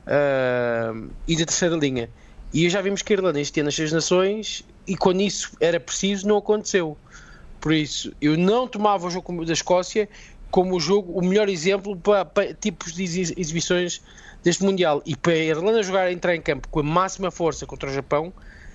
ah, 0.06 0.92
e 1.26 1.36
da 1.36 1.44
terceira 1.44 1.76
linha. 1.76 2.10
E 2.52 2.68
já 2.70 2.80
vimos 2.80 3.02
que 3.02 3.12
a 3.12 3.16
Irlanda 3.16 3.38
ano 3.38 3.64
nas 3.64 3.74
Seis 3.74 3.92
Nações 3.92 4.62
e 4.86 4.96
quando 4.96 5.20
isso 5.20 5.56
era 5.60 5.80
preciso 5.80 6.28
não 6.28 6.36
aconteceu. 6.36 6.96
Por 7.60 7.72
isso, 7.72 8.12
eu 8.20 8.36
não 8.36 8.68
tomava 8.68 9.06
o 9.06 9.10
jogo 9.10 9.44
da 9.44 9.52
Escócia 9.52 10.08
como 10.50 10.76
o 10.76 10.80
jogo, 10.80 11.18
o 11.18 11.24
melhor 11.24 11.48
exemplo 11.48 11.96
para, 11.96 12.24
para 12.24 12.54
tipos 12.54 12.92
de 12.92 13.02
exi- 13.02 13.34
exibições 13.36 14.00
deste 14.44 14.62
Mundial. 14.62 15.02
E 15.04 15.16
para 15.16 15.32
a 15.32 15.36
Irlanda 15.36 15.82
jogar, 15.82 16.12
entrar 16.12 16.36
em 16.36 16.40
campo 16.40 16.68
com 16.68 16.78
a 16.78 16.82
máxima 16.82 17.30
força 17.30 17.66
contra 17.66 17.90
o 17.90 17.92
Japão, 17.92 18.32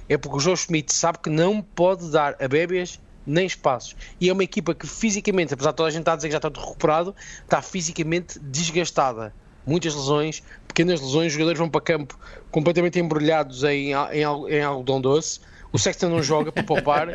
é 0.10 0.18
porque 0.18 0.36
o 0.36 0.40
Joe 0.42 0.58
Schmidt 0.58 0.92
sabe 0.92 1.20
que 1.20 1.30
não 1.30 1.62
pode 1.62 2.12
dar 2.12 2.36
a 2.38 2.48
bébias 2.50 3.00
nem 3.26 3.46
espaços. 3.46 3.96
E 4.20 4.28
é 4.28 4.34
uma 4.34 4.44
equipa 4.44 4.74
que 4.74 4.88
fisicamente, 4.88 5.54
apesar 5.54 5.70
de 5.70 5.78
toda 5.78 5.88
a 5.88 5.92
gente 5.92 6.02
estar 6.02 6.14
a 6.14 6.16
dizer 6.18 6.28
que 6.28 6.32
já 6.34 6.38
está 6.40 6.50
recuperado, 6.50 7.16
está 7.44 7.62
fisicamente 7.62 8.40
desgastada. 8.40 9.34
Muitas 9.66 9.94
lesões, 9.94 10.42
pequenas 10.80 11.02
lesões, 11.02 11.28
os 11.28 11.34
jogadores 11.34 11.60
vão 11.60 11.70
para 11.70 11.82
campo 11.82 12.18
completamente 12.50 12.98
embrulhados 13.00 13.66
em, 13.66 13.92
em, 13.92 14.24
em 14.50 14.64
algodão 14.64 15.02
doce. 15.02 15.42
O 15.74 15.78
Sexton 15.78 16.08
não 16.10 16.24
joga 16.24 16.52
para 16.54 16.64
poupar. 16.64 17.08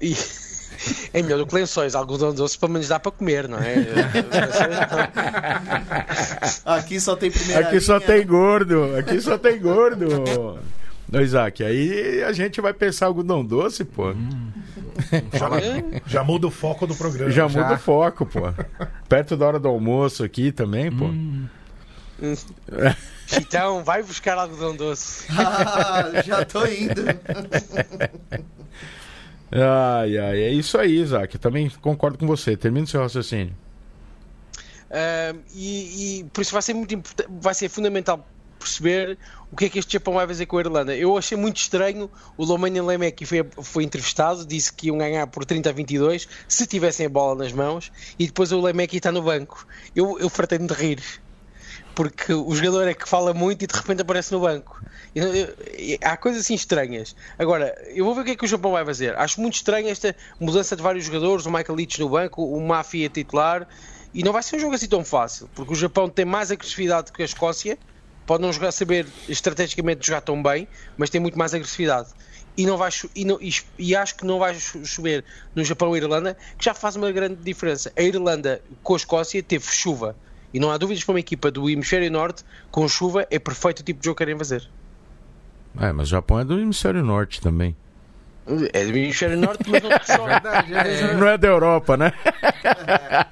E 0.00 0.16
é 1.12 1.22
melhor 1.22 1.38
do 1.38 1.46
que 1.46 1.54
lençóis, 1.54 1.94
algodão 1.94 2.32
doce 2.32 2.58
para 2.58 2.68
menos 2.68 2.88
dá 2.88 2.98
para 3.00 3.12
comer, 3.12 3.48
não 3.48 3.58
é? 3.58 3.74
Aqui 6.64 7.00
só 7.00 7.16
tem 7.16 7.30
primeira 7.30 7.68
Aqui 7.68 7.80
só 7.80 7.96
linha. 7.96 8.06
tem 8.06 8.26
gordo, 8.26 8.96
aqui 8.96 9.20
só 9.20 9.36
tem 9.36 9.60
gordo. 9.60 10.06
Ô, 11.12 11.20
Isaac, 11.20 11.62
aí 11.64 12.22
a 12.22 12.32
gente 12.32 12.60
vai 12.60 12.72
pensar 12.72 13.06
algodão 13.06 13.44
doce, 13.44 13.84
pô. 13.84 14.14
Já, 15.32 15.48
já 16.06 16.24
muda 16.24 16.46
o 16.46 16.50
foco 16.50 16.86
do 16.86 16.94
programa. 16.94 17.30
Já 17.30 17.48
Já. 17.48 17.62
muda 17.62 17.74
o 17.74 17.78
foco, 17.78 18.26
pô. 18.26 18.40
Perto 19.08 19.36
da 19.36 19.46
hora 19.46 19.58
do 19.58 19.68
almoço 19.68 20.24
aqui 20.24 20.52
também, 20.52 20.90
pô. 20.90 21.06
Então, 23.36 23.82
vai 23.82 24.02
buscar 24.02 24.38
algodão 24.38 24.76
doce. 24.76 25.26
Ah, 25.36 26.22
já 26.24 26.44
tô 26.44 26.64
indo. 26.66 27.02
Ai, 29.50 30.18
ai, 30.18 30.42
é 30.42 30.50
isso 30.50 30.78
aí, 30.78 31.00
Isaac. 31.00 31.38
Também 31.38 31.70
concordo 31.80 32.18
com 32.18 32.26
você. 32.26 32.56
Termina 32.56 32.84
o 32.84 32.88
seu 32.88 33.00
raciocínio. 33.00 33.54
Ahm, 34.90 35.40
e, 35.54 36.20
e 36.20 36.24
por 36.24 36.40
isso 36.42 36.52
vai 36.52 36.62
ser 36.62 36.74
muito 36.74 36.94
importante, 36.94 37.28
vai 37.40 37.54
ser 37.54 37.68
fundamental 37.68 38.24
perceber 38.58 39.18
o 39.54 39.56
que 39.56 39.66
é 39.66 39.68
que 39.68 39.78
este 39.78 39.92
Japão 39.92 40.14
vai 40.14 40.26
fazer 40.26 40.46
com 40.46 40.58
a 40.58 40.60
Irlanda. 40.62 40.96
Eu 40.96 41.16
achei 41.16 41.38
muito 41.38 41.58
estranho 41.58 42.10
o 42.36 42.44
Lomania 42.44 42.82
Lemek 42.82 43.24
foi, 43.24 43.48
foi 43.62 43.84
entrevistado, 43.84 44.44
disse 44.44 44.72
que 44.72 44.88
iam 44.88 44.98
ganhar 44.98 45.24
por 45.28 45.44
30 45.44 45.70
a 45.70 45.72
22 45.72 46.26
se 46.48 46.66
tivessem 46.66 47.06
a 47.06 47.08
bola 47.08 47.36
nas 47.44 47.52
mãos 47.52 47.92
e 48.18 48.26
depois 48.26 48.50
o 48.50 48.60
Lemek 48.60 48.96
está 48.96 49.12
no 49.12 49.22
banco. 49.22 49.64
Eu, 49.94 50.18
eu 50.18 50.28
fartei-me 50.28 50.66
de 50.66 50.74
rir. 50.74 51.00
Porque 51.94 52.34
o 52.34 52.52
jogador 52.52 52.88
é 52.88 52.94
que 52.94 53.08
fala 53.08 53.32
muito 53.32 53.62
e 53.62 53.68
de 53.68 53.76
repente 53.76 54.02
aparece 54.02 54.32
no 54.32 54.40
banco. 54.40 54.82
E, 55.14 55.20
eu- 55.20 55.54
e- 55.78 55.98
há 56.02 56.16
coisas 56.16 56.40
assim 56.40 56.54
estranhas. 56.54 57.14
Agora, 57.38 57.72
eu 57.94 58.04
vou 58.04 58.12
ver 58.12 58.22
o 58.22 58.24
que 58.24 58.30
é 58.32 58.36
que 58.36 58.44
o 58.44 58.48
Japão 58.48 58.72
vai 58.72 58.84
fazer. 58.84 59.16
Acho 59.16 59.40
muito 59.40 59.54
estranho 59.54 59.88
esta 59.88 60.16
mudança 60.40 60.74
de 60.74 60.82
vários 60.82 61.04
jogadores, 61.04 61.46
o 61.46 61.50
Michael 61.52 61.76
Leach 61.76 62.00
no 62.00 62.08
banco, 62.08 62.42
o 62.44 62.60
Mafia 62.60 63.08
titular. 63.08 63.68
E 64.12 64.24
não 64.24 64.32
vai 64.32 64.42
ser 64.42 64.56
um 64.56 64.58
jogo 64.58 64.74
assim 64.74 64.88
tão 64.88 65.04
fácil, 65.04 65.48
porque 65.54 65.72
o 65.72 65.76
Japão 65.76 66.08
tem 66.08 66.24
mais 66.24 66.50
agressividade 66.50 67.12
que 67.12 67.22
a 67.22 67.24
Escócia, 67.24 67.78
pode 68.26 68.42
não 68.42 68.52
jogar, 68.52 68.72
saber 68.72 69.06
estrategicamente 69.28 70.06
jogar 70.06 70.20
tão 70.20 70.42
bem, 70.42 70.66
mas 70.96 71.10
tem 71.10 71.20
muito 71.20 71.38
mais 71.38 71.52
agressividade. 71.54 72.08
E, 72.56 72.64
não 72.66 72.76
vai, 72.76 72.90
e, 73.16 73.24
não- 73.24 73.38
e 73.40 73.52
e 73.78 73.96
acho 73.96 74.14
que 74.16 74.24
não 74.24 74.38
vai 74.38 74.54
cho- 74.54 74.84
chover 74.84 75.24
no 75.54 75.64
Japão 75.64 75.94
e 75.94 75.98
Irlanda, 76.00 76.36
que 76.56 76.64
já 76.64 76.72
faz 76.72 76.94
uma 76.96 77.10
grande 77.10 77.36
diferença. 77.36 77.92
A 77.96 78.02
Irlanda 78.02 78.62
com 78.82 78.94
a 78.94 78.96
Escócia 78.96 79.42
teve 79.42 79.64
chuva. 79.66 80.14
E 80.52 80.60
não 80.60 80.70
há 80.70 80.78
dúvidas 80.78 81.02
para 81.02 81.14
uma 81.14 81.18
equipa 81.20 81.50
do 81.50 81.68
Hemisfério 81.68 82.08
Norte, 82.12 82.44
com 82.70 82.86
chuva, 82.86 83.26
é 83.28 83.40
perfeito 83.40 83.80
o 83.80 83.82
tipo 83.82 83.98
de 84.00 84.04
jogo 84.04 84.16
que 84.16 84.24
querem 84.24 84.38
fazer. 84.38 84.68
É, 85.80 85.90
mas 85.90 86.06
o 86.06 86.10
Japão 86.12 86.38
é 86.38 86.44
do 86.44 86.58
hemisfério 86.60 87.02
norte 87.02 87.40
também. 87.40 87.74
É 88.72 88.84
do 88.84 88.96
Hemisfério 88.96 89.38
Norte, 89.38 89.64
mas 89.68 89.82
só. 90.06 90.24
Verdade, 90.28 90.74
é. 90.74 91.14
Não 91.14 91.26
é 91.26 91.38
da 91.38 91.48
Europa, 91.48 91.96
né? 91.96 92.12
A 92.24 93.30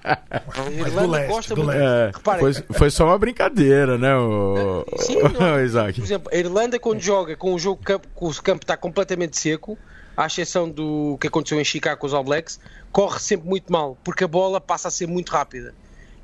Mas 0.57 0.75
do 0.75 0.87
Irlanda 0.87 1.09
leste, 1.09 1.29
gosta 1.29 1.55
do 1.55 1.65
muito. 1.65 1.79
É, 1.79 2.11
Reparem, 2.15 2.41
foi, 2.41 2.53
foi 2.79 2.91
só 2.91 3.05
uma 3.05 3.19
brincadeira, 3.19 3.99
né, 3.99 4.17
o, 4.17 4.85
Sim, 4.99 5.19
o 5.19 5.29
não. 5.29 5.61
Isaac? 5.63 6.01
Por 6.01 6.07
exemplo, 6.07 6.31
a 6.33 6.37
Irlanda 6.37 6.79
quando 6.79 7.01
joga 7.01 7.37
com 7.37 7.55
o 7.55 7.59
jogo 7.59 7.83
campo, 7.83 8.09
com 8.15 8.29
o 8.29 8.43
campo 8.43 8.65
está 8.65 8.77
completamente 8.77 9.39
seco, 9.39 9.77
à 10.17 10.27
exceção 10.27 10.69
do 10.69 11.19
que 11.21 11.27
aconteceu 11.27 11.61
em 11.61 11.65
Chicago 11.65 12.01
com 12.01 12.07
os 12.07 12.15
All 12.15 12.25
Blacks, 12.25 12.59
corre 12.91 13.19
sempre 13.19 13.49
muito 13.49 13.71
mal, 13.71 13.99
porque 14.03 14.25
a 14.25 14.29
bola 14.29 14.61
passa 14.61 14.89
a 14.89 14.91
ser 14.91 15.07
muito 15.07 15.31
rápida. 15.31 15.75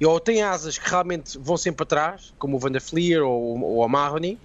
E 0.00 0.06
ou 0.06 0.18
tem 0.20 0.42
asas 0.42 0.78
que 0.78 0.88
realmente 0.88 1.38
vão 1.38 1.56
sempre 1.56 1.82
atrás, 1.82 2.32
como 2.38 2.56
o 2.56 2.58
Van 2.58 2.70
der 2.70 2.80
Fleer 2.80 3.22
ou, 3.22 3.60
ou 3.60 3.84
o 3.84 3.88
Mahoney, 3.88 4.38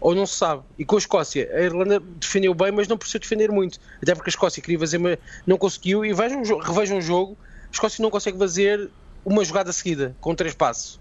ou 0.00 0.14
não 0.14 0.26
se 0.26 0.36
sabe. 0.36 0.62
E 0.78 0.84
com 0.84 0.96
a 0.96 0.98
Escócia, 0.98 1.50
a 1.52 1.60
Irlanda 1.60 2.00
defendeu 2.00 2.54
bem, 2.54 2.70
mas 2.72 2.88
não 2.88 2.96
precisou 2.96 3.20
defender 3.20 3.50
muito. 3.50 3.78
Até 4.02 4.14
porque 4.14 4.28
a 4.28 4.32
Escócia 4.32 4.62
queria 4.62 4.78
fazer, 4.78 4.98
mas 4.98 5.18
não 5.46 5.56
conseguiu. 5.56 6.04
E 6.04 6.12
vejam, 6.12 6.42
revejam 6.60 6.98
o 6.98 7.02
jogo, 7.02 7.36
a 7.68 7.72
Escócia 7.72 8.02
não 8.02 8.10
consegue 8.10 8.38
fazer 8.38 8.90
uma 9.24 9.44
jogada 9.44 9.72
seguida, 9.72 10.16
com 10.20 10.34
três 10.34 10.54
passos. 10.54 11.00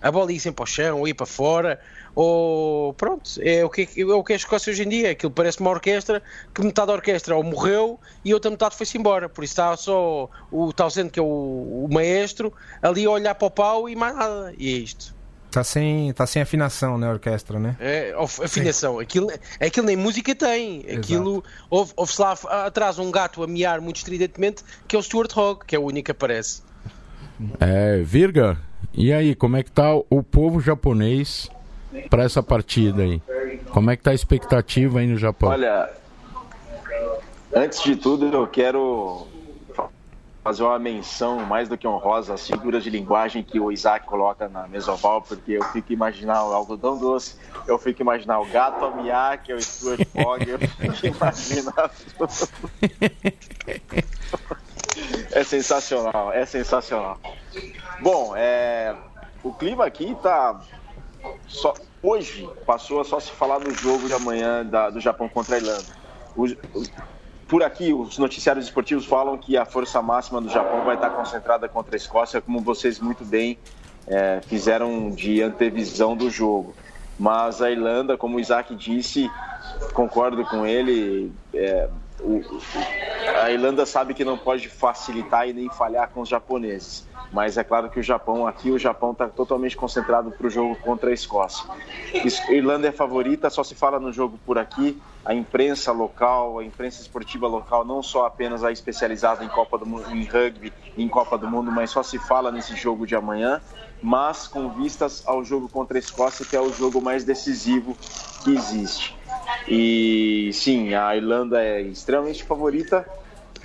a 0.00 0.10
bola 0.10 0.32
ir 0.32 0.38
sempre 0.40 0.62
ao 0.62 0.66
chão, 0.66 1.00
ou 1.00 1.08
ir 1.08 1.14
para 1.14 1.26
fora, 1.26 1.80
ou 2.14 2.94
pronto, 2.94 3.30
é 3.40 3.64
o 3.64 3.68
que 3.68 3.82
é, 3.82 4.04
o 4.04 4.22
que 4.22 4.32
é 4.32 4.36
a 4.36 4.38
Escócia 4.38 4.70
hoje 4.70 4.82
em 4.84 4.88
dia. 4.88 5.10
Aquilo 5.10 5.32
parece 5.32 5.60
uma 5.60 5.70
orquestra 5.70 6.22
que 6.54 6.62
metade 6.62 6.86
da 6.88 6.92
orquestra 6.94 7.36
ou 7.36 7.42
morreu 7.42 7.98
e 8.24 8.32
outra 8.32 8.50
metade 8.50 8.76
foi-se 8.76 8.96
embora. 8.96 9.28
Por 9.28 9.42
isso 9.44 9.52
está 9.52 9.76
só 9.76 10.30
o 10.52 10.72
Tausend, 10.72 11.10
que 11.10 11.18
é 11.18 11.22
o, 11.22 11.26
o 11.26 11.88
maestro, 11.90 12.52
ali 12.80 13.04
a 13.04 13.10
olhar 13.10 13.34
para 13.34 13.46
o 13.46 13.50
pau 13.50 13.88
e 13.88 13.96
mais 13.96 14.14
nada. 14.14 14.54
E 14.56 14.74
é 14.74 14.78
isto. 14.78 15.15
Tá 15.56 15.64
sem, 15.64 16.12
tá 16.12 16.26
sem 16.26 16.42
afinação, 16.42 16.98
né, 16.98 17.06
a 17.06 17.12
orquestra, 17.12 17.58
né? 17.58 17.76
É, 17.80 18.14
afinação. 18.44 18.98
Aquilo, 18.98 19.28
aquilo 19.58 19.86
nem 19.86 19.96
música 19.96 20.34
tem. 20.34 20.84
Aquilo 20.94 21.42
ouve- 21.70 21.94
ouve-se 21.96 22.20
lá 22.20 22.32
atrás 22.66 22.98
um 22.98 23.10
gato 23.10 23.42
a 23.42 23.46
miar 23.46 23.80
muito 23.80 23.96
estridentemente, 23.96 24.62
que 24.86 24.94
é 24.94 24.98
o 24.98 25.02
Stuart 25.02 25.34
Hogg, 25.34 25.64
que 25.66 25.74
é 25.74 25.78
o 25.78 25.82
único 25.84 26.04
que 26.04 26.10
aparece. 26.10 26.60
É, 27.58 28.02
Virga, 28.02 28.58
e 28.92 29.10
aí, 29.14 29.34
como 29.34 29.56
é 29.56 29.62
que 29.62 29.70
tá 29.70 29.94
o 30.10 30.22
povo 30.22 30.60
japonês 30.60 31.50
para 32.10 32.24
essa 32.24 32.42
partida 32.42 33.02
aí? 33.02 33.22
Como 33.70 33.90
é 33.90 33.96
que 33.96 34.02
tá 34.02 34.10
a 34.10 34.14
expectativa 34.14 34.98
aí 34.98 35.06
no 35.06 35.16
Japão? 35.16 35.48
Olha, 35.48 35.88
antes 37.54 37.82
de 37.82 37.96
tudo, 37.96 38.26
eu 38.26 38.46
quero 38.46 39.26
fazer 40.46 40.62
uma 40.62 40.78
menção 40.78 41.44
mais 41.44 41.68
do 41.68 41.76
que 41.76 41.88
honrosa 41.88 42.34
às 42.34 42.46
figuras 42.46 42.84
de 42.84 42.88
linguagem 42.88 43.42
que 43.42 43.58
o 43.58 43.72
Isaac 43.72 44.06
coloca 44.06 44.48
na 44.48 44.68
mesoval, 44.68 45.20
porque 45.20 45.50
eu 45.50 45.64
fico 45.64 45.92
imaginar 45.92 46.44
o 46.44 46.52
algodão 46.54 46.96
doce, 46.96 47.36
eu 47.66 47.76
fico 47.80 48.00
imaginar 48.00 48.38
o 48.38 48.46
gato 48.46 48.84
a 48.84 48.92
miar, 48.92 49.38
que 49.42 49.50
é 49.50 49.56
o 49.56 49.60
Stuart 49.60 50.06
Fogg, 50.12 50.48
eu 50.48 50.60
fico 50.60 51.06
imaginando. 51.18 51.90
É 55.32 55.42
sensacional, 55.42 56.32
é 56.32 56.46
sensacional. 56.46 57.18
Bom, 58.00 58.32
é, 58.36 58.94
o 59.42 59.52
clima 59.52 59.84
aqui 59.84 60.14
tá 60.22 60.60
só 61.48 61.74
hoje 62.00 62.48
passou 62.64 63.00
a 63.00 63.04
só 63.04 63.18
se 63.18 63.32
falar 63.32 63.58
do 63.58 63.72
jogo 63.74 64.06
de 64.06 64.14
amanhã 64.14 64.64
da- 64.64 64.90
do 64.90 65.00
Japão 65.00 65.28
contra 65.28 65.56
a 65.56 65.58
Irlanda. 65.58 65.86
Os- 66.36 66.54
por 67.48 67.62
aqui, 67.62 67.92
os 67.92 68.18
noticiários 68.18 68.64
esportivos 68.64 69.06
falam 69.06 69.38
que 69.38 69.56
a 69.56 69.64
força 69.64 70.02
máxima 70.02 70.40
do 70.40 70.48
Japão 70.48 70.84
vai 70.84 70.96
estar 70.96 71.10
concentrada 71.10 71.68
contra 71.68 71.94
a 71.94 71.98
Escócia, 71.98 72.40
como 72.40 72.60
vocês 72.60 72.98
muito 72.98 73.24
bem 73.24 73.58
é, 74.06 74.40
fizeram 74.46 75.10
de 75.10 75.42
antevisão 75.42 76.16
do 76.16 76.30
jogo. 76.30 76.74
Mas 77.18 77.62
a 77.62 77.70
Irlanda, 77.70 78.16
como 78.16 78.36
o 78.36 78.40
Isaac 78.40 78.74
disse, 78.74 79.30
concordo 79.94 80.44
com 80.44 80.66
ele. 80.66 81.32
é, 81.54 81.88
o- 82.20 82.42
a 83.42 83.50
Irlanda 83.50 83.84
sabe 83.86 84.14
que 84.14 84.24
não 84.24 84.38
pode 84.38 84.68
facilitar 84.68 85.48
e 85.48 85.52
nem 85.52 85.68
falhar 85.70 86.08
com 86.08 86.20
os 86.20 86.28
japoneses. 86.28 87.06
Mas 87.32 87.58
é 87.58 87.64
claro 87.64 87.90
que 87.90 87.98
o 87.98 88.02
Japão, 88.02 88.46
aqui 88.46 88.70
o 88.70 88.78
Japão 88.78 89.10
está 89.10 89.28
totalmente 89.28 89.76
concentrado 89.76 90.30
para 90.30 90.46
o 90.46 90.50
jogo 90.50 90.76
contra 90.76 91.10
a 91.10 91.12
Escócia. 91.12 91.66
Is- 92.24 92.48
Irlanda 92.48 92.86
é 92.88 92.92
favorita, 92.92 93.50
só 93.50 93.64
se 93.64 93.74
fala 93.74 93.98
no 93.98 94.12
jogo 94.12 94.38
por 94.46 94.58
aqui. 94.58 95.00
A 95.24 95.34
imprensa 95.34 95.90
local, 95.90 96.60
a 96.60 96.64
imprensa 96.64 97.02
esportiva 97.02 97.48
local, 97.48 97.84
não 97.84 98.00
só 98.00 98.26
apenas 98.26 98.62
a 98.62 98.70
especializada 98.70 99.44
em 99.44 99.48
Copa 99.48 99.76
do 99.76 99.84
Mundo, 99.84 100.08
em 100.12 100.24
rugby, 100.24 100.72
em 100.96 101.08
Copa 101.08 101.36
do 101.36 101.48
Mundo, 101.48 101.72
mas 101.72 101.90
só 101.90 102.00
se 102.02 102.16
fala 102.16 102.52
nesse 102.52 102.76
jogo 102.76 103.04
de 103.06 103.16
amanhã. 103.16 103.60
Mas 104.00 104.46
com 104.46 104.68
vistas 104.70 105.24
ao 105.26 105.42
jogo 105.42 105.68
contra 105.68 105.98
a 105.98 106.00
Escócia, 106.00 106.44
que 106.44 106.54
é 106.54 106.60
o 106.60 106.70
jogo 106.72 107.00
mais 107.00 107.24
decisivo 107.24 107.98
que 108.44 108.54
existe. 108.54 109.15
E 109.68 110.50
sim, 110.52 110.94
a 110.94 111.16
Irlanda 111.16 111.62
é 111.62 111.82
extremamente 111.82 112.44
favorita, 112.44 113.06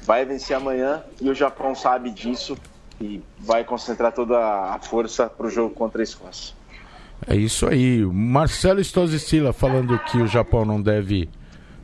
vai 0.04 0.26
vencer 0.26 0.56
amanhã 0.56 1.04
e 1.20 1.30
o 1.30 1.36
Japão 1.36 1.76
sabe 1.76 2.10
disso 2.10 2.58
e 3.00 3.22
vai 3.40 3.64
concentrar 3.64 4.12
toda 4.12 4.38
a 4.38 4.80
força 4.80 5.28
para 5.30 5.48
o 5.48 5.50
jogo 5.50 5.74
contra 5.74 6.02
a 6.02 6.04
Escócia. 6.04 6.56
É 7.28 7.36
isso 7.36 7.68
aí. 7.68 8.04
Marcelo 8.06 8.80
Stosicila 8.80 9.54
falando 9.54 9.98
que 10.00 10.18
o 10.18 10.28
Japão 10.28 10.66
não 10.66 10.82
deve 10.82 11.30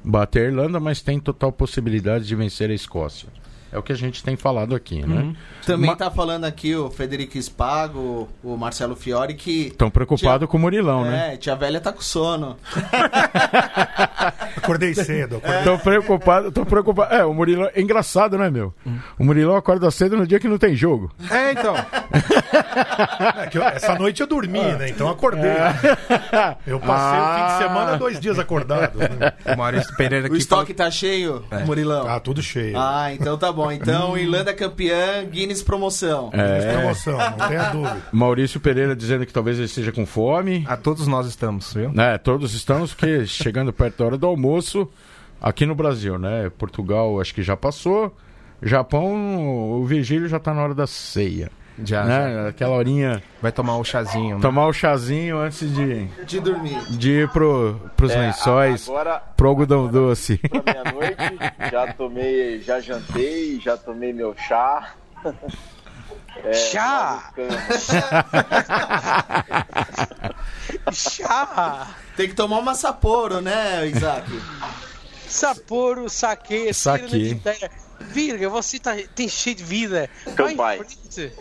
bater 0.03 0.45
a 0.45 0.47
Irlanda, 0.47 0.79
mas 0.79 1.01
tem 1.01 1.19
total 1.19 1.51
possibilidade 1.51 2.25
de 2.25 2.35
vencer 2.35 2.71
a 2.71 2.73
Escócia. 2.73 3.29
É 3.71 3.77
o 3.77 3.83
que 3.83 3.91
a 3.91 3.95
gente 3.95 4.23
tem 4.23 4.35
falado 4.35 4.73
aqui, 4.75 5.05
né? 5.05 5.35
Também 5.65 5.89
Ma- 5.89 5.95
tá 5.95 6.09
falando 6.09 6.45
aqui 6.45 6.73
o 6.75 6.89
Federico 6.89 7.41
Spago, 7.41 8.29
o 8.43 8.55
Marcelo 8.55 8.95
Fiore, 8.95 9.33
que. 9.33 9.67
Estão 9.67 9.89
preocupados 9.89 10.47
com 10.49 10.57
o 10.57 10.59
Murilão, 10.59 11.03
né? 11.03 11.33
É, 11.33 11.37
tia 11.37 11.55
velha 11.55 11.79
tá 11.81 11.91
com 11.91 12.01
sono. 12.01 12.55
Acordei 14.57 14.93
cedo. 14.93 15.37
Acordei... 15.37 15.63
Tô 15.63 15.77
preocupado, 15.79 16.51
tô 16.51 16.65
preocupado. 16.65 17.13
É, 17.13 17.23
o 17.25 17.33
Murilão. 17.33 17.69
É 17.73 17.81
engraçado, 17.81 18.37
né, 18.37 18.49
meu? 18.49 18.73
O 19.17 19.23
Murilão 19.23 19.55
acorda 19.55 19.89
cedo 19.91 20.17
no 20.17 20.25
dia 20.27 20.39
que 20.39 20.47
não 20.47 20.57
tem 20.57 20.75
jogo. 20.75 21.11
É, 21.29 21.51
então. 21.51 21.75
É 23.37 23.47
que 23.47 23.57
eu- 23.57 23.63
essa 23.63 23.95
noite 23.95 24.21
eu 24.21 24.27
dormi, 24.27 24.59
né? 24.59 24.89
Então 24.89 25.09
acordei. 25.09 25.51
Eu 26.65 26.79
passei 26.79 27.19
o 27.19 27.35
fim 27.37 27.53
de 27.53 27.63
semana 27.63 27.97
dois 27.97 28.19
dias 28.19 28.39
acordado. 28.39 28.97
Né? 28.99 29.33
O 29.53 29.57
Maurício 29.57 29.95
Pereira 29.95 30.25
O 30.25 30.27
aqui 30.31 30.37
estoque 30.37 30.73
tá 30.73 30.89
cheio, 30.89 31.43
Murilão? 31.65 32.05
Tá 32.05 32.19
tudo 32.19 32.41
cheio. 32.41 32.77
Ah, 32.77 33.13
então 33.13 33.37
tá 33.37 33.51
bom. 33.51 33.71
Então, 33.71 34.17
Irlanda 34.17 34.53
campeã, 34.53 35.23
Guinness 35.29 35.61
promoção. 35.63 36.29
É. 36.33 36.73
promoção, 36.73 37.17
não 37.17 37.47
tenha 37.47 37.63
dúvida. 37.71 37.97
Maurício 38.11 38.59
Pereira 38.59 38.95
dizendo 38.95 39.25
que 39.25 39.33
talvez 39.33 39.57
ele 39.57 39.65
esteja 39.65 39.91
com 39.91 40.05
fome. 40.05 40.65
A 40.67 40.75
todos 40.77 41.07
nós 41.07 41.27
estamos, 41.27 41.73
viu? 41.73 41.91
É, 41.97 42.17
todos 42.17 42.53
estamos, 42.53 42.93
porque 42.93 43.25
chegando 43.25 43.71
perto 43.73 43.97
da 43.99 44.05
hora 44.05 44.17
do 44.17 44.25
almoço, 44.27 44.46
aqui 45.41 45.65
no 45.65 45.75
Brasil, 45.75 46.17
né? 46.17 46.49
Portugal 46.57 47.19
acho 47.19 47.33
que 47.33 47.41
já 47.43 47.55
passou. 47.57 48.15
Japão, 48.61 49.79
o 49.79 49.85
Virgílio 49.85 50.27
já 50.27 50.39
tá 50.39 50.53
na 50.53 50.63
hora 50.63 50.73
da 50.73 50.87
ceia. 50.87 51.51
Já, 51.83 52.03
né? 52.05 52.47
Aquela 52.49 52.75
horinha, 52.75 53.21
Vai 53.39 53.51
tomar 53.51 53.77
o 53.77 53.83
chazinho, 53.83 54.37
né? 54.37 54.41
tomar 54.41 54.65
o 54.65 54.73
chazinho 54.73 55.37
antes 55.37 55.71
de, 55.75 56.05
De 56.25 56.39
dormir. 56.39 56.75
de 56.89 57.11
ir 57.11 57.29
pro, 57.29 57.79
pros 57.95 58.11
É, 58.13 58.19
lençóis, 58.19 58.89
Agora, 58.89 59.19
pro 59.37 59.47
algodão 59.49 59.87
doce. 59.87 60.39
para 60.39 60.63
meia-noite, 60.73 61.39
já 61.71 61.93
tomei, 61.93 62.61
já 62.63 62.79
jantei, 62.79 63.59
já 63.59 63.77
tomei 63.77 64.11
meu 64.11 64.33
chá. 64.35 64.93
É, 66.43 66.53
Chá! 66.53 67.31
Chá! 70.91 71.95
Tem 72.15 72.27
que 72.27 72.35
tomar 72.35 72.59
uma 72.59 72.75
Sapporo, 72.75 73.41
né, 73.41 73.87
Isaac? 73.87 74.29
Sapporo, 75.27 76.09
saque, 76.09 76.73
Saque. 76.73 77.41
Virga, 77.99 78.49
você 78.49 78.79
tá, 78.79 78.95
tem 79.15 79.27
cheio 79.27 79.55
de 79.55 79.63
vida. 79.63 80.09
Vai 80.35 80.53
em 80.53 80.57
frente. 80.57 81.33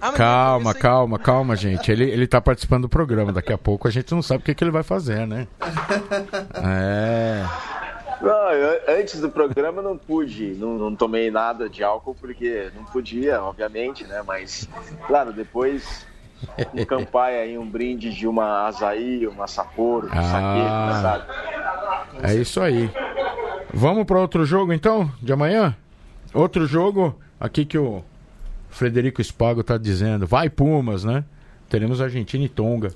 Amanhã 0.00 0.16
Calma, 0.16 0.74
calma, 0.74 1.18
calma, 1.18 1.56
gente. 1.56 1.90
Ele, 1.90 2.10
ele 2.10 2.26
tá 2.26 2.40
participando 2.40 2.82
do 2.82 2.88
programa. 2.88 3.32
Daqui 3.32 3.52
a 3.52 3.58
pouco 3.58 3.88
a 3.88 3.90
gente 3.90 4.12
não 4.12 4.20
sabe 4.20 4.42
o 4.42 4.44
que, 4.44 4.54
que 4.54 4.64
ele 4.64 4.70
vai 4.70 4.82
fazer, 4.82 5.26
né? 5.26 5.46
É. 6.64 7.81
Não, 8.22 8.50
eu- 8.52 9.00
antes 9.00 9.20
do 9.20 9.28
programa 9.28 9.82
não 9.82 9.96
pude, 9.98 10.54
não, 10.54 10.78
não 10.78 10.94
tomei 10.96 11.30
nada 11.30 11.68
de 11.68 11.82
álcool 11.82 12.14
porque 12.14 12.70
não 12.74 12.84
podia, 12.84 13.42
obviamente, 13.42 14.04
né? 14.04 14.22
Mas, 14.26 14.68
claro, 15.06 15.32
depois 15.32 16.06
um 16.72 16.84
campai 16.86 17.40
aí, 17.40 17.58
um 17.58 17.68
brinde 17.68 18.12
de 18.12 18.26
uma 18.26 18.68
açaí, 18.68 19.26
uma 19.26 19.46
saporo, 19.46 20.06
um 20.06 20.10
Ah. 20.12 20.22
saque, 20.22 21.02
sabe? 21.02 22.26
É 22.32 22.34
isso 22.34 22.60
aí. 22.60 22.90
Vamos 23.74 24.04
para 24.04 24.18
outro 24.18 24.44
jogo 24.44 24.72
então, 24.72 25.10
de 25.20 25.32
amanhã? 25.32 25.74
Outro 26.34 26.66
jogo, 26.66 27.18
aqui 27.40 27.64
que 27.64 27.76
o 27.78 28.04
Frederico 28.70 29.22
Spago 29.22 29.62
tá 29.64 29.76
dizendo. 29.76 30.26
Vai 30.26 30.48
Pumas, 30.48 31.04
né? 31.04 31.24
Teremos 31.68 32.00
Argentina 32.00 32.44
e 32.44 32.48
Tonga, 32.48 32.92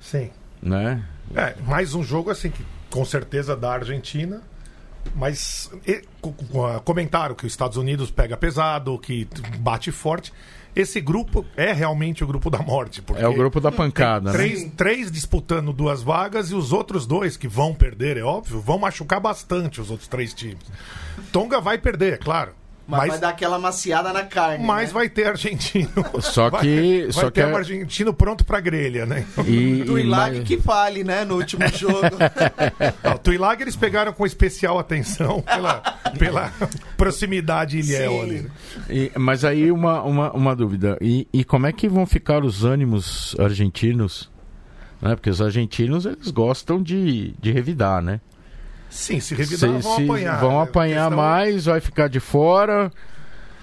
Sim. 0.00 0.30
né? 0.62 1.02
É, 1.34 1.54
mais 1.66 1.94
um 1.94 2.02
jogo 2.02 2.30
assim 2.30 2.50
que 2.50 2.64
com 2.90 3.04
certeza 3.04 3.56
da 3.56 3.72
Argentina, 3.72 4.40
mas 5.14 5.70
e, 5.86 6.02
co- 6.20 6.32
co- 6.32 6.80
comentaram 6.80 7.34
que 7.34 7.46
os 7.46 7.52
Estados 7.52 7.76
Unidos 7.76 8.10
pega 8.10 8.36
pesado, 8.36 8.98
que 8.98 9.26
bate 9.58 9.90
forte. 9.92 10.32
Esse 10.74 11.00
grupo 11.00 11.42
é 11.56 11.72
realmente 11.72 12.22
o 12.22 12.26
grupo 12.26 12.50
da 12.50 12.58
morte, 12.58 13.00
porque 13.00 13.22
É 13.22 13.26
o 13.26 13.32
grupo 13.32 13.60
da 13.60 13.72
pancada, 13.72 14.30
né? 14.30 14.36
três, 14.36 14.70
três 14.76 15.10
disputando 15.10 15.72
duas 15.72 16.02
vagas 16.02 16.50
e 16.50 16.54
os 16.54 16.70
outros 16.70 17.06
dois 17.06 17.34
que 17.34 17.48
vão 17.48 17.72
perder, 17.74 18.18
é 18.18 18.22
óbvio, 18.22 18.60
vão 18.60 18.78
machucar 18.78 19.18
bastante 19.18 19.80
os 19.80 19.90
outros 19.90 20.06
três 20.06 20.34
times. 20.34 20.58
Tonga 21.32 21.62
vai 21.62 21.78
perder, 21.78 22.12
é 22.14 22.16
claro. 22.18 22.52
Mas, 22.88 23.00
Mas, 23.00 23.08
vai 23.10 23.18
dar 23.18 23.28
aquela 23.30 23.58
maciada 23.58 24.12
na 24.12 24.22
carne. 24.22 24.64
mas 24.64 24.90
né? 24.90 24.94
vai 24.94 25.08
ter 25.08 25.26
argentino. 25.26 25.90
Só 26.20 26.48
Vai- 26.50 26.60
que- 26.62 27.02
vai, 27.02 27.12
só 27.12 27.22
ter 27.22 27.32
que 27.32 27.40
é- 27.40 27.46
um 27.52 27.56
argentino 27.56 28.14
pronto 28.14 28.44
pra 28.44 28.60
grelha, 28.60 29.04
né? 29.04 29.26
E, 29.44 29.82
Do 29.84 29.98
e 29.98 30.02
Ilag 30.04 30.36
mais- 30.36 30.46
que 30.48 30.56
fale, 30.60 31.02
né, 31.02 31.24
no 31.24 31.34
último 31.34 31.66
jogo. 31.76 32.16
Não, 33.02 33.14
o 33.14 33.18
Tuilag 33.18 33.60
eles 33.60 33.74
pegaram 33.74 34.12
com 34.12 34.24
especial 34.24 34.78
atenção 34.78 35.42
pela, 35.42 35.80
pela 36.16 36.52
proximidade 36.96 37.78
ilhéu 37.78 38.12
Sim. 38.12 38.20
ali. 38.22 38.40
né? 38.42 38.50
e- 38.88 39.12
mas 39.18 39.44
aí 39.44 39.70
uma, 39.72 40.02
uma, 40.02 40.32
uma 40.32 40.54
dúvida. 40.54 40.96
E, 41.00 41.26
e 41.32 41.42
como 41.44 41.66
é 41.66 41.72
que 41.72 41.88
vão 41.88 42.06
ficar 42.06 42.44
os 42.44 42.64
ânimos 42.64 43.34
argentinos? 43.38 44.30
Né? 45.02 45.14
Porque 45.16 45.28
os 45.28 45.42
argentinos 45.42 46.06
eles 46.06 46.30
gostam 46.30 46.82
de, 46.82 47.34
de 47.40 47.50
revidar, 47.52 48.00
né? 48.00 48.20
Sim, 48.90 49.20
se 49.20 49.34
revidar 49.34 49.70
Se- 49.70 49.78
vão 49.82 49.92
apanhar. 50.04 50.40
vão 50.40 50.60
apanhar 50.60 51.08
Questão- 51.08 51.16
mais, 51.18 51.64
vai 51.66 51.80
ficar 51.80 52.08
de 52.08 52.20
fora. 52.20 52.90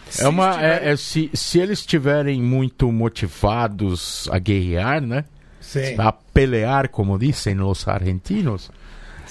se 0.09 0.23
É 0.23 0.27
uma, 0.27 0.61
é- 0.63 0.91
é- 0.91 0.95
se, 0.95 1.29
se 1.33 1.59
eles 1.59 1.79
estiverem 1.79 2.41
muito 2.41 2.91
motivados 2.91 4.27
a 4.31 4.37
guerrear, 4.39 5.01
né? 5.01 5.25
Sim. 5.61 5.95
a 5.97 6.11
pelear, 6.11 6.89
como 6.89 7.17
dizem 7.17 7.59
os 7.61 7.87
argentinos, 7.87 8.69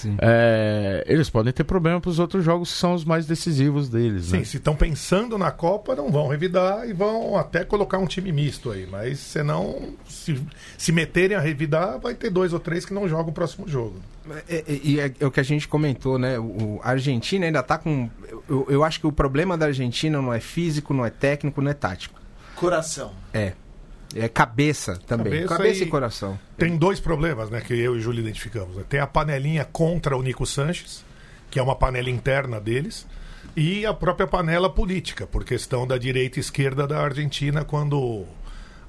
Sim. 0.03 0.17
é, 0.21 1.03
eles 1.07 1.29
podem 1.29 1.51
ter 1.51 1.63
problema 1.63 1.99
para 1.99 2.09
os 2.09 2.19
outros 2.19 2.43
jogos 2.45 2.71
que 2.71 2.77
são 2.77 2.93
os 2.93 3.03
mais 3.03 3.25
decisivos 3.25 3.89
deles. 3.89 4.25
Sim, 4.25 4.37
né? 4.39 4.43
se 4.45 4.57
estão 4.57 4.75
pensando 4.75 5.37
na 5.37 5.51
Copa, 5.51 5.95
não 5.95 6.11
vão 6.11 6.27
revidar 6.27 6.87
e 6.87 6.93
vão 6.93 7.35
até 7.37 7.63
colocar 7.63 7.97
um 7.97 8.05
time 8.05 8.31
misto 8.31 8.71
aí. 8.71 8.85
Mas 8.85 9.19
senão, 9.19 9.93
se, 10.07 10.39
se 10.77 10.91
meterem 10.91 11.35
a 11.35 11.39
revidar, 11.39 11.99
vai 11.99 12.13
ter 12.13 12.29
dois 12.29 12.53
ou 12.53 12.59
três 12.59 12.85
que 12.85 12.93
não 12.93 13.07
jogam 13.07 13.29
o 13.29 13.33
próximo 13.33 13.67
jogo. 13.67 13.95
É, 14.47 14.63
é, 14.67 14.79
E 14.83 14.99
é, 14.99 15.11
é 15.19 15.25
o 15.25 15.31
que 15.31 15.39
a 15.39 15.43
gente 15.43 15.67
comentou, 15.67 16.17
né? 16.19 16.37
O, 16.39 16.43
o- 16.43 16.79
a 16.83 16.91
Argentina 16.91 17.45
ainda 17.45 17.61
tá 17.63 17.77
com. 17.77 18.09
Eu, 18.47 18.65
eu 18.69 18.83
acho 18.83 18.99
que 18.99 19.07
o 19.07 19.11
problema 19.11 19.57
da 19.57 19.65
Argentina 19.65 20.21
não 20.21 20.33
é 20.33 20.39
físico, 20.39 20.93
não 20.93 21.05
é 21.05 21.09
técnico, 21.09 21.61
não 21.61 21.71
é 21.71 21.73
tático. 21.73 22.21
Coração. 22.55 23.11
É. 23.33 23.53
É 24.15 24.27
cabeça 24.27 24.97
também. 25.07 25.33
Cabeça 25.45 25.57
Cabeça, 25.57 25.83
e- 25.83 25.87
e 25.87 25.89
coração. 25.89 26.39
Tem 26.57 26.77
dois 26.77 26.99
problemas, 26.99 27.49
né, 27.49 27.61
que 27.61 27.73
eu 27.73 27.95
e 27.95 27.97
o 27.97 28.01
Júlio 28.01 28.19
identificamos. 28.21 28.75
né? 28.75 28.83
Tem 28.87 28.99
a 28.99 29.07
panelinha 29.07 29.65
contra 29.65 30.15
o 30.17 30.21
Nico 30.21 30.45
Sanches, 30.45 31.03
que 31.49 31.59
é 31.59 31.63
uma 31.63 31.75
panela 31.75 32.09
interna 32.09 32.59
deles, 32.59 33.05
e 33.55 33.85
a 33.85 33.93
própria 33.93 34.25
panela 34.27 34.69
política, 34.69 35.27
por 35.27 35.43
questão 35.43 35.85
da 35.85 35.97
direita 35.97 36.39
e 36.39 36.41
esquerda 36.41 36.87
da 36.87 36.99
Argentina, 36.99 37.63
quando 37.63 38.25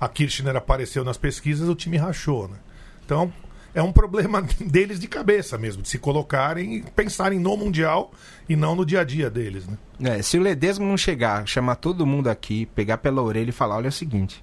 a 0.00 0.08
Kirchner 0.08 0.56
apareceu 0.56 1.04
nas 1.04 1.16
pesquisas, 1.16 1.68
o 1.68 1.74
time 1.74 1.96
rachou, 1.96 2.48
né? 2.48 2.56
Então, 3.04 3.32
é 3.74 3.82
um 3.82 3.92
problema 3.92 4.40
deles 4.60 4.98
de 5.00 5.06
cabeça 5.08 5.58
mesmo, 5.58 5.82
de 5.82 5.88
se 5.88 5.98
colocarem 5.98 6.76
e 6.76 6.82
pensarem 6.82 7.38
no 7.38 7.56
Mundial 7.56 8.12
e 8.48 8.56
não 8.56 8.74
no 8.74 8.86
dia 8.86 9.00
a 9.00 9.04
dia 9.04 9.28
deles, 9.28 9.66
né? 9.66 9.76
É, 10.18 10.22
se 10.22 10.38
o 10.38 10.42
Ledesma 10.42 10.86
não 10.86 10.96
chegar, 10.96 11.46
chamar 11.46 11.76
todo 11.76 12.06
mundo 12.06 12.28
aqui, 12.28 12.66
pegar 12.66 12.98
pela 12.98 13.20
orelha 13.22 13.50
e 13.50 13.52
falar: 13.52 13.76
olha 13.76 13.86
é 13.86 13.88
o 13.88 13.92
seguinte, 13.92 14.36
se 14.36 14.42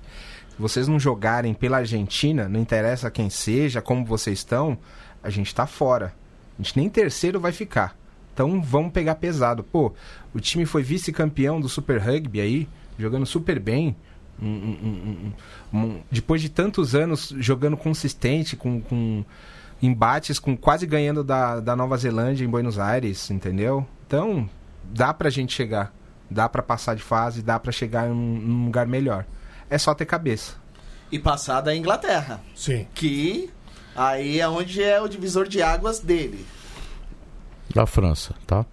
vocês 0.61 0.87
não 0.87 0.99
jogarem 0.99 1.53
pela 1.53 1.77
Argentina, 1.77 2.47
não 2.47 2.59
interessa 2.59 3.11
quem 3.11 3.29
seja, 3.29 3.81
como 3.81 4.05
vocês 4.05 4.39
estão, 4.39 4.77
a 5.23 5.29
gente 5.29 5.53
tá 5.53 5.65
fora. 5.67 6.13
A 6.57 6.61
gente 6.61 6.77
nem 6.77 6.89
terceiro 6.89 7.39
vai 7.39 7.51
ficar. 7.51 7.97
Então 8.33 8.61
vamos 8.61 8.91
pegar 8.93 9.15
pesado. 9.15 9.63
Pô, 9.63 9.91
o 10.33 10.39
time 10.39 10.65
foi 10.65 10.83
vice-campeão 10.83 11.59
do 11.59 11.67
Super 11.67 11.99
Rugby 11.99 12.39
aí, 12.39 12.69
jogando 12.97 13.25
super 13.25 13.59
bem. 13.59 13.95
Um- 14.41 14.47
um- 14.47 15.33
um- 15.77 15.99
depois 16.11 16.41
de 16.41 16.49
tantos 16.49 16.95
anos 16.95 17.33
jogando 17.37 17.75
consistente, 17.77 18.55
com, 18.55 18.81
com 18.81 19.23
embates, 19.81 20.39
com 20.39 20.55
quase 20.57 20.85
ganhando 20.87 21.23
da, 21.23 21.59
da 21.59 21.75
Nova 21.75 21.97
Zelândia 21.97 22.45
em 22.45 22.49
Buenos 22.49 22.79
Aires, 22.79 23.29
entendeu? 23.29 23.85
Então, 24.07 24.49
dá 24.83 25.13
pra 25.13 25.29
gente 25.29 25.53
chegar. 25.53 25.93
Dá 26.29 26.47
pra 26.47 26.63
passar 26.63 26.95
de 26.95 27.03
fase, 27.03 27.41
dá 27.41 27.59
pra 27.59 27.71
chegar 27.71 28.07
em 28.07 28.11
um, 28.11 28.65
lugar 28.65 28.87
melhor. 28.87 29.25
É 29.71 29.77
só 29.79 29.95
ter 29.95 30.05
cabeça. 30.05 30.53
E 31.11 31.17
passar 31.17 31.61
da 31.61 31.75
Inglaterra. 31.75 32.39
Sim. 32.55 32.85
Que 32.93 33.49
aí 33.95 34.39
é 34.39 34.47
onde 34.47 34.83
é 34.83 35.01
o 35.01 35.07
divisor 35.07 35.47
de 35.47 35.63
águas 35.63 35.99
dele. 35.99 36.45
Da 37.73 37.85
França, 37.87 38.35
tá? 38.45 38.65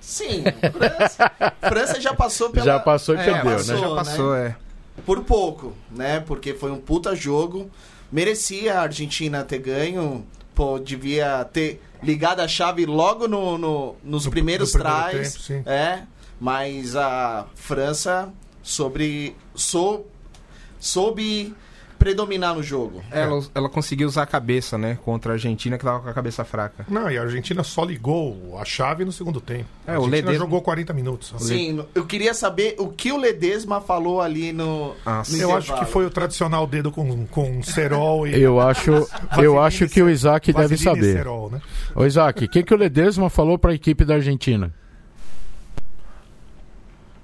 Sim, 0.00 0.42
França, 0.72 1.32
França 1.60 2.00
já 2.00 2.14
passou 2.14 2.50
pela. 2.50 2.64
Já 2.64 2.78
passou 2.78 3.14
e 3.14 3.18
É, 3.18 3.24
perdeu, 3.24 3.42
passou. 3.56 3.74
né? 3.74 3.80
Já 3.80 3.88
né? 3.88 3.94
passou, 3.94 4.34
é. 4.34 4.56
Por 5.04 5.22
pouco, 5.24 5.74
né? 5.90 6.20
Porque 6.20 6.54
foi 6.54 6.70
um 6.72 6.78
puta 6.78 7.14
jogo. 7.14 7.70
Merecia 8.10 8.78
a 8.78 8.82
Argentina 8.82 9.44
ter 9.44 9.58
ganho. 9.58 10.26
Pô, 10.54 10.78
devia 10.78 11.44
ter 11.52 11.80
ligado 12.02 12.40
a 12.40 12.48
chave 12.48 12.84
logo 12.86 13.28
no, 13.28 13.58
no- 13.58 13.96
nos 14.02 14.24
No- 14.24 14.30
primeiros 14.30 14.72
no 14.74 14.80
primeiro 14.80 15.08
tries. 15.10 15.32
tempo, 15.34 15.44
sim. 15.44 15.62
É, 15.70 16.02
mas 16.40 16.96
a 16.96 17.46
França 17.54 18.28
sobre 18.68 19.34
sou, 19.54 20.06
soube 20.78 21.54
predominar 21.98 22.54
no 22.54 22.62
jogo. 22.62 23.02
Ela, 23.10 23.42
ela 23.54 23.68
conseguiu 23.68 24.06
usar 24.06 24.22
a 24.22 24.26
cabeça, 24.26 24.76
né? 24.76 24.98
Contra 25.04 25.32
a 25.32 25.34
Argentina, 25.34 25.78
que 25.78 25.84
tava 25.84 26.00
com 26.00 26.08
a 26.08 26.12
cabeça 26.12 26.44
fraca. 26.44 26.84
Não, 26.86 27.10
e 27.10 27.16
a 27.16 27.22
Argentina 27.22 27.64
só 27.64 27.82
ligou 27.82 28.58
a 28.60 28.64
chave 28.66 29.06
no 29.06 29.10
segundo 29.10 29.40
tempo. 29.40 29.64
É, 29.86 29.92
a 29.92 29.94
o 29.94 30.04
Argentina 30.04 30.16
Ledesma- 30.16 30.38
jogou 30.44 30.60
40 30.60 30.92
minutos. 30.92 31.28
só. 31.28 31.38
Sim, 31.38 31.82
eu 31.94 32.04
queria 32.04 32.34
saber 32.34 32.76
o 32.78 32.88
que 32.88 33.10
o 33.10 33.16
Ledesma 33.16 33.80
falou 33.80 34.20
ali 34.20 34.52
no, 34.52 34.94
Nossa. 35.04 35.34
no 35.34 35.42
Eu 35.42 35.56
acho 35.56 35.74
que 35.78 35.86
foi 35.86 36.04
o 36.04 36.10
tradicional 36.10 36.66
dedo 36.66 36.92
com, 36.92 37.26
com 37.26 37.62
cerol 37.62 38.28
e. 38.28 38.38
Eu 38.38 38.60
acho, 38.60 38.92
eu 39.42 39.60
acho 39.60 39.88
que 39.88 40.02
o 40.02 40.10
Isaac 40.10 40.52
deve 40.52 40.76
saber. 40.76 41.14
cerol, 41.14 41.50
né? 41.50 41.60
Ô 41.96 42.04
Isaac, 42.04 42.44
o 42.44 42.48
que, 42.48 42.62
que 42.62 42.74
o 42.74 42.76
Ledesma 42.76 43.30
falou 43.30 43.58
para 43.58 43.72
a 43.72 43.74
equipe 43.74 44.04
da 44.04 44.16
Argentina? 44.16 44.72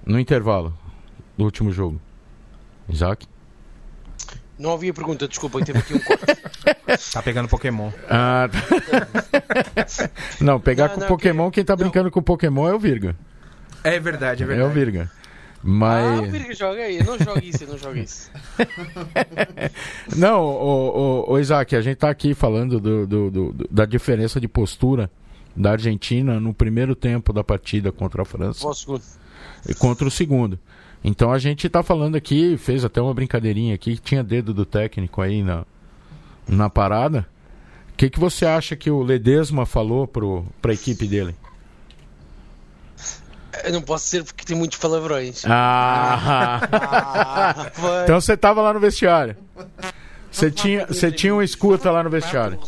No 0.06 0.18
intervalo 0.18 0.74
do 1.36 1.44
último 1.44 1.70
jogo. 1.72 2.00
Isaac? 2.88 3.26
Não 4.58 4.70
ouvi 4.70 4.88
a 4.90 4.94
pergunta, 4.94 5.26
desculpa, 5.26 5.64
teve 5.64 5.78
aqui 5.80 5.94
um 5.94 5.98
corte. 6.00 6.24
Tá 7.12 7.22
pegando 7.22 7.48
Pokémon. 7.48 7.90
Ah, 8.08 8.48
tá. 8.48 10.10
não, 10.40 10.60
pegar 10.60 10.88
Não, 10.88 10.94
com 10.94 11.00
não, 11.00 11.06
Pokémon, 11.08 11.50
que- 11.50 11.54
quem 11.56 11.64
tá 11.64 11.72
não. 11.74 11.78
brincando 11.78 12.10
com 12.10 12.22
Pokémon 12.22 12.68
é 12.68 12.74
o 12.74 12.78
Virga. 12.78 13.16
É 13.82 13.98
verdade, 13.98 14.42
é 14.42 14.44
É, 14.44 14.46
verdade. 14.48 14.70
o 14.70 14.72
Virga. 14.72 15.10
Ah, 15.12 15.60
Mas. 15.62 16.20
o 16.20 16.30
Virga 16.30 16.54
joga 16.54 16.82
aí, 16.82 17.02
não 17.02 17.18
jogo 17.18 17.40
isso, 17.42 17.64
eu 17.64 17.68
não 17.68 17.78
jogo 17.78 17.96
isso. 17.98 18.30
Não, 20.16 20.40
o, 20.42 21.24
o, 21.28 21.32
o 21.32 21.38
Isaac, 21.38 21.74
a 21.74 21.80
gente 21.80 21.96
tá 21.96 22.10
aqui 22.10 22.34
falando 22.34 22.78
do, 22.80 23.06
do- 23.06 23.30
do- 23.30 23.68
da 23.70 23.84
diferença 23.86 24.40
de 24.40 24.46
postura 24.46 25.10
da 25.56 25.72
Argentina 25.72 26.38
no 26.38 26.52
primeiro 26.54 26.94
tempo 26.94 27.32
da 27.32 27.42
partida 27.42 27.90
contra 27.90 28.22
a 28.22 28.24
França. 28.24 28.66
Ao 28.66 28.74
segundo. 28.74 29.02
e 29.68 29.74
contra 29.74 30.06
o 30.06 30.10
segundo. 30.10 30.58
Então 31.04 31.30
a 31.30 31.38
gente 31.38 31.68
tá 31.68 31.82
falando 31.82 32.16
aqui, 32.16 32.56
fez 32.56 32.82
até 32.82 33.00
uma 33.00 33.12
brincadeirinha 33.12 33.74
aqui, 33.74 33.96
que 33.96 34.02
tinha 34.02 34.24
dedo 34.24 34.54
do 34.54 34.64
técnico 34.64 35.20
aí 35.20 35.42
na, 35.42 35.66
na 36.48 36.70
parada. 36.70 37.26
O 37.92 37.96
que, 37.96 38.08
que 38.08 38.18
você 38.18 38.46
acha 38.46 38.74
que 38.74 38.90
o 38.90 39.02
Ledesma 39.02 39.66
falou 39.66 40.08
pro, 40.08 40.46
pra 40.62 40.72
equipe 40.72 41.06
dele? 41.06 41.36
Eu 43.62 43.72
não 43.72 43.82
posso 43.82 44.06
ser 44.06 44.24
porque 44.24 44.44
tem 44.44 44.56
muitos 44.56 44.78
palavrões. 44.78 45.44
Ah! 45.44 46.60
Ah, 46.72 47.70
então 48.02 48.20
você 48.20 48.36
tava 48.36 48.62
lá 48.62 48.72
no 48.72 48.80
vestiário. 48.80 49.36
Você 50.32 50.50
tinha, 50.50 50.86
você 50.86 51.12
tinha 51.12 51.34
um 51.34 51.42
escuta 51.42 51.90
lá 51.90 52.02
no 52.02 52.10
vestiário. 52.10 52.58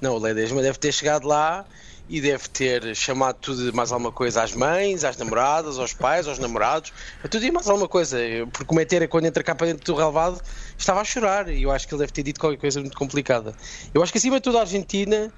Não, 0.00 0.14
o 0.14 0.18
Ledesma 0.18 0.62
deve 0.62 0.78
ter 0.78 0.92
chegado 0.92 1.26
lá 1.26 1.66
e 2.08 2.20
deve 2.20 2.48
ter 2.48 2.96
chamado 2.96 3.36
tudo 3.40 3.72
mais 3.74 3.92
alguma 3.92 4.10
coisa 4.10 4.42
às 4.42 4.54
mães, 4.54 5.04
às 5.04 5.16
namoradas, 5.16 5.78
aos 5.78 5.92
pais, 5.92 6.26
aos 6.26 6.38
namorados, 6.38 6.92
a 7.22 7.28
tudo 7.28 7.44
e 7.44 7.50
mais 7.50 7.68
alguma 7.68 7.88
coisa. 7.88 8.18
Porque 8.52 8.72
o 8.72 8.74
Meteira, 8.74 9.06
quando 9.06 9.26
entra 9.26 9.42
cá 9.42 9.54
para 9.54 9.66
dentro 9.66 9.84
do 9.84 9.98
relevado, 9.98 10.40
estava 10.76 11.00
a 11.00 11.04
chorar 11.04 11.48
e 11.48 11.62
eu 11.62 11.70
acho 11.70 11.86
que 11.86 11.94
ele 11.94 12.00
deve 12.00 12.12
ter 12.12 12.22
dito 12.22 12.40
qualquer 12.40 12.58
coisa 12.58 12.80
muito 12.80 12.96
complicada. 12.96 13.54
Eu 13.92 14.02
acho 14.02 14.10
que 14.10 14.18
acima 14.18 14.36
de 14.36 14.42
tudo 14.42 14.56
a 14.56 14.62
Argentina 14.62 15.32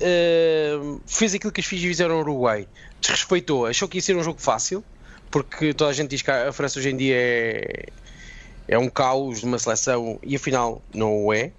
eh, 0.00 0.78
fez 1.06 1.34
aquilo 1.34 1.52
que 1.52 1.60
os 1.60 1.66
Fiji 1.66 1.88
fizeram 1.88 2.14
no 2.14 2.20
Uruguai. 2.20 2.66
Desrespeitou, 3.00 3.66
achou 3.66 3.86
que 3.86 3.98
ia 3.98 4.02
ser 4.02 4.16
um 4.16 4.22
jogo 4.22 4.40
fácil, 4.40 4.82
porque 5.30 5.74
toda 5.74 5.90
a 5.90 5.92
gente 5.92 6.10
diz 6.10 6.22
que 6.22 6.30
a 6.30 6.52
França 6.52 6.78
hoje 6.78 6.90
em 6.90 6.96
dia 6.96 7.16
é, 7.16 7.86
é 8.66 8.78
um 8.78 8.88
caos 8.88 9.40
de 9.40 9.44
uma 9.44 9.58
seleção 9.58 10.18
e 10.22 10.36
afinal 10.36 10.82
não 10.94 11.26
o 11.26 11.32
é. 11.34 11.52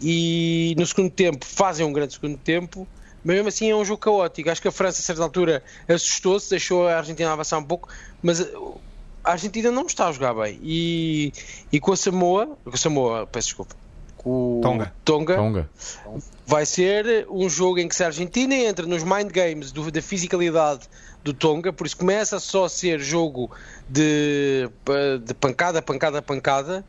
E 0.00 0.74
no 0.78 0.86
segundo 0.86 1.10
tempo 1.10 1.44
fazem 1.44 1.84
um 1.84 1.92
grande 1.92 2.14
segundo 2.14 2.38
tempo, 2.38 2.86
mas 3.24 3.34
mesmo 3.36 3.48
assim 3.48 3.70
é 3.70 3.74
um 3.74 3.84
jogo 3.84 3.98
caótico. 4.00 4.50
Acho 4.50 4.60
que 4.62 4.68
a 4.68 4.72
França, 4.72 5.00
a 5.00 5.04
certa 5.04 5.22
altura, 5.22 5.62
assustou-se, 5.88 6.50
deixou 6.50 6.86
a 6.86 6.98
Argentina 6.98 7.32
avançar 7.32 7.58
um 7.58 7.64
pouco, 7.64 7.88
mas 8.22 8.40
uh, 8.40 8.80
a 9.24 9.32
Argentina 9.32 9.70
não 9.70 9.86
está 9.86 10.08
a 10.08 10.12
jogar 10.12 10.34
bem. 10.34 10.58
E, 10.62 11.32
e 11.72 11.80
com 11.80 11.92
a 11.92 11.96
Samoa, 11.96 12.56
com 12.62 12.70
a 12.70 12.76
Samoa, 12.76 13.26
peço 13.26 13.48
desculpa, 13.48 13.74
com 14.16 14.58
o 14.58 14.60
Tonga. 14.60 14.94
Tonga 15.04 15.36
Tonga. 15.36 15.70
vai 16.46 16.66
ser 16.66 17.26
um 17.30 17.48
jogo 17.48 17.78
em 17.78 17.88
que 17.88 17.96
se 17.96 18.02
a 18.04 18.08
Argentina 18.08 18.54
entra 18.54 18.86
nos 18.86 19.02
mind 19.02 19.30
games 19.32 19.72
do- 19.72 19.90
da 19.90 20.02
fisicalidade 20.02 20.82
do 21.22 21.32
Tonga, 21.32 21.72
por 21.72 21.86
isso 21.86 21.96
começa 21.96 22.38
só 22.38 22.66
a 22.66 22.68
ser 22.68 23.00
jogo 23.00 23.50
de, 23.88 24.68
de 25.24 25.32
pancada, 25.32 25.80
pancada, 25.80 26.20
pancada. 26.20 26.84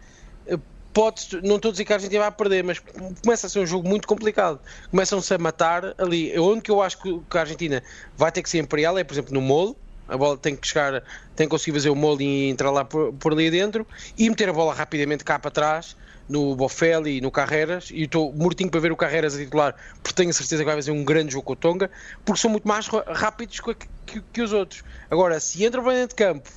Pode, 0.95 1.41
não 1.43 1.57
estou 1.57 1.69
a 1.69 1.71
dizer 1.73 1.83
que 1.83 1.91
a 1.91 1.97
Argentina 1.97 2.21
vai 2.21 2.31
perder, 2.31 2.63
mas 2.63 2.79
começa 3.21 3.47
a 3.47 3.49
ser 3.49 3.59
um 3.59 3.65
jogo 3.65 3.85
muito 3.87 4.07
complicado. 4.07 4.61
Começam-se 4.89 5.33
a 5.33 5.37
matar 5.37 5.93
ali. 5.97 6.33
Onde 6.39 6.61
que 6.61 6.71
eu 6.71 6.81
acho 6.81 6.97
que 7.01 7.37
a 7.37 7.41
Argentina 7.41 7.83
vai 8.15 8.31
ter 8.31 8.41
que 8.41 8.49
ser 8.49 8.59
imperial 8.59 8.97
é, 8.97 9.03
por 9.03 9.13
exemplo, 9.13 9.33
no 9.33 9.41
molo. 9.41 9.75
A 10.07 10.15
bola 10.15 10.37
tem 10.37 10.55
que 10.55 10.65
chegar, 10.65 11.03
tem 11.35 11.47
que 11.47 11.51
conseguir 11.51 11.73
fazer 11.77 11.89
o 11.89 11.95
molo 11.95 12.21
e 12.21 12.47
entrar 12.49 12.71
lá 12.71 12.85
por, 12.85 13.11
por 13.15 13.33
ali 13.33 13.51
dentro 13.51 13.85
e 14.17 14.29
meter 14.29 14.47
a 14.47 14.53
bola 14.53 14.73
rapidamente 14.73 15.23
cá 15.25 15.37
para 15.37 15.51
trás 15.51 15.97
no 16.29 16.55
Bofelli 16.55 17.17
e 17.17 17.21
no 17.21 17.29
Carreras 17.31 17.89
e 17.91 18.03
estou 18.03 18.31
mortinho 18.33 18.69
para 18.71 18.79
ver 18.79 18.91
o 18.91 18.95
Carreras 18.95 19.35
a 19.35 19.39
titular 19.39 19.75
porque 20.03 20.13
tenho 20.15 20.29
a 20.29 20.33
certeza 20.33 20.61
que 20.61 20.65
vai 20.65 20.75
fazer 20.75 20.91
um 20.91 21.03
grande 21.03 21.33
jogo 21.33 21.43
com 21.43 21.53
o 21.53 21.55
Tonga 21.55 21.89
porque 22.23 22.39
são 22.39 22.51
muito 22.51 22.67
mais 22.67 22.87
rápidos 23.07 23.59
que, 23.59 23.75
que- 24.05 24.21
que 24.31 24.41
os 24.43 24.53
outros. 24.53 24.83
Agora, 25.09 25.39
se 25.39 25.63
entra 25.65 25.81
bem 25.81 26.05
de 26.07 26.13
campo 26.15 26.49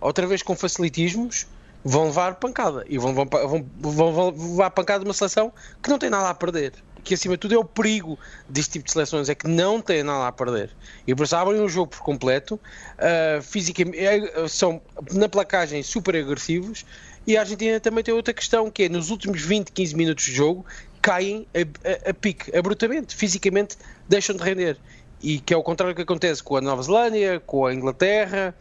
outra 0.00 0.24
vez 0.26 0.40
com 0.42 0.54
facilitismos 0.56 1.46
vão 1.84 2.04
levar 2.04 2.36
pancada. 2.36 2.84
E 2.88 2.98
vão, 2.98 3.14
vão, 3.14 3.26
vão, 3.26 4.12
vão, 4.12 4.30
levar 4.30 4.70
pancada 4.70 5.00
de 5.00 5.08
uma 5.08 5.14
seleção 5.14 5.52
que 5.82 5.90
não 5.90 5.98
tem 5.98 6.10
nada 6.10 6.28
a 6.30 6.34
perder. 6.34 6.72
Que 7.04 7.14
acima 7.14 7.34
de 7.34 7.40
tudo 7.40 7.54
é 7.54 7.58
o 7.58 7.64
perigo 7.64 8.16
deste 8.48 8.74
tipo 8.74 8.84
de 8.84 8.92
seleções 8.92 9.28
é 9.28 9.34
que 9.34 9.48
não 9.48 9.80
tem 9.80 10.02
nada 10.02 10.28
a 10.28 10.32
perder. 10.32 10.70
E 11.06 11.14
por 11.14 11.24
isso 11.24 11.34
abrem 11.34 11.60
o 11.60 11.68
jogo 11.68 11.90
por 11.90 12.00
completo 12.00 12.54
uh, 12.54 13.42
fisicamente, 13.42 13.98
é, 13.98 14.46
são 14.48 14.80
na 15.12 15.28
placagem 15.28 15.82
super 15.82 16.14
agressivos. 16.14 16.84
E 17.26 17.36
a 17.36 17.40
Argentina 17.40 17.78
também 17.80 18.02
tem 18.02 18.14
outra 18.14 18.32
questão, 18.32 18.70
que 18.70 18.84
é 18.84 18.88
nos 18.88 19.10
últimos 19.10 19.42
20, 19.42 19.70
15 19.72 19.96
minutos 19.96 20.24
de 20.24 20.32
jogo, 20.32 20.64
caem 21.00 21.46
a, 21.54 22.08
a, 22.08 22.10
a 22.10 22.14
pique, 22.14 22.56
abruptamente, 22.56 23.14
fisicamente 23.16 23.76
deixam 24.08 24.36
de 24.36 24.42
render. 24.42 24.76
E 25.20 25.38
que 25.38 25.54
é 25.54 25.56
o 25.56 25.62
contrário 25.62 25.94
que 25.94 26.02
acontece 26.02 26.42
com 26.42 26.56
a 26.56 26.60
Nova 26.60 26.82
Zelândia, 26.82 27.40
com 27.40 27.66
a 27.66 27.74
Inglaterra, 27.74 28.54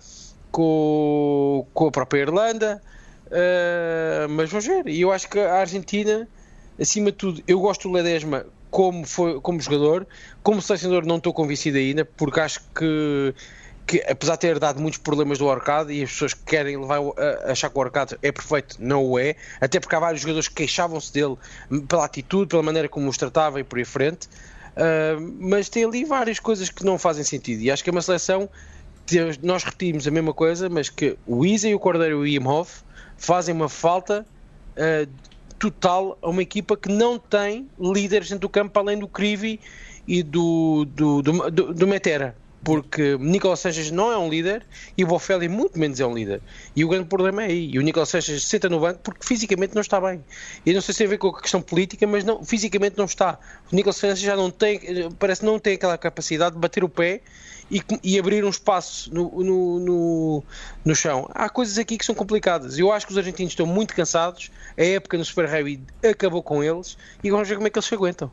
com, 0.52 1.66
com 1.74 1.88
a 1.88 1.92
própria 1.92 2.22
Irlanda. 2.22 2.82
Uh, 3.32 4.28
mas 4.30 4.50
vamos 4.50 4.66
ver. 4.66 4.88
E 4.88 5.02
eu 5.02 5.12
acho 5.12 5.30
que 5.30 5.40
a 5.40 5.56
Argentina, 5.56 6.28
acima 6.80 7.12
de 7.12 7.18
tudo, 7.18 7.42
eu 7.48 7.60
gosto 7.60 7.88
do 7.88 7.94
Ledesma 7.94 8.46
como, 8.70 9.06
foi, 9.06 9.40
como 9.40 9.60
jogador, 9.62 10.06
como 10.44 10.62
selecionador 10.62 11.06
não 11.06 11.18
estou 11.18 11.34
convencido 11.34 11.78
ainda, 11.78 12.04
porque 12.04 12.40
acho 12.42 12.60
que, 12.76 13.34
que 13.88 14.04
apesar 14.10 14.34
de 14.34 14.42
ter 14.42 14.60
dado 14.60 14.82
muitos 14.82 15.00
problemas 15.00 15.38
do 15.38 15.50
arcade 15.50 15.94
e 15.94 16.04
as 16.04 16.12
pessoas 16.12 16.34
que 16.34 16.44
querem 16.44 16.78
levar 16.78 17.00
achar 17.46 17.70
que 17.70 17.78
o 17.78 17.82
arcade 17.82 18.18
é 18.22 18.32
perfeito, 18.32 18.78
não 18.80 19.06
o 19.06 19.20
é, 19.20 19.36
até 19.60 19.80
porque 19.80 19.96
há 19.96 20.00
vários 20.00 20.22
jogadores 20.22 20.48
que 20.48 20.56
queixavam-se 20.56 21.14
dele 21.14 21.38
pela 21.88 22.06
atitude, 22.06 22.48
pela 22.48 22.64
maneira 22.64 22.88
como 22.88 23.10
os 23.10 23.18
tratava 23.18 23.60
e 23.60 23.64
por 23.64 23.78
aí 23.78 23.86
frente. 23.86 24.28
Uh, 24.72 25.20
mas 25.38 25.68
tem 25.68 25.84
ali 25.84 26.06
várias 26.06 26.40
coisas 26.40 26.70
que 26.70 26.86
não 26.86 26.98
fazem 26.98 27.26
sentido 27.26 27.62
e 27.62 27.70
acho 27.70 27.84
que 27.84 27.90
é 27.90 27.92
uma 27.92 28.02
seleção 28.02 28.50
nós 29.42 29.64
repetimos 29.64 30.08
a 30.08 30.12
mesma 30.12 30.34
coisa, 30.34 30.70
mas 30.70 30.90
que 30.90 31.18
o 31.26 31.46
Isa 31.46 31.68
e 31.68 31.76
o 31.76 31.80
Cordeiro 31.80 32.26
e 32.26 32.40
o 32.40 32.42
Imhoff 32.42 32.84
fazem 33.22 33.54
uma 33.54 33.70
falta 33.70 34.26
uh, 34.72 35.10
total 35.60 36.18
a 36.22 36.30
uma 36.30 36.42
equipa 36.42 36.76
que 36.76 36.90
não 36.90 37.20
tem 37.20 37.70
líderes 37.80 38.30
dentro 38.30 38.42
do 38.42 38.50
campo 38.50 38.78
além 38.80 38.98
do 38.98 39.08
Crivi 39.08 39.60
e 40.08 40.24
do, 40.24 40.86
do, 40.86 41.22
do, 41.22 41.52
do, 41.52 41.74
do 41.74 41.88
Metera. 41.88 42.36
Porque 42.64 43.18
Nicolas 43.20 43.60
Sanchez 43.60 43.90
não 43.90 44.12
é 44.12 44.18
um 44.18 44.30
líder 44.30 44.66
e 44.96 45.04
o 45.04 45.08
Bofelli 45.08 45.48
muito 45.48 45.80
menos 45.80 46.00
é 46.00 46.06
um 46.06 46.14
líder. 46.14 46.42
E 46.76 46.86
o 46.86 46.88
grande 46.88 47.06
problema 47.06 47.44
é 47.44 47.48
aí. 47.48 47.72
E 47.74 47.80
o 47.80 47.82
Nicolas 47.82 48.10
Sanchez 48.10 48.44
senta 48.44 48.70
no 48.70 48.80
banco 48.80 49.00
porque 49.04 49.26
fisicamente 49.26 49.74
não 49.74 49.82
está 49.82 50.00
bem. 50.00 50.24
E 50.66 50.74
não 50.74 50.82
sei 50.82 50.94
se 50.94 51.00
tem 51.00 51.08
a 51.08 51.10
ver 51.10 51.18
com 51.18 51.30
a 51.30 51.42
questão 51.42 51.62
política, 51.62 52.06
mas 52.06 52.24
não, 52.24 52.44
fisicamente 52.46 52.98
não 52.98 53.06
está. 53.06 53.40
O 53.72 53.76
Nicolas 53.76 53.96
Sanchez 53.96 54.20
já 54.20 54.36
não 54.36 54.52
tem, 54.52 54.80
parece 55.18 55.44
não 55.44 55.58
tem 55.58 55.74
aquela 55.74 55.98
capacidade 55.98 56.54
de 56.54 56.62
bater 56.62 56.84
o 56.84 56.90
pé 56.90 57.22
e, 57.72 57.82
e 58.04 58.20
abrir 58.20 58.44
um 58.44 58.50
espaço 58.50 59.12
no, 59.14 59.44
no, 59.44 59.80
no, 59.80 60.44
no, 60.86 60.96
chão. 60.96 61.28
Há 61.34 61.50
coisas 61.50 61.80
aqui 61.80 61.98
que 61.98 62.06
são 62.06 62.14
complicadas. 62.14 62.78
Eu 62.78 62.92
acho 62.92 63.08
que 63.08 63.12
os 63.14 63.18
argentinos 63.18 63.54
estão 63.54 63.66
muito 63.66 63.96
cansados. 63.96 64.52
A 64.78 64.84
época 64.84 65.18
no 65.18 65.26
Super 65.26 65.50
Rugby 65.50 65.82
acabou 66.04 66.44
com 66.44 66.64
eles 66.64 66.98
e 67.24 67.32
vamos 67.32 67.48
ver 67.48 67.56
como 67.56 67.68
é 67.68 67.70
que 67.70 67.80
eles 67.80 67.88
se 67.88 67.96
aguentam. 67.96 68.30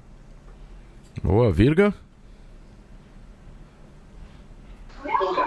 Boa, 1.22 1.52
Virga. 1.52 1.94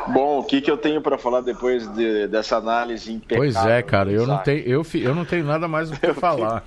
Bom, 0.07 0.39
o 0.39 0.43
que, 0.43 0.61
que 0.61 0.69
eu 0.69 0.77
tenho 0.77 1.01
para 1.01 1.17
falar 1.17 1.41
depois 1.41 1.87
de, 1.93 2.27
dessa 2.27 2.57
análise 2.57 3.11
impecável? 3.11 3.51
Pois 3.53 3.65
é, 3.65 3.81
cara, 3.81 4.11
eu 4.11 4.25
não 4.25 4.37
tenho, 4.39 4.59
eu, 4.67 4.85
eu 4.95 5.15
não 5.15 5.25
tenho 5.25 5.45
nada 5.45 5.67
mais 5.67 5.91
o 5.91 5.99
que 5.99 6.13
falar. 6.13 6.63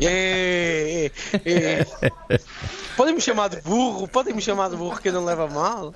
é, 0.00 1.10
é, 1.44 1.86
é. 2.28 2.40
Podem 2.96 3.14
me 3.14 3.20
chamar 3.20 3.48
de 3.48 3.60
burro, 3.60 4.06
podem 4.06 4.34
me 4.34 4.40
chamar 4.40 4.70
de 4.70 4.76
burro 4.76 5.00
que 5.00 5.10
não 5.10 5.24
leva 5.24 5.48
mal. 5.48 5.92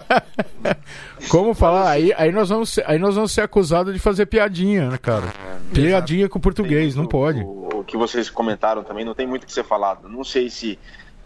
Como 1.28 1.54
falar? 1.54 1.90
Aí, 1.90 2.12
aí, 2.16 2.30
nós 2.30 2.48
vamos 2.48 2.70
ser, 2.70 2.84
aí 2.86 2.98
nós 2.98 3.14
vamos 3.14 3.32
ser 3.32 3.42
acusados 3.42 3.92
de 3.94 3.98
fazer 3.98 4.26
piadinha, 4.26 4.90
né, 4.90 4.98
cara? 4.98 5.32
Piadinha 5.72 6.28
com 6.28 6.38
o 6.38 6.42
português, 6.42 6.94
não 6.94 7.06
pode. 7.06 7.40
O, 7.40 7.80
o 7.80 7.84
que 7.84 7.96
vocês 7.96 8.28
comentaram 8.28 8.82
também 8.82 9.04
não 9.04 9.14
tem 9.14 9.26
muito 9.26 9.44
o 9.44 9.46
que 9.46 9.52
ser 9.52 9.64
falado. 9.64 10.08
Não 10.08 10.22
sei 10.24 10.50
se 10.50 10.78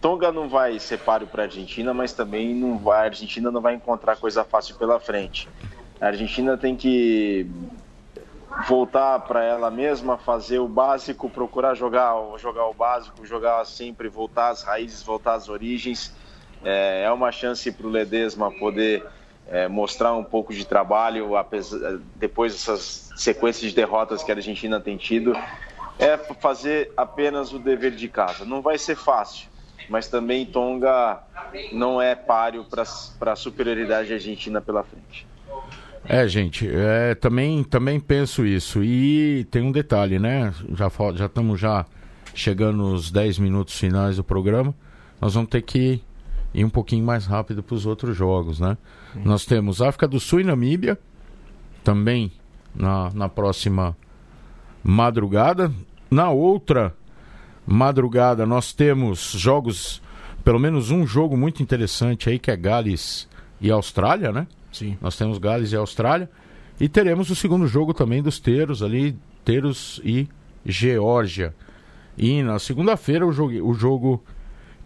Tonga 0.05 0.30
não 0.30 0.50
vai 0.50 0.78
ser 0.78 0.98
páreo 0.98 1.26
para 1.26 1.44
a 1.44 1.46
Argentina, 1.46 1.94
mas 1.94 2.12
também 2.12 2.55
não 2.55 2.76
vai, 2.76 2.98
a 2.98 3.05
Argentina 3.05 3.50
não 3.50 3.62
vai 3.62 3.72
encontrar 3.72 4.16
coisa 4.16 4.44
fácil 4.44 4.74
pela 4.74 5.00
frente. 5.00 5.48
A 5.98 6.09
Argentina 6.09 6.59
tem 6.59 6.76
que 6.76 7.46
voltar 8.68 9.20
para 9.20 9.42
ela 9.42 9.70
mesma, 9.70 10.18
fazer 10.18 10.59
o 10.59 10.68
básico, 10.68 11.30
procurar 11.30 11.74
jogar, 11.74 12.12
jogar 12.36 12.66
o 12.66 12.74
básico, 12.74 13.24
jogar 13.24 13.64
sempre, 13.64 14.07
voltar 14.11 14.50
às 14.50 14.62
raízes, 14.62 15.02
voltar 15.02 15.36
às 15.36 15.48
origens. 15.48 16.14
É, 16.62 17.05
é 17.05 17.11
uma 17.11 17.32
chance 17.32 17.72
para 17.72 17.86
o 17.86 17.90
Ledesma 17.90 18.50
poder 18.50 19.07
é, 19.48 19.68
mostrar 19.68 20.12
um 20.12 20.24
pouco 20.24 20.52
de 20.52 20.66
trabalho 20.66 21.34
apesar, 21.34 21.98
depois 22.14 22.52
dessas 22.52 23.11
sequências 23.16 23.70
de 23.70 23.74
derrotas 23.74 24.22
que 24.22 24.30
a 24.30 24.34
Argentina 24.34 24.78
tem 24.78 24.98
tido. 24.98 25.32
É 25.98 26.18
fazer 26.18 26.92
apenas 26.94 27.55
o 27.55 27.59
dever 27.59 27.92
de 27.92 28.07
casa. 28.07 28.44
Não 28.44 28.61
vai 28.61 28.76
ser 28.76 28.96
fácil, 28.96 29.48
mas 29.89 30.09
também 30.09 30.47
Tonga 30.47 31.22
não 31.72 32.01
é 32.01 32.14
páreo 32.14 32.64
para 32.64 33.32
a 33.32 33.37
superioridade 33.37 34.12
argentina 34.12 34.61
pela 34.61 34.82
frente. 34.82 35.26
É, 36.07 36.28
gente, 36.28 36.68
é, 36.70 37.14
também, 37.14 37.64
também 37.64 37.99
penso 37.99 38.45
isso. 38.45 38.85
E 38.85 39.45
tem 39.51 39.62
um 39.62 39.72
detalhe, 39.72 40.18
né? 40.18 40.53
Já 40.74 40.91
já 41.14 41.26
estamos 41.26 41.59
já 41.59 41.87
chegando 42.35 42.78
nos 42.78 43.11
10 43.11 43.39
minutos 43.39 43.78
finais 43.78 44.16
do 44.16 44.24
programa. 44.24 44.74
Nós 45.20 45.35
vamos 45.35 45.49
ter 45.49 45.62
que 45.62 46.03
ir 46.53 46.64
um 46.64 46.68
pouquinho 46.68 47.05
mais 47.05 47.24
rápido 47.24 47.62
para 47.62 47.74
os 47.74 47.87
outros 47.87 48.14
jogos, 48.16 48.61
né? 48.61 48.76
Hum. 49.16 49.22
Nós 49.24 49.47
temos 49.47 49.80
África 49.80 50.07
do 50.07 50.20
Sul 50.20 50.41
e 50.41 50.45
Namíbia, 50.45 50.99
também 51.82 52.30
na, 52.74 53.11
na 53.14 53.28
próxima 53.28 53.97
madrugada. 54.82 55.72
Na 56.11 56.30
outra 56.30 56.95
madrugada 57.66 58.44
nós 58.46 58.72
temos 58.72 59.32
jogos, 59.32 60.02
pelo 60.44 60.58
menos 60.58 60.90
um 60.90 61.06
jogo 61.06 61.36
muito 61.36 61.62
interessante 61.62 62.28
aí, 62.28 62.38
que 62.38 62.50
é 62.50 62.56
Gales 62.56 63.28
e 63.60 63.70
Austrália, 63.70 64.32
né? 64.32 64.46
Sim. 64.72 64.98
Nós 65.00 65.16
temos 65.16 65.38
Gales 65.38 65.72
e 65.72 65.76
Austrália. 65.76 66.28
E 66.80 66.88
teremos 66.88 67.30
o 67.30 67.36
segundo 67.36 67.66
jogo 67.66 67.94
também 67.94 68.22
dos 68.22 68.40
Teros 68.40 68.82
ali, 68.82 69.16
Teros 69.44 70.00
e 70.04 70.28
Geórgia. 70.66 71.54
E 72.18 72.42
na 72.42 72.58
segunda-feira 72.58 73.26
o 73.26 73.32
jogo, 73.32 73.52
o 73.68 73.74
jogo 73.74 74.22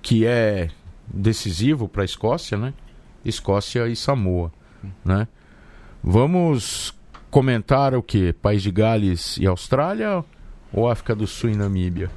que 0.03 0.27
é 0.27 0.69
decisivo 1.07 1.89
para 1.89 2.03
a 2.03 2.05
Escócia, 2.05 2.57
né? 2.59 2.75
Escócia 3.25 3.89
e 3.89 3.97
Samoa, 3.97 4.53
né? 5.05 5.27
Vamos 6.03 6.95
comentar 7.31 7.95
o 7.95 8.03
que? 8.03 8.33
País 8.33 8.63
de 8.63 8.71
Gales 8.71 9.37
e 9.39 9.47
Austrália 9.47 10.25
ou 10.73 10.89
África 10.89 11.15
do 11.15 11.27
Sul 11.27 11.51
e 11.51 11.57
Namíbia? 11.57 12.11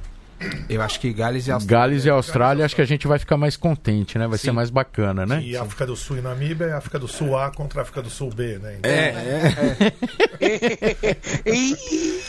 Eu 0.68 0.82
acho 0.82 1.00
que 1.00 1.12
Gales 1.12 1.46
e 1.46 1.52
Austrália. 1.52 1.86
Gales 1.86 2.04
e 2.04 2.10
Austrália, 2.10 2.64
acho 2.64 2.74
que 2.74 2.82
a 2.82 2.86
gente 2.86 3.06
vai 3.06 3.18
ficar 3.18 3.36
mais 3.36 3.56
contente, 3.56 4.18
né? 4.18 4.26
Vai 4.26 4.38
Sim. 4.38 4.46
ser 4.46 4.52
mais 4.52 4.70
bacana, 4.70 5.26
né? 5.26 5.42
E 5.42 5.56
África 5.56 5.86
do 5.86 5.96
Sul 5.96 6.18
e 6.18 6.20
Namíbia 6.20 6.66
é 6.66 6.72
África 6.72 6.98
do 6.98 7.08
Sul 7.08 7.36
A 7.36 7.50
contra 7.50 7.82
África 7.82 8.02
do 8.02 8.10
Sul 8.10 8.30
B, 8.30 8.58
né? 8.58 8.76
Então... 8.78 8.90
É, 8.90 9.92
é. 10.40 10.72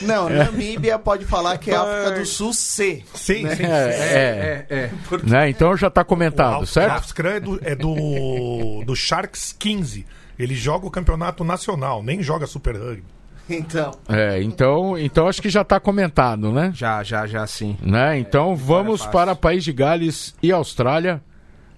Não, 0.06 0.30
Namíbia 0.30 1.00
pode 1.00 1.26
falar 1.26 1.58
que 1.58 1.72
é 1.72 1.76
África 1.76 2.20
do 2.20 2.26
Sul 2.26 2.54
C. 2.54 3.04
Sim, 3.14 3.44
né? 3.44 3.56
sim, 3.56 3.64
é, 3.64 3.68
é, 3.68 4.66
é, 4.70 4.76
é. 4.76 4.92
Porque... 5.08 5.30
Né? 5.30 5.50
Então 5.50 5.76
já 5.78 5.88
está 5.88 6.04
comentado, 6.04 6.64
o 6.64 6.68
certo? 6.68 7.12
O 7.12 7.28
é 7.28 7.40
do, 7.40 7.60
é 7.64 7.76
do, 7.76 8.84
do 8.86 8.96
Sharks 8.96 9.56
15. 9.58 10.06
Ele 10.38 10.56
joga 10.56 10.86
o 10.86 10.92
campeonato 10.92 11.44
nacional, 11.44 12.04
nem 12.04 12.22
joga 12.22 12.48
Super 12.48 12.76
Rugby. 12.76 13.04
Então. 13.50 13.92
É, 14.08 14.42
então, 14.42 14.98
então 14.98 15.28
acho 15.28 15.42
que 15.42 15.50
já 15.50 15.62
está 15.62 15.80
comentado, 15.80 16.52
né? 16.52 16.72
Já, 16.74 17.04
já, 17.04 17.28
já 17.28 17.46
sim. 17.46 17.78
Né? 17.82 18.18
Então 18.18 18.54
é, 18.54 18.56
vamos 18.56 19.06
para 19.06 19.36
País 19.36 19.64
de 19.64 19.74
Gales 19.74 20.34
e 20.42 20.52
Austrália. 20.52 21.22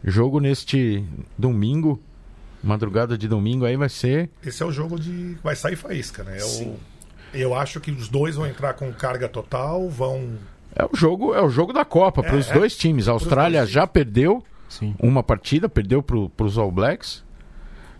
Jogo 0.03 0.39
neste 0.39 1.03
domingo. 1.37 1.99
Madrugada 2.63 3.17
de 3.17 3.27
domingo 3.27 3.65
aí 3.65 3.75
vai 3.75 3.89
ser. 3.89 4.29
Esse 4.43 4.63
é 4.63 4.65
o 4.65 4.71
jogo 4.71 4.99
de. 4.99 5.37
Vai 5.43 5.55
sair 5.55 5.75
faísca, 5.75 6.23
né? 6.23 6.39
É 6.39 6.43
o... 6.43 6.75
Eu 7.33 7.53
acho 7.53 7.79
que 7.79 7.91
os 7.91 8.07
dois 8.07 8.35
vão 8.35 8.47
entrar 8.47 8.73
com 8.73 8.91
carga 8.93 9.27
total, 9.27 9.89
vão. 9.89 10.37
É 10.75 10.83
o 10.83 10.95
jogo, 10.95 11.35
é 11.35 11.41
o 11.41 11.49
jogo 11.49 11.73
da 11.73 11.85
Copa 11.85 12.23
para 12.23 12.35
os 12.35 12.49
é, 12.49 12.53
dois 12.53 12.75
times. 12.75 13.07
A 13.07 13.11
Austrália 13.11 13.59
dois 13.59 13.71
já 13.71 13.85
perdeu 13.85 14.43
Sim. 14.67 14.95
uma 14.99 15.21
partida, 15.21 15.69
perdeu 15.69 16.01
para 16.01 16.45
os 16.45 16.57
All 16.57 16.71
Blacks. 16.71 17.23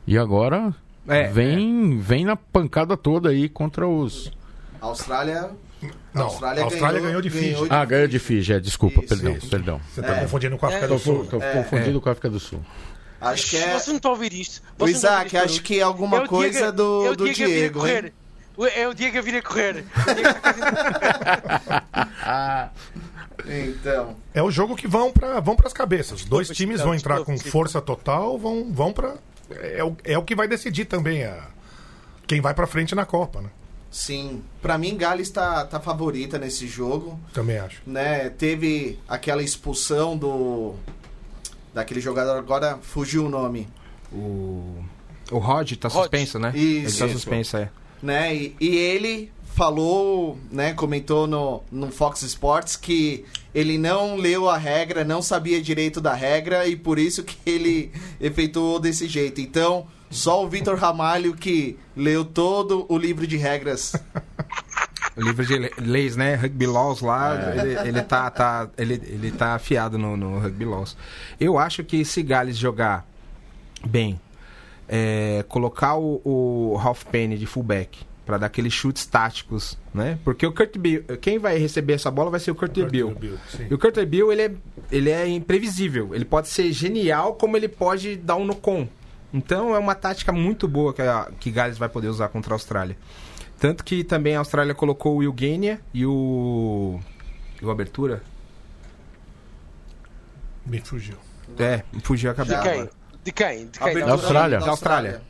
E 0.08 0.18
agora 0.18 0.74
é, 1.08 1.28
vem, 1.28 1.94
é. 1.94 2.02
vem 2.02 2.26
na 2.26 2.36
pancada 2.36 2.98
toda 2.98 3.30
aí 3.30 3.50
contra 3.50 3.88
os. 3.88 4.32
A 4.82 4.88
Austrália. 4.88 5.52
Não, 6.14 6.24
a 6.24 6.26
Austrália, 6.26 6.64
Austrália 6.64 7.00
ganhou, 7.00 7.08
ganhou, 7.08 7.22
de 7.22 7.30
Fiji. 7.30 7.52
Ganhou 7.52 7.68
de 7.68 7.74
ah, 7.74 7.86
ganhou 7.86 8.08
de 8.08 8.20
Fiji, 8.20 8.54
é, 8.54 8.60
desculpa, 8.60 9.02
isso, 9.02 9.10
perdão, 9.10 9.38
isso. 9.38 9.50
perdão. 9.50 9.82
Você 9.94 10.02
está 10.02 10.16
é. 10.16 10.22
confundindo 10.22 10.58
com 10.58 10.66
a 10.66 10.70
África 10.70 10.88
do 10.88 11.00
Sul. 11.00 11.24
Estou 11.24 11.40
confundindo 11.40 12.02
com 12.02 12.10
a 12.10 12.12
África 12.12 12.30
do 12.30 12.40
Sul. 12.40 12.62
Acho 13.22 13.50
que 13.50 13.58
é. 13.58 13.80
Você 13.80 13.90
não 13.90 13.98
está 13.98 14.10
a 14.10 14.12
ouvir 14.12 14.34
isto. 14.34 14.62
o 14.80 14.88
Isaac, 14.88 15.38
acho 15.38 15.62
que 15.62 15.80
é 15.80 15.84
alguma 15.84 16.24
é 16.24 16.28
coisa 16.28 16.72
Diego, 16.72 16.78
do, 16.78 17.06
é 17.06 17.16
do 17.16 17.34
Diego. 17.34 17.82
Diego 17.82 18.12
é 18.64 18.88
o 18.88 18.94
Diego 18.94 19.18
a 19.18 19.22
vir 19.22 19.36
a 19.36 19.42
correr. 19.42 19.84
então. 23.46 24.16
É 24.34 24.42
o 24.42 24.50
jogo 24.50 24.76
que 24.76 24.88
vão 24.88 25.12
para 25.12 25.42
vão 25.42 25.58
as 25.66 25.74
cabeças. 25.74 26.22
Os 26.22 26.26
dois 26.26 26.48
times 26.50 26.82
vão 26.82 26.96
entrar 26.96 27.24
com 27.24 27.38
força 27.38 27.82
total, 27.82 28.38
vão, 28.38 28.72
vão 28.72 28.94
para 28.94 29.16
é, 29.50 29.84
o, 29.84 29.96
é 30.04 30.18
o 30.18 30.24
que 30.24 30.36
vai 30.36 30.48
decidir 30.48 30.86
também 30.86 31.24
a, 31.24 31.48
quem 32.28 32.42
vai 32.42 32.54
para 32.54 32.68
frente 32.68 32.96
na 32.96 33.06
Copa, 33.06 33.42
né? 33.42 33.50
Sim, 33.92 34.44
para 34.62 34.78
mim 34.78 34.98
Gales 34.98 35.28
está 35.28 35.64
tá 35.66 35.80
favorita 35.80 36.38
nesse 36.38 36.68
jogo. 36.68 37.18
Também 37.34 37.58
acho. 37.58 37.82
Né, 37.88 38.30
teve 38.30 39.00
aquela 39.08 39.42
expulsão 39.42 40.18
do 40.18 40.76
daquele 41.74 42.02
jogador 42.02 42.38
agora 42.38 42.78
fugiu 42.82 43.26
o 43.26 43.30
nome. 43.30 43.68
O 44.12 44.84
o 45.32 45.38
Rod 45.38 45.72
tá 45.74 45.90
suspenso, 45.90 46.38
né? 46.38 46.52
Isso. 46.56 47.04
Ele 47.04 47.12
tá 47.12 47.18
suspenso, 47.18 47.58
é. 47.58 47.70
Né? 48.02 48.36
E, 48.36 48.56
e 48.60 48.76
ele 48.76 49.32
falou, 49.56 50.38
né, 50.52 50.74
comentou 50.74 51.26
no, 51.26 51.64
no 51.72 51.90
Fox 51.90 52.22
Sports 52.24 52.76
que 52.76 53.24
ele 53.54 53.78
não 53.78 54.18
leu 54.18 54.50
a 54.50 54.58
regra, 54.58 55.06
não 55.06 55.22
sabia 55.22 55.62
direito 55.62 56.02
da 56.02 56.14
regra 56.14 56.68
e 56.68 56.76
por 56.76 57.00
isso 57.00 57.24
que 57.24 57.38
ele 57.50 57.90
efetuou 58.20 58.82
desse 58.82 59.08
jeito. 59.08 59.40
Então, 59.40 59.88
só 60.12 60.44
o 60.44 60.50
Vitor 60.50 60.78
Ramalho 60.78 61.34
que 61.34 61.78
leu 61.96 62.26
todo 62.26 62.86
o 62.90 62.98
livro 62.98 63.26
de 63.26 63.38
regras. 63.38 63.96
O 65.16 65.22
livro 65.22 65.46
de 65.46 65.58
le- 65.58 65.72
leis, 65.80 66.18
né? 66.18 66.36
Rugby 66.36 66.68
Laws 66.68 67.00
lá, 67.00 67.54
ele, 67.56 67.88
ele, 67.88 68.02
tá, 68.02 68.30
tá, 68.30 68.68
ele, 68.78 68.96
ele 69.06 69.32
tá 69.32 69.56
afiado 69.56 69.98
no, 69.98 70.18
no 70.18 70.38
Rugby 70.38 70.66
Laws. 70.66 70.98
Eu 71.40 71.58
acho 71.58 71.82
que 71.82 72.04
se 72.04 72.22
Gales 72.22 72.58
jogar 72.58 73.08
bem, 73.86 74.20
é, 74.90 75.46
colocar 75.48 75.96
o, 75.96 76.20
o 76.26 76.76
Ralph 76.76 77.06
Penny 77.06 77.38
de 77.38 77.46
fullback 77.46 78.00
para 78.26 78.38
dar 78.40 78.48
aqueles 78.48 78.74
chutes 78.74 79.06
táticos, 79.06 79.78
né? 79.94 80.18
Porque 80.24 80.46
o 80.46 80.52
Kurt 80.52 80.78
Bill, 80.78 81.04
quem 81.22 81.38
vai 81.38 81.58
receber 81.58 81.94
essa 81.94 82.10
bola 82.10 82.32
vai 82.32 82.40
ser 82.40 82.52
o 82.52 82.56
Kurt, 82.56 82.74
Kurt 82.74 82.90
Bill. 82.90 83.12
Bill. 83.12 83.38
E 83.70 83.74
o 83.74 83.78
Kurt 83.78 84.04
Bill, 84.06 84.32
ele 84.32 84.42
é, 84.42 84.52
ele 84.92 85.10
é 85.12 85.28
imprevisível. 85.28 86.14
Ele 86.14 86.26
pode 86.26 86.48
ser 86.48 86.72
genial, 86.72 87.36
como 87.36 87.56
ele 87.56 87.68
pode 87.68 88.16
dar 88.16 88.36
um 88.36 88.46
no 88.46 88.56
com. 88.56 88.88
Então 89.34 89.76
é 89.76 89.80
uma 89.80 89.94
tática 89.94 90.32
muito 90.32 90.68
boa 90.68 90.94
que, 90.94 91.02
a, 91.02 91.30
que 91.40 91.52
Gales 91.52 91.78
vai 91.78 91.90
poder 91.90 92.08
usar 92.08 92.30
contra 92.30 92.54
a 92.54 92.56
Austrália. 92.56 92.98
Tanto 93.60 93.84
que 93.84 94.04
também 94.04 94.36
a 94.36 94.40
Austrália 94.40 94.74
colocou 94.74 95.16
o 95.16 95.18
Will 95.18 95.34
Gainer 95.34 95.80
e 95.94 96.06
o. 96.06 97.00
E 97.62 97.66
o 97.66 97.70
Abertura? 97.70 98.24
Me 100.66 100.80
fugiu. 100.82 101.18
É, 101.60 101.84
fugiu 102.02 102.32
a 102.32 102.34
cabeça. 102.34 102.62
De 102.62 102.70
quem? 102.70 102.90
De 103.24 103.32
quem? 103.32 103.68
De 103.68 103.80
quem? 103.80 104.00
Da 104.00 104.12
Austrália. 104.12 104.60
Da 104.60 104.70
Austrália. 104.72 105.22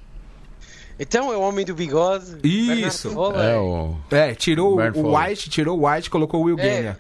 Então 1.00 1.32
é 1.32 1.36
o 1.38 1.42
homem 1.42 1.66
do 1.66 1.76
bigode. 1.76 2.38
Isso. 2.44 3.10
É, 3.36 3.58
o, 3.58 3.96
É, 4.12 4.34
tirou 4.34 4.80
o 4.80 4.94
Foley. 4.94 5.30
White, 5.30 5.50
tirou 5.50 5.80
o 5.80 5.88
White, 5.90 6.10
colocou 6.10 6.42
o 6.42 6.44
Will 6.46 6.58
É. 6.60 6.62
Gainer. 6.62 6.98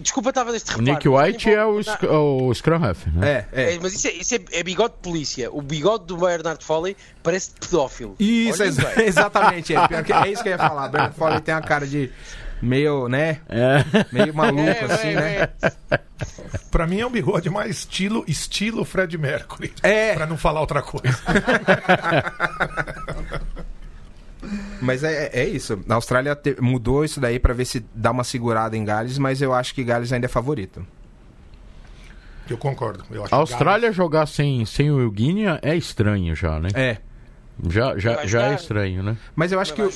Desculpa, 0.00 0.28
estava 0.28 0.52
deste 0.52 0.68
reparo. 0.70 0.84
Nick 0.84 1.08
White 1.08 1.50
é 1.52 1.64
o, 1.64 1.82
sc- 1.82 2.04
o 2.04 2.54
Scrum 2.54 2.76
Half, 2.84 3.06
né? 3.08 3.46
É, 3.52 3.62
é. 3.62 3.74
É, 3.74 3.78
mas 3.82 3.92
isso, 3.92 4.06
é, 4.06 4.12
isso 4.12 4.34
é, 4.36 4.38
é 4.52 4.62
bigode 4.62 4.94
de 4.94 5.00
polícia. 5.00 5.50
O 5.52 5.60
bigode 5.60 6.04
do 6.04 6.16
Bernard 6.16 6.64
Foley 6.64 6.96
parece 7.24 7.50
pedófilo. 7.58 8.14
Isso, 8.20 8.62
bem. 8.62 8.76
exatamente. 9.06 9.74
É, 9.74 9.88
pior 9.88 10.04
que- 10.04 10.12
é 10.12 10.28
isso 10.28 10.44
que 10.44 10.48
eu 10.48 10.52
ia 10.52 10.58
falar. 10.58 10.86
Bernard 10.88 11.16
Foley 11.16 11.40
tem 11.40 11.52
uma 11.52 11.60
cara 11.62 11.88
de 11.88 12.08
meio, 12.62 13.08
né? 13.08 13.40
É. 13.48 13.84
Meio 14.12 14.34
maluco, 14.34 14.60
É, 14.60 14.84
assim, 14.84 15.08
é, 15.08 15.14
né? 15.14 15.48
é. 15.90 16.00
Pra 16.70 16.86
mim 16.86 17.00
é 17.00 17.06
um 17.06 17.10
bigode 17.10 17.48
mais 17.50 17.70
estilo, 17.78 18.24
estilo 18.28 18.84
Fred 18.84 19.16
Mercury. 19.18 19.72
É. 19.82 20.14
Pra 20.14 20.26
não 20.26 20.36
falar 20.36 20.60
outra 20.60 20.82
coisa. 20.82 21.18
Mas 24.80 25.04
é, 25.04 25.30
é 25.32 25.46
isso. 25.46 25.78
A 25.88 25.94
Austrália 25.94 26.34
te- 26.34 26.56
mudou 26.60 27.04
isso 27.04 27.20
daí 27.20 27.38
pra 27.38 27.52
ver 27.52 27.66
se 27.66 27.84
dá 27.94 28.10
uma 28.10 28.24
segurada 28.24 28.76
em 28.76 28.84
Gales, 28.84 29.18
mas 29.18 29.42
eu 29.42 29.52
acho 29.52 29.74
que 29.74 29.84
Gales 29.84 30.12
ainda 30.12 30.26
é 30.26 30.28
favorito. 30.28 30.84
Eu 32.48 32.56
concordo. 32.56 33.04
Eu 33.10 33.24
acho 33.24 33.34
A 33.34 33.38
Austrália 33.38 33.92
jogar 33.92 34.26
sem, 34.26 34.64
sem 34.64 34.90
o 34.90 34.96
Wilguinha 34.96 35.58
é 35.62 35.76
estranho 35.76 36.34
já, 36.34 36.58
né? 36.58 36.70
É. 36.74 36.96
Já, 37.68 37.98
já, 37.98 38.24
já 38.26 38.48
é 38.52 38.54
estranho, 38.54 39.02
né? 39.02 39.16
Mas 39.36 39.52
eu 39.52 39.60
acho 39.60 39.74
que 39.74 39.82
o, 39.82 39.90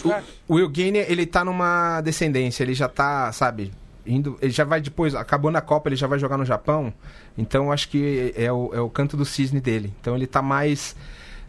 o 0.49 0.55
Will 0.55 0.69
Gainer, 0.69 1.07
ele 1.09 1.25
tá 1.27 1.45
numa 1.45 2.01
descendência, 2.03 2.63
ele 2.63 2.75
já 2.75 2.89
tá, 2.89 3.31
sabe, 3.33 3.73
indo, 4.07 4.37
ele 4.43 4.53
já 4.53 4.65
vai 4.65 4.81
depois, 4.81 5.15
acabando 5.15 5.57
a 5.57 5.61
Copa, 5.63 5.89
ele 5.89 5.97
já 5.97 6.07
vai 6.07 6.19
jogar 6.19 6.37
no 6.37 6.45
Japão. 6.45 6.93
Então 7.39 7.67
eu 7.67 7.73
acho 7.73 7.89
que 7.89 8.33
é 8.37 8.53
o, 8.53 8.71
é 8.75 8.81
o 8.81 8.91
canto 8.91 9.17
do 9.17 9.25
cisne 9.25 9.61
dele. 9.61 9.93
Então 10.01 10.15
ele 10.15 10.27
tá 10.27 10.43
mais 10.43 10.95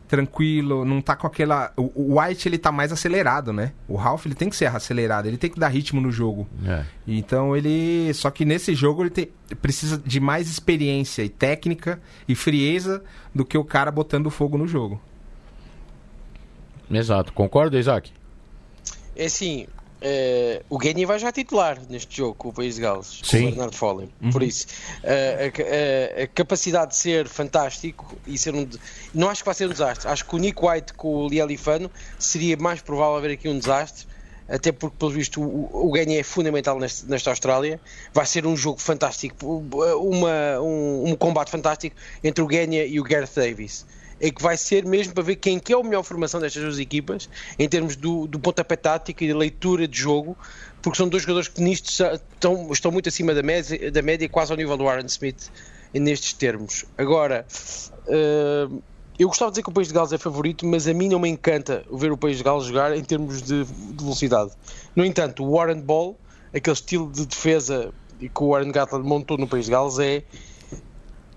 tranquilo, 0.07 0.85
não 0.85 1.01
tá 1.01 1.15
com 1.15 1.25
aquela 1.25 1.71
o, 1.75 1.91
o 2.13 2.19
White 2.21 2.47
ele 2.47 2.57
tá 2.57 2.71
mais 2.71 2.91
acelerado, 2.91 3.51
né? 3.51 3.71
O 3.87 3.95
Ralph 3.95 4.25
ele 4.25 4.35
tem 4.35 4.49
que 4.49 4.55
ser 4.55 4.67
acelerado, 4.67 5.27
ele 5.27 5.37
tem 5.37 5.49
que 5.49 5.59
dar 5.59 5.67
ritmo 5.67 5.99
no 5.99 6.11
jogo. 6.11 6.47
É. 6.65 6.83
Então 7.07 7.55
ele. 7.55 8.13
Só 8.13 8.29
que 8.29 8.45
nesse 8.45 8.73
jogo 8.75 9.01
ele 9.03 9.09
tem- 9.09 9.29
precisa 9.61 9.97
de 9.97 10.19
mais 10.19 10.49
experiência 10.49 11.23
e 11.23 11.29
técnica 11.29 11.99
e 12.27 12.35
frieza 12.35 13.03
do 13.33 13.43
que 13.43 13.57
o 13.57 13.63
cara 13.65 13.91
botando 13.91 14.29
fogo 14.29 14.57
no 14.57 14.67
jogo. 14.67 15.01
Exato. 16.91 17.33
Concorda, 17.33 17.77
Isaac? 17.79 18.11
É 19.15 19.25
assim, 19.25 19.65
eh, 20.01 20.61
o 20.69 20.77
Guinea 20.77 21.07
vai 21.07 21.17
já 21.17 21.31
titular 21.31 21.79
neste 21.89 22.17
jogo 22.17 22.35
com 22.35 22.49
o 22.49 22.53
País 22.53 22.75
de 22.75 22.81
Gales, 22.81 23.19
com 23.21 23.25
Sim. 23.25 23.43
o 23.45 23.49
Bernardo 23.49 23.75
Foley. 23.75 24.09
Por 24.31 24.43
isso, 24.43 24.67
eh, 25.03 25.51
a, 26.17 26.19
a- 26.21 26.23
a 26.23 26.27
capacidade 26.27 26.91
de 26.91 26.97
ser 26.97 27.27
fantástico 27.27 28.15
e 28.27 28.37
ser 28.37 28.53
um. 28.53 28.67
Não 29.13 29.29
acho 29.29 29.41
que 29.41 29.45
vai 29.45 29.55
ser 29.55 29.65
um 29.67 29.71
desastre. 29.71 30.07
Acho 30.09 30.25
que 30.25 30.35
o 30.35 30.37
Nick 30.37 30.63
White 30.63 30.93
com 30.93 31.25
o 31.25 31.27
Lialifano 31.29 31.89
seria 32.19 32.57
mais 32.57 32.81
provável 32.81 33.15
haver 33.17 33.31
aqui 33.31 33.47
um 33.49 33.57
desastre. 33.57 34.05
Até 34.47 34.71
porque, 34.71 34.95
pelo 34.99 35.09
visto, 35.09 35.41
o, 35.41 35.89
o 35.91 35.97
é 35.97 36.21
fundamental 36.21 36.77
neste, 36.79 37.07
nesta 37.07 37.31
Austrália. 37.31 37.79
Vai 38.13 38.27
ser 38.27 38.45
um 38.45 38.55
jogo 38.55 38.79
fantástico, 38.79 39.63
uma, 39.97 40.59
um, 40.61 41.09
um 41.09 41.15
combate 41.15 41.49
fantástico 41.49 41.95
entre 42.23 42.43
o 42.43 42.47
Guinea 42.47 42.85
e 42.85 42.99
o 42.99 43.03
Gareth 43.03 43.31
Davis 43.35 43.87
é 44.19 44.31
que 44.31 44.41
vai 44.41 44.57
ser 44.57 44.85
mesmo 44.85 45.13
para 45.13 45.23
ver 45.23 45.35
quem 45.35 45.59
que 45.59 45.73
é 45.73 45.75
a 45.79 45.83
melhor 45.83 46.03
formação 46.03 46.39
destas 46.39 46.63
duas 46.63 46.79
equipas 46.79 47.29
em 47.59 47.67
termos 47.67 47.95
do, 47.95 48.27
do 48.27 48.39
pontapé 48.39 48.75
tático 48.75 49.23
e 49.23 49.27
de 49.27 49.33
leitura 49.33 49.87
de 49.87 49.97
jogo, 49.97 50.37
porque 50.81 50.97
são 50.97 51.07
dois 51.07 51.23
jogadores 51.23 51.47
que 51.47 51.61
nisto 51.61 51.89
estão, 51.89 52.71
estão 52.71 52.91
muito 52.91 53.09
acima 53.09 53.33
da 53.33 53.43
média, 53.43 53.91
da 53.91 54.01
média, 54.01 54.27
quase 54.29 54.51
ao 54.51 54.57
nível 54.57 54.77
do 54.77 54.87
Aaron 54.87 55.05
Smith 55.05 55.51
nestes 55.93 56.33
termos. 56.33 56.85
Agora, 56.97 57.45
eh, 58.07 58.67
eu 59.17 59.27
gostava 59.29 59.49
de 59.49 59.55
dizer 59.55 59.63
que 59.63 59.69
o 59.69 59.71
País 59.71 59.87
de 59.87 59.93
Gales 59.93 60.11
é 60.11 60.17
favorito, 60.17 60.65
mas 60.65 60.87
a 60.87 60.93
mim 60.93 61.07
não 61.07 61.19
me 61.19 61.29
encanta 61.29 61.85
ver 61.91 62.11
o 62.11 62.17
País 62.17 62.37
de 62.37 62.43
Gales 62.43 62.65
jogar 62.65 62.95
em 62.97 63.03
termos 63.03 63.41
de, 63.41 63.63
de 63.63 64.03
velocidade. 64.03 64.51
No 64.95 65.05
entanto, 65.05 65.43
o 65.43 65.55
Warren 65.55 65.81
Ball, 65.81 66.17
aquele 66.53 66.73
estilo 66.73 67.09
de 67.11 67.25
defesa 67.25 67.93
que 68.19 68.43
o 68.43 68.49
Warren 68.49 68.71
Gatland 68.71 69.07
montou 69.07 69.37
no 69.37 69.47
País 69.47 69.65
de 69.65 69.71
Gales 69.71 69.99
é 69.99 70.23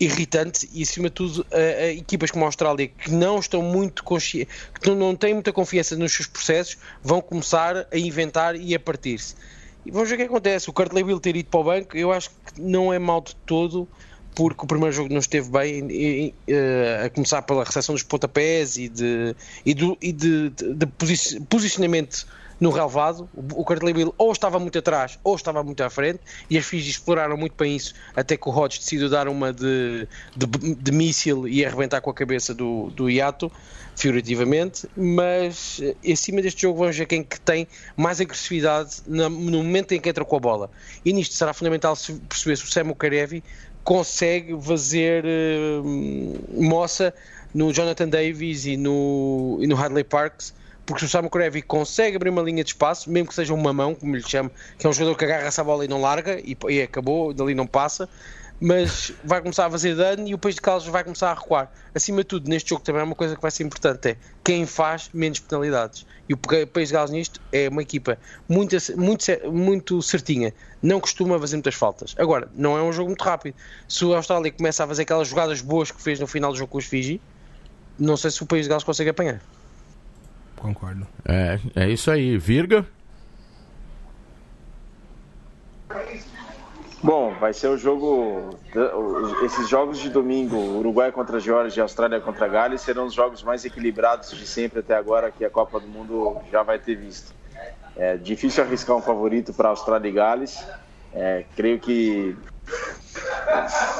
irritante 0.00 0.68
e 0.72 0.82
acima 0.82 1.08
de 1.08 1.14
tudo 1.14 1.46
a, 1.52 1.56
a 1.56 1.88
equipas 1.92 2.30
como 2.30 2.44
a 2.44 2.48
Austrália 2.48 2.86
que 2.88 3.10
não 3.10 3.38
estão 3.38 3.62
muito 3.62 4.04
conscientes 4.04 4.54
que 4.80 4.90
não, 4.90 5.14
têm 5.16 5.34
muita 5.34 5.52
confiança 5.52 5.96
nos 5.96 6.12
seus 6.12 6.26
processos 6.28 6.76
vão 7.02 7.20
começar 7.20 7.86
a 7.92 7.98
inventar 7.98 8.54
e 8.56 8.74
a 8.74 8.80
partir-se. 8.80 9.34
E 9.84 9.90
vamos 9.90 10.08
ver 10.08 10.16
o 10.16 10.18
que 10.18 10.24
acontece. 10.24 10.68
O 10.68 10.72
Kurt 10.72 10.92
Leville 10.92 11.20
ter 11.20 11.34
ido 11.36 11.48
para 11.48 11.60
o 11.60 11.64
banco 11.64 11.96
eu 11.96 12.12
acho 12.12 12.30
que 12.30 12.60
não 12.60 12.92
é 12.92 12.98
mal 12.98 13.20
de 13.20 13.34
todo 13.46 13.88
porque 14.34 14.64
o 14.64 14.66
primeiro 14.68 14.94
jogo 14.94 15.12
não 15.12 15.18
esteve 15.18 15.50
bem 15.50 15.88
e- 15.90 16.26
e, 16.28 16.34
eh, 16.52 17.02
a 17.06 17.10
começar 17.10 17.42
pela 17.42 17.64
recepção 17.64 17.94
dos 17.94 18.04
pontapés 18.04 18.76
e 18.76 18.88
de, 18.88 19.34
e 19.66 19.74
do, 19.74 19.98
e 20.00 20.12
de, 20.12 20.50
de- 20.50 20.74
de 20.74 20.86
posi- 20.86 21.40
posicionamento 21.40 22.24
no 22.60 22.70
relevado, 22.70 23.28
o 23.34 23.62
o 23.62 23.84
Leville 23.84 24.12
ou 24.18 24.32
estava 24.32 24.58
muito 24.58 24.78
atrás 24.78 25.18
ou 25.22 25.36
estava 25.36 25.62
muito 25.62 25.82
à 25.82 25.90
frente 25.90 26.20
e 26.50 26.58
as 26.58 26.64
Fiji 26.66 26.90
exploraram 26.90 27.36
muito 27.36 27.54
bem 27.56 27.76
isso 27.76 27.94
até 28.16 28.36
que 28.36 28.48
o 28.48 28.52
Hodge 28.52 28.80
decidiu 28.80 29.08
dar 29.08 29.28
uma 29.28 29.52
de, 29.52 30.08
de, 30.36 30.74
de 30.74 30.92
míssil 30.92 31.46
e 31.46 31.64
arrebentar 31.64 32.00
com 32.00 32.10
a 32.10 32.14
cabeça 32.14 32.54
do, 32.54 32.90
do 32.90 33.08
Iato 33.08 33.50
figurativamente, 33.94 34.88
mas 34.96 35.80
eh, 35.82 36.12
acima 36.12 36.40
deste 36.40 36.62
jogo 36.62 36.78
vamos 36.78 36.96
ver 36.96 37.06
quem 37.06 37.22
que 37.24 37.40
tem 37.40 37.66
mais 37.96 38.20
agressividade 38.20 39.02
no 39.06 39.28
momento 39.28 39.92
em 39.92 40.00
que 40.00 40.08
entra 40.08 40.24
com 40.24 40.36
a 40.36 40.40
bola. 40.40 40.70
E 41.04 41.12
nisto 41.12 41.34
será 41.34 41.52
fundamental 41.52 41.96
se- 41.96 42.14
perceber 42.28 42.56
se 42.56 42.64
o 42.64 42.68
Samu 42.68 42.94
Karevi 42.94 43.42
consegue 43.82 44.56
fazer 44.62 45.24
eh, 45.24 45.80
moça 46.56 47.12
no 47.52 47.72
Jonathan 47.72 48.08
Davis 48.08 48.66
e 48.66 48.76
no, 48.76 49.58
e 49.60 49.66
no 49.66 49.76
Hadley 49.76 50.04
Parks 50.04 50.54
porque 50.88 51.04
o 51.04 51.08
Samu 51.08 51.28
Karevi 51.28 51.60
consegue 51.60 52.16
abrir 52.16 52.30
uma 52.30 52.40
linha 52.40 52.64
de 52.64 52.70
espaço, 52.70 53.10
mesmo 53.10 53.28
que 53.28 53.34
seja 53.34 53.52
um 53.52 53.60
mamão, 53.60 53.94
como 53.94 54.16
lhe 54.16 54.26
chamo, 54.26 54.50
que 54.78 54.86
é 54.86 54.90
um 54.90 54.92
jogador 54.92 55.18
que 55.18 55.24
agarra 55.26 55.42
essa 55.42 55.62
bola 55.62 55.84
e 55.84 55.88
não 55.88 56.00
larga, 56.00 56.40
e, 56.40 56.56
e 56.70 56.80
acabou, 56.80 57.34
dali 57.34 57.54
não 57.54 57.66
passa, 57.66 58.08
mas 58.58 59.12
vai 59.22 59.42
começar 59.42 59.66
a 59.66 59.70
fazer 59.70 59.94
dano 59.94 60.26
e 60.26 60.32
o 60.32 60.38
País 60.38 60.54
de 60.54 60.62
Gales 60.62 60.86
vai 60.86 61.04
começar 61.04 61.30
a 61.30 61.34
recuar. 61.34 61.70
Acima 61.94 62.22
de 62.22 62.24
tudo, 62.24 62.48
neste 62.48 62.70
jogo 62.70 62.82
também 62.82 63.02
é 63.02 63.04
uma 63.04 63.14
coisa 63.14 63.36
que 63.36 63.42
vai 63.42 63.50
ser 63.50 63.64
importante, 63.64 64.08
é 64.08 64.16
quem 64.42 64.64
faz 64.64 65.10
menos 65.12 65.40
penalidades. 65.40 66.06
E 66.26 66.32
o 66.32 66.38
País 66.38 66.88
de 66.88 66.94
Gales 66.94 67.10
nisto 67.10 67.38
é 67.52 67.68
uma 67.68 67.82
equipa 67.82 68.18
muito, 68.48 68.74
muito, 68.96 69.52
muito 69.52 70.00
certinha, 70.00 70.54
não 70.82 71.00
costuma 71.00 71.38
fazer 71.38 71.56
muitas 71.56 71.74
faltas. 71.74 72.14
Agora, 72.16 72.48
não 72.54 72.78
é 72.78 72.82
um 72.82 72.94
jogo 72.94 73.10
muito 73.10 73.22
rápido. 73.22 73.54
Se 73.86 74.10
a 74.10 74.16
Austrália 74.16 74.50
começa 74.50 74.84
a 74.84 74.86
fazer 74.86 75.02
aquelas 75.02 75.28
jogadas 75.28 75.60
boas 75.60 75.90
que 75.90 76.00
fez 76.00 76.18
no 76.18 76.26
final 76.26 76.50
do 76.50 76.56
jogo 76.56 76.72
com 76.72 76.78
os 76.78 76.86
Fiji, 76.86 77.20
não 77.98 78.16
sei 78.16 78.30
se 78.30 78.42
o 78.42 78.46
País 78.46 78.62
de 78.62 78.70
Gales 78.70 78.84
consegue 78.84 79.10
apanhar. 79.10 79.42
Concordo. 80.58 81.06
É, 81.24 81.58
é 81.74 81.88
isso 81.88 82.10
aí. 82.10 82.36
Virga? 82.36 82.84
Bom, 87.02 87.32
vai 87.34 87.54
ser 87.54 87.68
o 87.68 87.78
jogo. 87.78 88.58
Esses 89.44 89.68
jogos 89.68 89.98
de 89.98 90.10
domingo, 90.10 90.56
Uruguai 90.56 91.12
contra 91.12 91.36
a 91.36 91.40
Geórgia 91.40 91.80
e 91.80 91.82
Austrália 91.82 92.20
contra 92.20 92.46
a 92.46 92.48
Gales, 92.48 92.80
serão 92.80 93.06
os 93.06 93.14
jogos 93.14 93.42
mais 93.42 93.64
equilibrados 93.64 94.30
de 94.30 94.46
sempre 94.46 94.80
até 94.80 94.96
agora 94.96 95.30
que 95.30 95.44
a 95.44 95.50
Copa 95.50 95.78
do 95.78 95.86
Mundo 95.86 96.38
já 96.50 96.62
vai 96.62 96.78
ter 96.78 96.96
visto. 96.96 97.32
É 97.96 98.16
difícil 98.16 98.64
arriscar 98.64 98.96
um 98.96 99.02
favorito 99.02 99.52
para 99.52 99.68
Austrália 99.68 100.08
e 100.08 100.12
Gales. 100.12 100.64
É, 101.12 101.44
creio 101.56 101.78
que, 101.78 102.36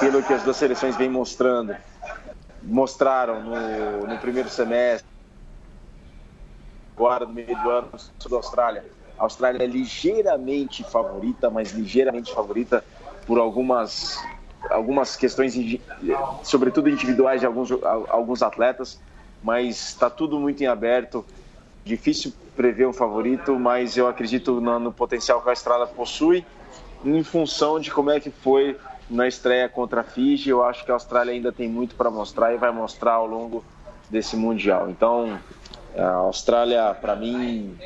pelo 0.01 0.23
que 0.23 0.33
as 0.35 0.43
duas 0.43 0.57
seleções 0.57 0.97
vêm 0.97 1.09
mostrando, 1.09 1.75
mostraram 2.63 3.43
no, 3.43 4.07
no 4.07 4.19
primeiro 4.19 4.49
semestre, 4.49 5.09
agora 6.99 7.25
no 7.25 7.33
meio 7.33 7.57
do 7.63 7.71
ano, 7.71 7.89
no 7.93 7.99
sul 7.99 8.29
da 8.29 8.37
Austrália, 8.37 8.85
A 9.17 9.23
Austrália 9.23 9.63
é 9.63 9.67
ligeiramente 9.67 10.83
favorita, 10.83 11.49
mas 11.49 11.71
ligeiramente 11.71 12.35
favorita 12.35 12.85
por 13.25 13.39
algumas, 13.39 14.19
algumas 14.69 15.15
questões, 15.15 15.55
sobretudo 16.43 16.89
individuais 16.89 17.41
de 17.41 17.47
alguns, 17.47 17.71
alguns 18.09 18.43
atletas, 18.43 19.01
mas 19.43 19.91
está 19.91 20.11
tudo 20.11 20.41
muito 20.41 20.61
em 20.63 20.67
aberto. 20.67 21.25
Difícil 21.85 22.33
prever 22.57 22.87
um 22.87 22.93
favorito, 22.93 23.57
mas 23.59 23.97
eu 23.97 24.09
acredito 24.09 24.61
no, 24.61 24.79
no 24.81 24.93
potencial 24.93 25.41
que 25.41 25.49
a 25.49 25.53
Austrália 25.53 25.87
possui 25.87 26.45
em 27.05 27.23
função 27.23 27.79
de 27.79 27.93
como 27.93 28.11
é 28.11 28.19
que 28.19 28.31
foi 28.31 28.77
na 29.09 29.29
estreia 29.29 29.69
contra 29.69 30.01
a 30.01 30.05
Fiji. 30.05 30.51
Eu 30.51 30.65
acho 30.65 30.85
que 30.85 30.91
a 30.91 30.95
Austrália 30.95 31.33
ainda 31.33 31.53
tem 31.53 31.69
muito 31.69 31.95
para 31.95 32.11
mostrar 32.11 32.53
e 32.53 32.57
vai 32.57 32.73
mostrar 32.73 33.13
ao 33.13 33.27
longo 33.27 33.65
desse 34.11 34.37
Mundial. 34.37 34.91
Então, 34.91 35.39
a 35.99 36.11
Austrália, 36.11 36.95
para 36.95 37.17
mim, 37.17 37.77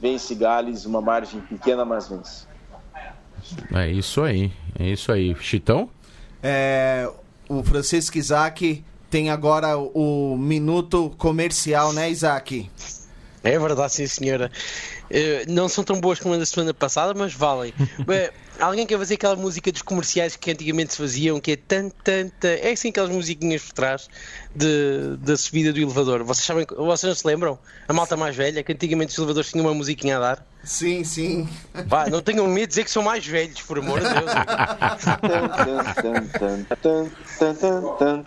vence 0.00 0.34
Gales, 0.34 0.84
uma 0.84 1.00
margem 1.00 1.40
pequena, 1.40 1.84
mas 1.84 2.08
vence. 2.08 2.46
É 3.72 3.88
isso 3.88 4.22
aí, 4.22 4.52
é 4.78 4.88
isso 4.88 5.10
aí. 5.10 5.34
Chitão? 5.40 5.88
É, 6.42 7.10
o 7.48 7.62
Francisco 7.62 8.18
Isaac 8.18 8.84
tem 9.10 9.30
agora 9.30 9.76
o 9.78 10.36
minuto 10.36 11.14
comercial, 11.18 11.92
né, 11.92 12.10
Isaac? 12.10 12.70
É 13.42 13.58
verdade, 13.58 13.92
sim, 13.92 14.06
senhora. 14.06 14.50
Uh, 15.10 15.52
não 15.52 15.68
são 15.68 15.84
tão 15.84 16.00
boas 16.00 16.18
como 16.18 16.34
a 16.34 16.38
da 16.38 16.46
semana 16.46 16.72
passada, 16.72 17.12
mas 17.14 17.34
valem. 17.34 17.74
Alguém 18.58 18.86
quer 18.86 18.98
fazer 18.98 19.14
aquela 19.14 19.34
música 19.34 19.72
dos 19.72 19.82
comerciais 19.82 20.36
que 20.36 20.50
antigamente 20.50 20.92
se 20.92 20.98
faziam, 20.98 21.40
que 21.40 21.52
é 21.52 21.56
tan, 21.56 21.88
tan, 21.88 22.28
tan. 22.28 22.48
É 22.48 22.70
assim 22.70 22.90
aquelas 22.90 23.10
musiquinhas 23.10 23.62
por 23.62 23.72
trás 23.72 24.08
de, 24.54 25.16
da 25.18 25.36
subida 25.36 25.72
do 25.72 25.80
elevador. 25.80 26.22
Vocês 26.22 26.46
sabem, 26.46 26.64
vocês 26.76 27.08
não 27.08 27.14
se 27.14 27.26
lembram? 27.26 27.58
A 27.88 27.92
malta 27.92 28.16
mais 28.16 28.36
velha, 28.36 28.62
que 28.62 28.72
antigamente 28.72 29.10
os 29.10 29.18
elevadores 29.18 29.50
tinham 29.50 29.66
uma 29.66 29.74
musiquinha 29.74 30.18
a 30.18 30.20
dar. 30.20 30.53
Sim, 30.64 31.04
sim. 31.04 31.48
Vá, 31.86 32.08
não 32.08 32.22
tenham 32.22 32.46
medo 32.46 32.62
de 32.62 32.68
dizer 32.68 32.84
que 32.84 32.90
são 32.90 33.02
mais 33.02 33.26
velhos, 33.26 33.60
por 33.62 33.78
amor 33.78 34.00
de 34.00 34.06
Deus. 34.08 34.30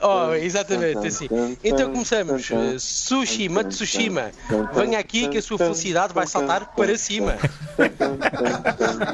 oh, 0.02 0.34
exatamente, 0.36 1.08
assim. 1.08 1.28
Então 1.64 1.92
começamos. 1.92 2.50
Sushi, 2.80 3.50
Matsushima, 3.50 4.32
venha 4.74 5.00
aqui 5.00 5.28
que 5.28 5.40
a 5.40 5.42
sua 5.42 5.58
felicidade 5.58 6.14
vai 6.14 6.28
saltar 6.28 6.74
para 6.76 6.98
cima. 6.98 7.38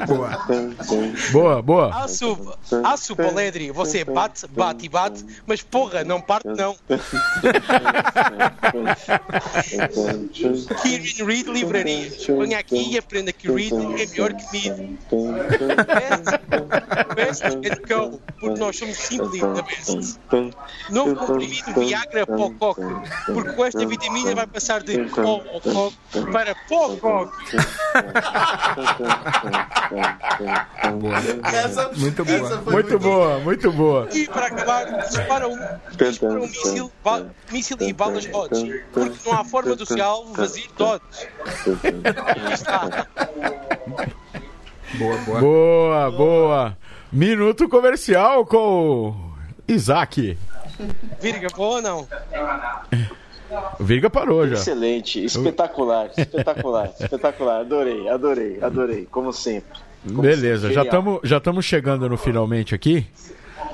Boa. 0.06 0.46
Boa, 1.32 1.62
boa. 1.62 2.04
Aço, 2.04 2.56
aço 2.84 3.16
Poledri, 3.16 3.70
você 3.70 4.04
bate, 4.04 4.46
bate 4.48 4.86
e 4.86 4.88
bate, 4.88 5.24
mas 5.46 5.62
porra, 5.62 6.04
não 6.04 6.20
parte 6.20 6.48
não. 6.48 6.76
Kieran 10.82 11.26
Reed 11.26 11.46
Livrarias, 11.48 12.26
venha 12.26 12.58
aqui 12.58 12.92
e 12.92 12.98
aprenda 12.98 13.13
que 13.22 13.50
Reed 13.50 13.72
é 13.72 14.06
melhor 14.06 14.32
que 14.34 14.44
Mid. 14.52 14.98
Best, 17.14 17.44
best 17.44 17.44
and 17.44 17.78
go, 17.88 18.20
porque 18.40 18.60
nós 18.60 18.76
somos 18.76 18.96
simples 18.96 19.40
da 19.40 19.62
best. 19.62 20.18
Novo 20.90 21.16
comprimido 21.16 21.80
Viagra 21.80 22.26
Pococ, 22.26 22.78
porque 23.26 23.52
com 23.52 23.64
esta 23.64 23.86
vitamina 23.86 24.34
vai 24.34 24.46
passar 24.46 24.82
de 24.82 24.98
Pococ 25.04 25.94
para 26.32 26.54
Pococ. 26.68 27.32
Boa. 31.00 31.16
Essa, 31.52 31.90
muito 31.92 32.24
boa. 32.24 32.38
Muito, 32.38 32.70
muito 32.70 32.98
boa, 32.98 33.38
muito 33.40 33.72
boa. 33.72 34.08
E 34.12 34.26
para 34.26 34.46
acabar, 34.46 34.84
dispara 35.06 35.48
um, 35.48 35.58
dispara 35.96 36.40
um 36.40 36.46
míssil, 36.46 36.92
míssil 37.50 37.76
e 37.80 37.92
balas 37.92 38.26
dodge, 38.26 38.84
porque 38.92 39.16
não 39.24 39.34
há 39.34 39.44
forma 39.44 39.76
do 39.76 39.86
seu 39.86 40.04
alvo 40.04 40.34
vazio 40.34 40.68
dodge. 40.76 41.04
está. 42.52 43.03
Boa, 44.98 45.16
boa. 45.18 45.40
Boa, 45.40 46.10
boa. 46.10 46.78
Minuto 47.12 47.68
comercial 47.68 48.46
com 48.46 49.08
o 49.10 49.14
Isaac. 49.66 50.38
Virga, 51.20 51.48
boa 51.56 51.76
ou 51.76 51.82
não? 51.82 52.08
O 53.78 53.84
Virga 53.84 54.08
parou 54.08 54.46
já. 54.46 54.54
Excelente, 54.54 55.24
espetacular, 55.24 56.10
espetacular, 56.16 56.90
espetacular. 57.00 57.60
Adorei, 57.60 58.08
adorei, 58.08 58.58
adorei, 58.62 59.06
como 59.10 59.32
sempre. 59.32 59.78
Como 60.06 60.22
Beleza, 60.22 60.68
sempre. 60.68 60.74
já 60.74 60.82
estamos 60.82 61.20
já 61.24 61.36
estamos 61.38 61.64
chegando 61.64 62.08
no 62.08 62.16
finalmente 62.16 62.74
aqui. 62.74 63.06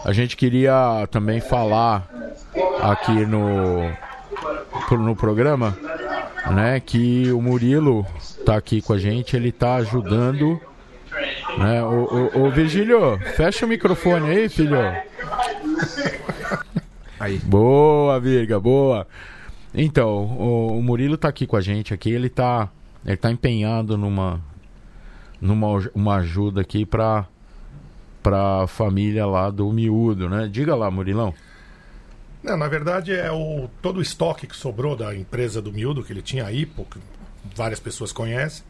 A 0.05 0.13
gente 0.13 0.37
queria 0.37 1.07
também 1.11 1.41
falar 1.41 2.09
aqui 2.81 3.27
no 3.27 3.91
no 4.91 5.15
programa, 5.15 5.77
né, 6.51 6.81
que 6.81 7.31
o 7.33 7.41
Murilo 7.41 8.07
tá 8.41 8.57
aqui 8.57 8.83
com 8.83 8.93
a 8.93 8.99
gente, 8.99 9.37
ele 9.37 9.53
tá 9.53 9.77
ajudando 9.77 10.61
né? 11.59 11.83
O, 11.83 12.31
o, 12.37 12.47
o 12.47 12.51
Virgílio, 12.51 13.19
fecha 13.37 13.67
o 13.67 13.69
microfone 13.69 14.31
aí, 14.31 14.49
filho. 14.49 14.77
Aí. 17.19 17.39
Boa, 17.39 18.19
Virga, 18.19 18.59
boa. 18.59 19.07
Então, 19.75 20.25
o, 20.25 20.79
o, 20.79 20.83
Murilo 20.83 21.19
tá 21.19 21.29
aqui 21.29 21.47
com 21.47 21.55
a 21.55 21.61
gente 21.61 21.93
aqui, 21.93 22.11
ele 22.11 22.31
tá, 22.31 22.71
ele 23.05 23.17
tá 23.19 23.31
empenhado 23.31 23.99
numa 23.99 24.41
numa 25.39 25.69
uma 25.95 26.17
ajuda 26.17 26.63
aqui 26.63 26.87
para 26.87 27.27
para 28.23 28.67
família 28.67 29.27
lá 29.27 29.51
do 29.51 29.71
Miúdo, 29.71 30.31
né? 30.31 30.49
Diga 30.51 30.75
lá, 30.75 30.91
Murilão. 30.91 31.35
Não, 32.43 32.57
na 32.57 32.69
verdade 32.69 33.13
é 33.13 33.31
o 33.31 33.69
todo 33.83 33.99
o 33.99 34.03
estoque 34.03 34.47
que 34.47 34.57
sobrou 34.57 34.97
da 34.97 35.15
empresa 35.15 35.61
do 35.61 35.71
Miúdo 35.71 36.03
que 36.03 36.15
ele 36.15 36.23
tinha 36.23 36.47
aí, 36.47 36.65
que 36.65 36.99
várias 37.55 37.81
pessoas 37.81 38.13
conhecem. 38.13 38.65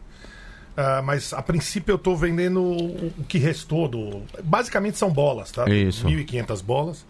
Uh, 0.71 1.03
mas 1.03 1.33
a 1.33 1.41
princípio 1.41 1.91
eu 1.91 1.97
estou 1.97 2.15
vendendo 2.15 2.61
o, 2.61 3.13
que 3.27 3.37
restou 3.37 3.87
do. 3.87 4.21
Basicamente 4.43 4.97
são 4.97 5.11
bolas, 5.11 5.51
tá? 5.51 5.69
Isso. 5.69 6.07
1.500 6.07 6.63
bolas. 6.63 7.05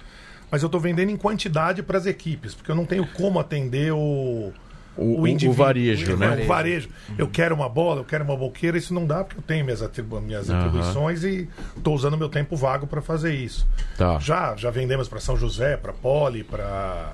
Mas 0.50 0.64
eu 0.64 0.66
estou 0.66 0.82
vendendo 0.82 1.10
em 1.10 1.16
quantidade 1.16 1.82
para 1.84 1.98
as 1.98 2.06
equipes, 2.06 2.54
porque 2.54 2.72
eu 2.72 2.76
não 2.76 2.86
tenho 2.86 3.06
como 3.08 3.40
atender 3.40 3.94
o. 3.94 4.52
O, 4.98 5.22
o, 5.22 5.50
o 5.50 5.54
varejo, 5.54 6.14
o, 6.14 6.18
né? 6.18 6.44
O 6.44 6.48
varejo. 6.48 6.90
Uhum. 7.08 7.16
Eu 7.18 7.28
quero 7.30 7.56
uma 7.56 7.70
bola, 7.70 8.02
eu 8.02 8.04
quero 8.04 8.26
uma 8.26 8.36
boqueira, 8.36 8.78
isso 8.78 8.94
não 8.94 9.06
dá 9.06 9.24
porque 9.24 9.40
eu 9.40 9.44
tenho 9.44 9.64
minhas, 9.64 9.82
atribu 9.82 10.20
minhas 10.20 10.50
uhum. 10.50 10.58
atribuições 10.58 11.24
e 11.24 11.48
estou 11.78 11.96
usando 11.96 12.18
meu 12.18 12.28
tempo 12.28 12.58
vago 12.58 12.86
para 12.86 13.02
fazer 13.02 13.34
isso. 13.34 13.66
Tá. 13.98 14.20
Já, 14.20 14.54
já 14.58 14.70
vendemos 14.70 15.08
para 15.08 15.22
São 15.22 15.38
José, 15.38 15.78
para 15.78 15.94
Poli, 15.94 16.44
para 16.44 17.14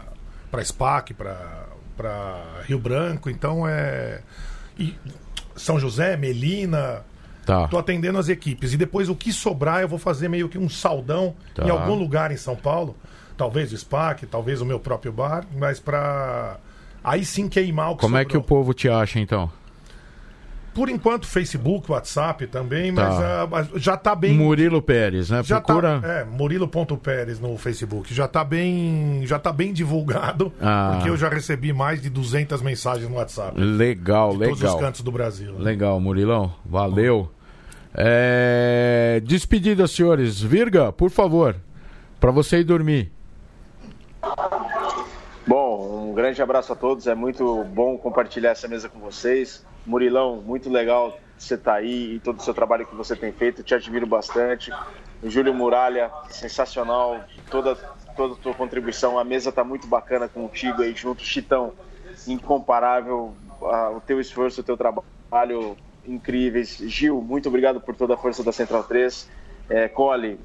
SPAC, 0.64 1.14
para 1.14 1.68
Rio 2.66 2.80
Branco, 2.80 3.30
então 3.30 3.68
é. 3.68 4.22
E 4.78 4.96
são 5.56 5.80
José, 5.80 6.16
Melina. 6.16 7.04
Tá. 7.46 7.68
Tô 7.68 7.78
atendendo 7.78 8.18
as 8.18 8.28
equipes. 8.28 8.74
E 8.74 8.78
depois 8.78 9.08
o 9.08 9.16
que 9.16 9.32
sobrar 9.32 9.82
eu 9.82 9.88
vou 9.88 9.98
fazer 9.98 10.28
meio 10.28 10.50
que 10.50 10.58
um 10.58 10.68
saldão 10.68 11.34
tá. 11.56 11.66
em 11.66 11.70
algum 11.70 11.96
lugar 11.96 12.32
em 12.32 12.38
São 12.38 12.56
Paulo. 12.56 12.96
Talvez 13.38 13.72
o 13.72 13.78
SPAC, 13.78 14.26
talvez 14.26 14.62
o 14.62 14.66
meu 14.66 14.80
próprio 14.80 15.12
bar, 15.12 15.46
mas 15.56 15.80
para 15.80 16.58
aí 17.04 17.24
sim 17.24 17.48
queimar 17.48 17.92
o 17.92 17.96
que 17.96 18.02
Como 18.02 18.16
sobrou. 18.16 18.22
é 18.22 18.26
que 18.26 18.38
o 18.38 18.42
povo 18.42 18.74
te 18.74 18.90
acha 18.90 19.20
então? 19.20 19.50
Por 20.78 20.90
enquanto, 20.90 21.26
Facebook, 21.26 21.92
WhatsApp 21.92 22.46
também, 22.46 22.92
mas 22.92 23.18
tá. 23.18 23.46
uh, 23.46 23.80
já 23.80 23.96
está 23.96 24.14
bem. 24.14 24.36
Murilo 24.36 24.80
Pérez, 24.80 25.28
né? 25.28 25.42
Já 25.44 25.60
Procura. 25.60 26.00
Tá, 26.00 26.08
é, 26.08 26.24
Murilo.pérez 26.24 27.40
no 27.40 27.58
Facebook. 27.58 28.14
Já 28.14 28.26
está 28.26 28.44
bem, 28.44 29.24
já 29.26 29.40
tá 29.40 29.52
bem 29.52 29.74
divulgado, 29.74 30.54
ah. 30.62 30.92
porque 30.94 31.10
eu 31.10 31.18
já 31.18 31.30
recebi 31.30 31.74
mais 31.74 32.00
de 32.00 32.12
200 32.12 32.62
mensagens 32.62 33.10
no 33.10 33.16
WhatsApp. 33.16 33.60
Legal, 33.60 34.34
de 34.34 34.38
legal. 34.38 34.56
Todos 34.56 34.74
os 34.76 34.80
cantos 34.80 35.02
do 35.02 35.12
Brasil. 35.12 35.54
Né? 35.54 35.64
Legal, 35.64 36.00
Murilão. 36.00 36.54
Valeu. 36.64 37.32
É... 37.96 39.20
Despedida, 39.26 39.88
senhores. 39.88 40.40
Virga, 40.40 40.92
por 40.92 41.10
favor, 41.10 41.56
para 42.20 42.30
você 42.30 42.60
ir 42.60 42.64
dormir. 42.64 43.12
Bom, 45.48 46.12
um 46.12 46.14
grande 46.14 46.40
abraço 46.40 46.72
a 46.72 46.76
todos. 46.76 47.08
É 47.08 47.16
muito 47.16 47.64
bom 47.64 47.98
compartilhar 47.98 48.52
essa 48.52 48.68
mesa 48.68 48.88
com 48.88 49.00
vocês. 49.00 49.66
Murilão, 49.88 50.42
muito 50.46 50.70
legal 50.70 51.18
você 51.38 51.56
estar 51.56 51.74
tá 51.74 51.78
aí 51.78 52.16
e 52.16 52.20
todo 52.20 52.40
o 52.40 52.44
seu 52.44 52.54
trabalho 52.54 52.86
que 52.86 52.96
você 52.96 53.16
tem 53.16 53.32
feito. 53.32 53.64
Te 53.64 53.74
admiro 53.74 54.06
bastante. 54.06 54.72
O 55.24 55.30
Júlio 55.30 55.54
Muralha, 55.54 56.12
sensacional. 56.30 57.24
Toda, 57.50 57.76
toda 58.16 58.34
a 58.34 58.38
tua 58.38 58.54
contribuição. 58.54 59.18
A 59.18 59.24
mesa 59.24 59.50
está 59.50 59.64
muito 59.64 59.88
bacana 59.88 60.28
contigo 60.28 60.82
aí 60.82 60.94
junto. 60.94 61.24
Chitão, 61.24 61.74
incomparável. 62.28 63.34
o 63.96 64.02
teu 64.02 64.20
esforço, 64.20 64.62
o 64.62 64.64
teu 64.64 64.76
trabalho 64.76 65.78
incríveis. 66.06 66.78
Gil, 66.78 67.22
muito 67.22 67.48
obrigado 67.48 67.80
por 67.80 67.96
toda 67.96 68.16
a 68.16 68.18
força 68.18 68.44
da 68.44 68.52
Central 68.52 68.84
3. 68.84 69.30
É, 69.70 69.88
Cole, 69.88 70.40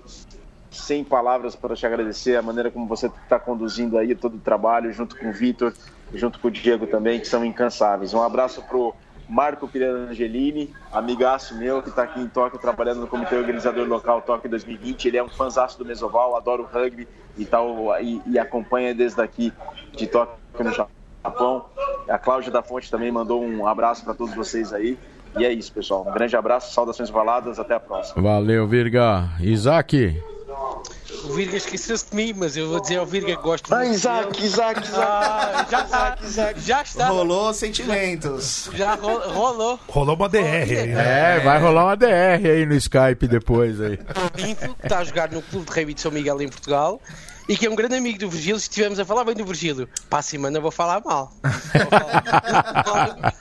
sem 0.71 1.05
palavras 1.05 1.55
para 1.55 1.77
te 1.77 1.87
agradecer 1.87 2.37
a 2.37 2.43
maneira 2.43 2.71
como 2.71 2.87
você 2.87 3.07
está 3.07 3.39
conduzindo 3.39 3.99
aí 3.99 4.15
todo 4.15 4.37
o 4.37 4.41
trabalho, 4.41 4.93
junto 4.93 5.17
com 5.17 5.29
o 5.29 5.33
Vitor, 5.33 5.73
junto 6.15 6.39
com 6.39 6.49
o 6.49 6.51
Diego 6.51 6.87
também, 6.87 7.21
que 7.21 7.29
são 7.29 7.45
incansáveis. 7.45 8.15
Um 8.15 8.23
abraço 8.23 8.63
pro 8.63 8.95
Marco 9.33 9.67
Pirangelini, 9.67 10.75
amigaço 10.93 11.57
meu, 11.57 11.81
que 11.81 11.89
está 11.89 12.03
aqui 12.03 12.21
em 12.21 12.29
Tóquio 12.29 12.61
trabalhando 12.61 13.01
no 13.01 13.07
Comitê 13.07 13.35
Organizador 13.35 13.89
Local 13.89 14.21
Tóquio 14.21 14.51
2020. 14.51 15.09
Ele 15.09 15.17
é 15.17 15.25
um 15.25 15.29
fãzaço 15.31 15.79
do 15.79 15.87
Mesoval, 15.87 16.37
adora 16.37 16.61
o 16.61 16.67
rugby 16.67 17.09
e, 17.39 17.47
tal, 17.47 17.99
e, 17.99 18.21
e 18.27 18.39
acompanha 18.39 18.95
desde 18.95 19.23
aqui 19.23 19.51
de 19.97 20.07
Tóquio 20.07 20.37
no 20.63 20.71
Japão. 20.71 21.65
A 22.07 22.19
Cláudia 22.19 22.53
da 22.53 22.63
Fonte 22.63 22.91
também 22.91 23.11
mandou 23.11 23.43
um 23.43 23.67
abraço 23.67 24.05
para 24.05 24.13
todos 24.13 24.35
vocês 24.35 24.71
aí. 24.71 24.99
E 25.39 25.47
é 25.47 25.51
isso, 25.51 25.73
pessoal. 25.73 26.07
Um 26.07 26.13
grande 26.13 26.37
abraço, 26.37 26.75
saudações 26.75 27.09
valadas, 27.09 27.59
até 27.59 27.75
a 27.75 27.81
próxima. 27.81 28.21
Valeu, 28.21 28.69
Virga. 28.69 29.31
Isaac. 29.41 30.15
O 31.25 31.33
Virga 31.35 31.57
esqueceu-se 31.57 32.07
de 32.11 32.17
mim, 32.17 32.33
mas 32.37 32.57
eu 32.57 32.69
vou 32.69 32.81
dizer 32.81 32.97
ao 32.97 33.07
Virga 33.07 33.37
que 33.37 33.43
gosto 33.43 33.73
Ah, 33.73 33.79
muito 33.79 33.93
Isaac, 33.95 34.33
dele. 34.33 34.47
Isaac, 34.47 34.81
Isaac. 34.85 34.97
Ah, 34.97 35.67
já 35.71 35.83
está, 35.85 36.19
já 36.57 36.83
está. 36.83 37.09
Rolou 37.09 37.55
sentimentos. 37.55 38.69
Já 38.75 38.95
ro- 38.95 39.21
rolou. 39.33 39.79
Rolou 39.89 40.17
uma 40.17 40.29
DR 40.29 40.39
aí, 40.41 40.87
né? 40.89 41.37
É, 41.37 41.41
vai 41.41 41.61
rolar 41.61 41.85
uma 41.85 41.97
DR 41.97 42.45
aí 42.45 42.67
no 42.67 42.75
Skype 42.75 43.27
depois 43.29 43.81
aí. 43.81 43.99
Pinto, 44.35 44.75
que 44.75 44.83
está 44.87 44.99
a 44.99 45.05
jogar 45.05 45.31
no 45.31 45.41
Clube 45.43 45.65
de 45.67 45.73
Rugby 45.73 45.95
de 45.95 46.01
São 46.01 46.11
Miguel 46.11 46.41
em 46.43 46.49
Portugal 46.49 47.01
e 47.49 47.57
que 47.57 47.67
é 47.67 47.71
um 47.71 47.75
grande 47.77 47.95
amigo 47.95 48.19
do 48.19 48.29
Virgílio. 48.29 48.59
Se 48.59 48.65
estivemos 48.69 48.99
a 48.99 49.05
falar 49.05 49.25
bem 49.25 49.35
do 49.35 49.45
Virgílio, 49.45 49.89
para 50.11 50.19
a 50.19 50.23
semana 50.23 50.59
vou 50.61 50.71
falar 50.71 51.01
mal. 51.05 51.33
Vou 51.43 51.87
falar 51.91 53.15
mal. 53.17 53.33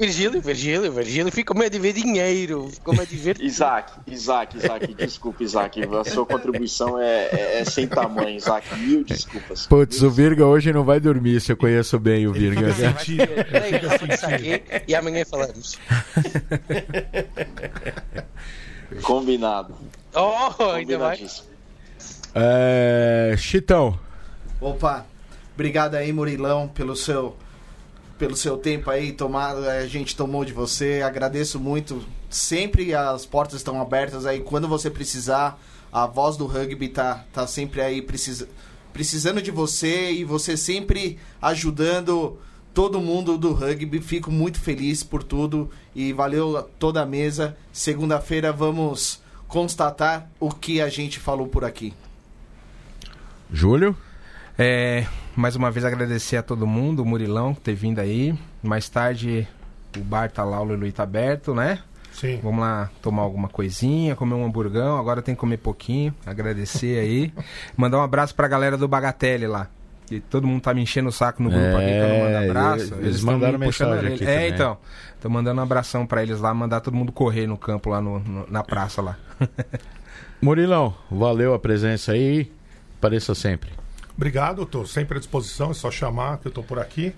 Virgílio, 0.00 0.40
Virgílio, 0.40 0.90
Virgílio, 0.92 1.30
fica 1.30 1.52
meio 1.52 1.70
de 1.70 1.78
ver 1.78 1.92
dinheiro, 1.92 2.68
ficou 2.72 2.94
meio 2.94 3.06
de 3.06 3.16
ver. 3.16 3.36
Isaac, 3.40 3.92
Isaac, 4.06 4.56
Isaac, 4.56 4.94
desculpa, 4.94 5.42
Isaac. 5.44 5.80
A 5.82 6.04
sua 6.04 6.24
contribuição 6.24 6.98
é, 6.98 7.28
é- 7.30 7.58
é 7.60 7.64
sem 7.64 7.86
tamanho, 7.86 8.36
Isaac. 8.36 8.74
Mil 8.76 9.04
desculpas. 9.04 9.66
Putz, 9.66 10.02
o 10.02 10.10
Virga 10.10 10.46
hoje 10.46 10.72
não 10.72 10.84
vai 10.84 11.00
dormir, 11.00 11.40
se 11.40 11.52
eu 11.52 11.56
conheço 11.56 11.98
bem 11.98 12.26
o 12.26 12.32
Virga. 12.32 12.72
Sentido. 12.72 13.26
Peraí, 13.50 13.78
vou 13.78 13.98
começar 13.98 14.34
aqui 14.34 14.62
e 14.88 14.94
amanhã 14.94 15.24
falamos. 15.24 15.78
Combinado. 19.02 19.74
Oh, 20.14 20.62
ainda. 20.72 20.94
Combinadíssimo. 20.94 21.48
É, 22.34 23.34
Chitão, 23.36 23.98
Opa, 24.60 25.04
obrigado 25.54 25.96
aí, 25.96 26.12
Murilão, 26.12 26.68
pelo 26.68 26.94
seu 26.94 27.36
pelo 28.20 28.36
seu 28.36 28.58
tempo 28.58 28.90
aí 28.90 29.12
tomado, 29.12 29.66
a 29.66 29.86
gente 29.86 30.14
tomou 30.14 30.44
de 30.44 30.52
você. 30.52 31.00
Agradeço 31.00 31.58
muito. 31.58 32.04
Sempre 32.28 32.94
as 32.94 33.24
portas 33.24 33.56
estão 33.56 33.80
abertas 33.80 34.26
aí 34.26 34.40
quando 34.40 34.68
você 34.68 34.90
precisar. 34.90 35.58
A 35.90 36.06
voz 36.06 36.36
do 36.36 36.44
rugby 36.44 36.88
tá 36.88 37.24
tá 37.32 37.46
sempre 37.46 37.80
aí 37.80 38.02
precisa, 38.02 38.46
precisando 38.92 39.40
de 39.40 39.50
você 39.50 40.12
e 40.12 40.22
você 40.22 40.54
sempre 40.54 41.18
ajudando 41.40 42.38
todo 42.74 43.00
mundo 43.00 43.38
do 43.38 43.54
rugby. 43.54 44.02
Fico 44.02 44.30
muito 44.30 44.60
feliz 44.60 45.02
por 45.02 45.22
tudo 45.22 45.70
e 45.96 46.12
valeu 46.12 46.58
a 46.58 46.62
toda 46.62 47.00
a 47.00 47.06
mesa. 47.06 47.56
Segunda-feira 47.72 48.52
vamos 48.52 49.22
constatar 49.48 50.30
o 50.38 50.50
que 50.50 50.82
a 50.82 50.90
gente 50.90 51.18
falou 51.18 51.48
por 51.48 51.64
aqui. 51.64 51.94
Júlio. 53.50 53.96
É, 54.58 55.06
mais 55.40 55.56
uma 55.56 55.70
vez 55.70 55.84
agradecer 55.84 56.36
a 56.36 56.42
todo 56.42 56.66
mundo, 56.66 57.02
o 57.02 57.06
Murilão 57.06 57.54
que 57.54 57.60
ter 57.60 57.74
vindo 57.74 57.98
aí. 57.98 58.34
Mais 58.62 58.88
tarde 58.88 59.46
o 59.96 60.00
bar 60.00 60.30
tá 60.30 60.44
lá, 60.44 60.60
o 60.60 60.64
Lulu 60.64 60.90
tá 60.92 61.02
aberto, 61.02 61.54
né? 61.54 61.80
Sim. 62.12 62.38
Vamos 62.42 62.60
lá 62.60 62.90
tomar 63.00 63.22
alguma 63.22 63.48
coisinha, 63.48 64.14
comer 64.14 64.34
um 64.34 64.44
hamburgão. 64.44 64.98
Agora 64.98 65.22
tem 65.22 65.34
que 65.34 65.40
comer 65.40 65.56
pouquinho. 65.56 66.14
Agradecer 66.26 66.98
aí. 66.98 67.32
Mandar 67.76 67.98
um 67.98 68.02
abraço 68.02 68.34
pra 68.34 68.46
galera 68.48 68.76
do 68.76 68.86
Bagatelle 68.86 69.46
lá. 69.46 69.68
Que 70.06 70.18
todo 70.20 70.46
mundo 70.46 70.60
tá 70.60 70.74
me 70.74 70.82
enchendo 70.82 71.08
o 71.08 71.12
saco 71.12 71.40
no 71.42 71.48
grupo 71.48 71.76
aqui 71.76 71.86
que 71.86 71.92
eu 71.92 72.08
não 72.08 72.18
mando 72.18 72.30
É, 72.36 72.48
abraço. 72.48 72.94
eles 72.96 73.22
tão 73.22 73.32
mandaram 73.32 73.58
me 73.58 73.66
puxando 73.66 73.92
a 73.92 73.94
mensagem 74.02 74.14
aqui 74.16 74.24
É, 74.24 74.34
também. 74.34 74.50
então. 74.52 74.78
Tô 75.20 75.30
mandando 75.30 75.60
um 75.60 75.62
abração 75.62 76.04
pra 76.04 76.22
eles 76.22 76.40
lá, 76.40 76.52
mandar 76.52 76.80
todo 76.80 76.94
mundo 76.94 77.12
correr 77.12 77.46
no 77.46 77.56
campo 77.56 77.90
lá 77.90 78.00
no- 78.00 78.18
no- 78.18 78.46
na 78.50 78.62
praça 78.64 79.00
lá. 79.00 79.16
Murilão, 80.42 80.94
valeu 81.10 81.54
a 81.54 81.58
presença 81.58 82.12
aí. 82.12 82.50
Apareça 82.98 83.34
sempre. 83.34 83.70
Obrigado, 84.20 84.64
estou 84.64 84.86
sempre 84.86 85.16
à 85.16 85.18
disposição, 85.18 85.70
é 85.70 85.74
só 85.74 85.90
chamar 85.90 86.36
que 86.36 86.46
eu 86.46 86.50
estou 86.50 86.62
por 86.62 86.78
aqui. 86.78 87.14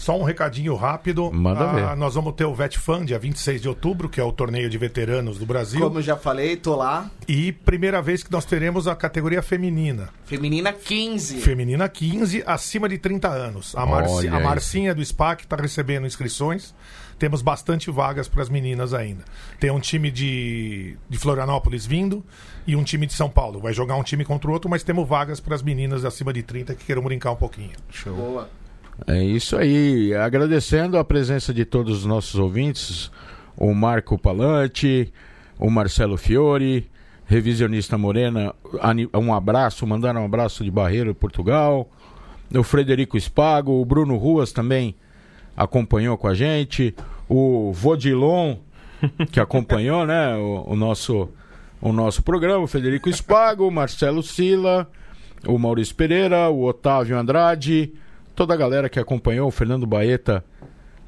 Só 0.00 0.18
um 0.18 0.22
recadinho 0.22 0.74
rápido. 0.76 1.30
Manda 1.30 1.60
Ah, 1.60 1.72
ver. 1.90 1.96
Nós 1.96 2.14
vamos 2.14 2.32
ter 2.34 2.46
o 2.46 2.54
VetFan 2.54 3.04
dia 3.04 3.18
26 3.18 3.60
de 3.60 3.68
outubro, 3.68 4.08
que 4.08 4.18
é 4.18 4.24
o 4.24 4.32
torneio 4.32 4.70
de 4.70 4.78
veteranos 4.78 5.36
do 5.38 5.44
Brasil. 5.44 5.78
Como 5.82 5.98
eu 5.98 6.02
já 6.02 6.16
falei, 6.16 6.56
tô 6.56 6.74
lá. 6.74 7.10
E 7.28 7.52
primeira 7.52 8.00
vez 8.00 8.22
que 8.22 8.32
nós 8.32 8.46
teremos 8.46 8.88
a 8.88 8.96
categoria 8.96 9.42
feminina. 9.42 10.08
Feminina 10.24 10.72
15. 10.72 11.42
Feminina 11.42 11.86
15, 11.86 12.42
acima 12.46 12.88
de 12.88 12.96
30 12.96 13.28
anos. 13.28 13.74
A, 13.76 13.84
Marci- 13.84 14.28
a. 14.28 14.40
Marcinha 14.40 14.94
do 14.94 15.04
SPAC 15.04 15.42
está 15.42 15.56
recebendo 15.56 16.06
inscrições. 16.06 16.74
Temos 17.18 17.42
bastante 17.42 17.90
vagas 17.90 18.26
para 18.26 18.40
as 18.42 18.48
meninas 18.48 18.94
ainda. 18.94 19.22
Tem 19.58 19.70
um 19.70 19.78
time 19.78 20.10
de, 20.10 20.96
de 21.10 21.18
Florianópolis 21.18 21.84
vindo 21.84 22.24
e 22.66 22.74
um 22.74 22.82
time 22.82 23.04
de 23.06 23.12
São 23.12 23.28
Paulo. 23.28 23.60
Vai 23.60 23.74
jogar 23.74 23.96
um 23.96 24.02
time 24.02 24.24
contra 24.24 24.48
o 24.48 24.52
outro, 24.54 24.70
mas 24.70 24.82
temos 24.82 25.06
vagas 25.06 25.38
para 25.40 25.54
as 25.54 25.62
meninas 25.62 26.06
acima 26.06 26.32
de 26.32 26.42
30 26.42 26.74
que 26.74 26.86
queiram 26.86 27.02
brincar 27.02 27.32
um 27.32 27.36
pouquinho. 27.36 27.72
Boa. 28.06 28.48
É 29.06 29.22
isso 29.22 29.56
aí. 29.56 30.14
Agradecendo 30.14 30.98
a 30.98 31.04
presença 31.04 31.52
de 31.52 31.64
todos 31.64 31.98
os 31.98 32.06
nossos 32.06 32.34
ouvintes, 32.38 33.10
o 33.56 33.74
Marco 33.74 34.18
Palante, 34.18 35.12
o 35.58 35.70
Marcelo 35.70 36.16
Fiore, 36.16 36.88
Revisionista 37.26 37.96
Morena, 37.96 38.54
um 39.14 39.32
abraço, 39.32 39.86
mandaram 39.86 40.22
um 40.22 40.24
abraço 40.24 40.64
de 40.64 40.70
Barreiro, 40.70 41.14
Portugal, 41.14 41.88
o 42.52 42.62
Frederico 42.62 43.18
Spago, 43.20 43.80
o 43.80 43.84
Bruno 43.84 44.16
Ruas 44.16 44.50
também 44.50 44.96
acompanhou 45.56 46.16
com 46.16 46.26
a 46.26 46.34
gente, 46.34 46.94
o 47.28 47.72
Vodilon, 47.72 48.56
que 49.30 49.38
acompanhou, 49.40 50.04
né, 50.06 50.34
o, 50.36 50.72
o 50.72 50.76
nosso 50.76 51.28
o 51.80 51.92
nosso 51.92 52.22
programa, 52.22 52.64
o 52.64 52.66
Federico 52.66 53.10
Spago, 53.10 53.66
o 53.66 53.70
Marcelo 53.70 54.22
Sila, 54.22 54.90
o 55.46 55.58
Maurício 55.58 55.94
Pereira, 55.94 56.50
o 56.50 56.64
Otávio 56.64 57.18
Andrade, 57.18 57.94
toda 58.40 58.54
a 58.54 58.56
galera 58.56 58.88
que 58.88 58.98
acompanhou, 58.98 59.48
o 59.48 59.50
Fernando 59.50 59.86
Baeta, 59.86 60.42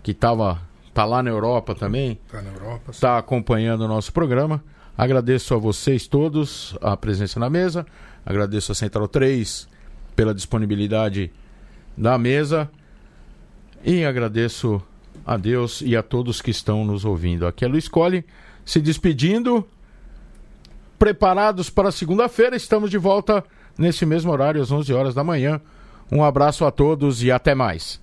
que 0.02 0.12
tava, 0.12 0.60
tá 0.92 1.06
lá 1.06 1.22
na 1.22 1.30
Europa 1.30 1.74
também, 1.74 2.20
Tá 2.30 2.42
na 2.42 2.50
Europa. 2.50 2.90
está 2.90 3.16
acompanhando 3.16 3.86
o 3.86 3.88
nosso 3.88 4.12
programa. 4.12 4.62
Agradeço 4.98 5.54
a 5.54 5.56
vocês 5.56 6.06
todos 6.06 6.76
a 6.82 6.94
presença 6.94 7.40
na 7.40 7.48
mesa. 7.48 7.86
Agradeço 8.26 8.70
a 8.70 8.74
Central 8.74 9.08
3 9.08 9.66
pela 10.14 10.34
disponibilidade 10.34 11.32
da 11.96 12.18
mesa. 12.18 12.70
E 13.82 14.04
agradeço 14.04 14.82
a 15.24 15.38
Deus 15.38 15.80
e 15.80 15.96
a 15.96 16.02
todos 16.02 16.42
que 16.42 16.50
estão 16.50 16.84
nos 16.84 17.02
ouvindo. 17.02 17.46
Aqui 17.46 17.64
é 17.64 17.68
Luiz 17.68 17.88
Colli 17.88 18.26
se 18.62 18.78
despedindo. 18.78 19.66
Preparados 20.98 21.70
para 21.70 21.90
segunda-feira, 21.90 22.56
estamos 22.56 22.90
de 22.90 22.98
volta 22.98 23.42
nesse 23.78 24.04
mesmo 24.04 24.30
horário, 24.30 24.60
às 24.60 24.70
11 24.70 24.92
horas 24.92 25.14
da 25.14 25.24
manhã. 25.24 25.62
Um 26.14 26.22
abraço 26.22 26.66
a 26.66 26.70
todos 26.70 27.22
e 27.22 27.32
até 27.32 27.54
mais. 27.54 28.01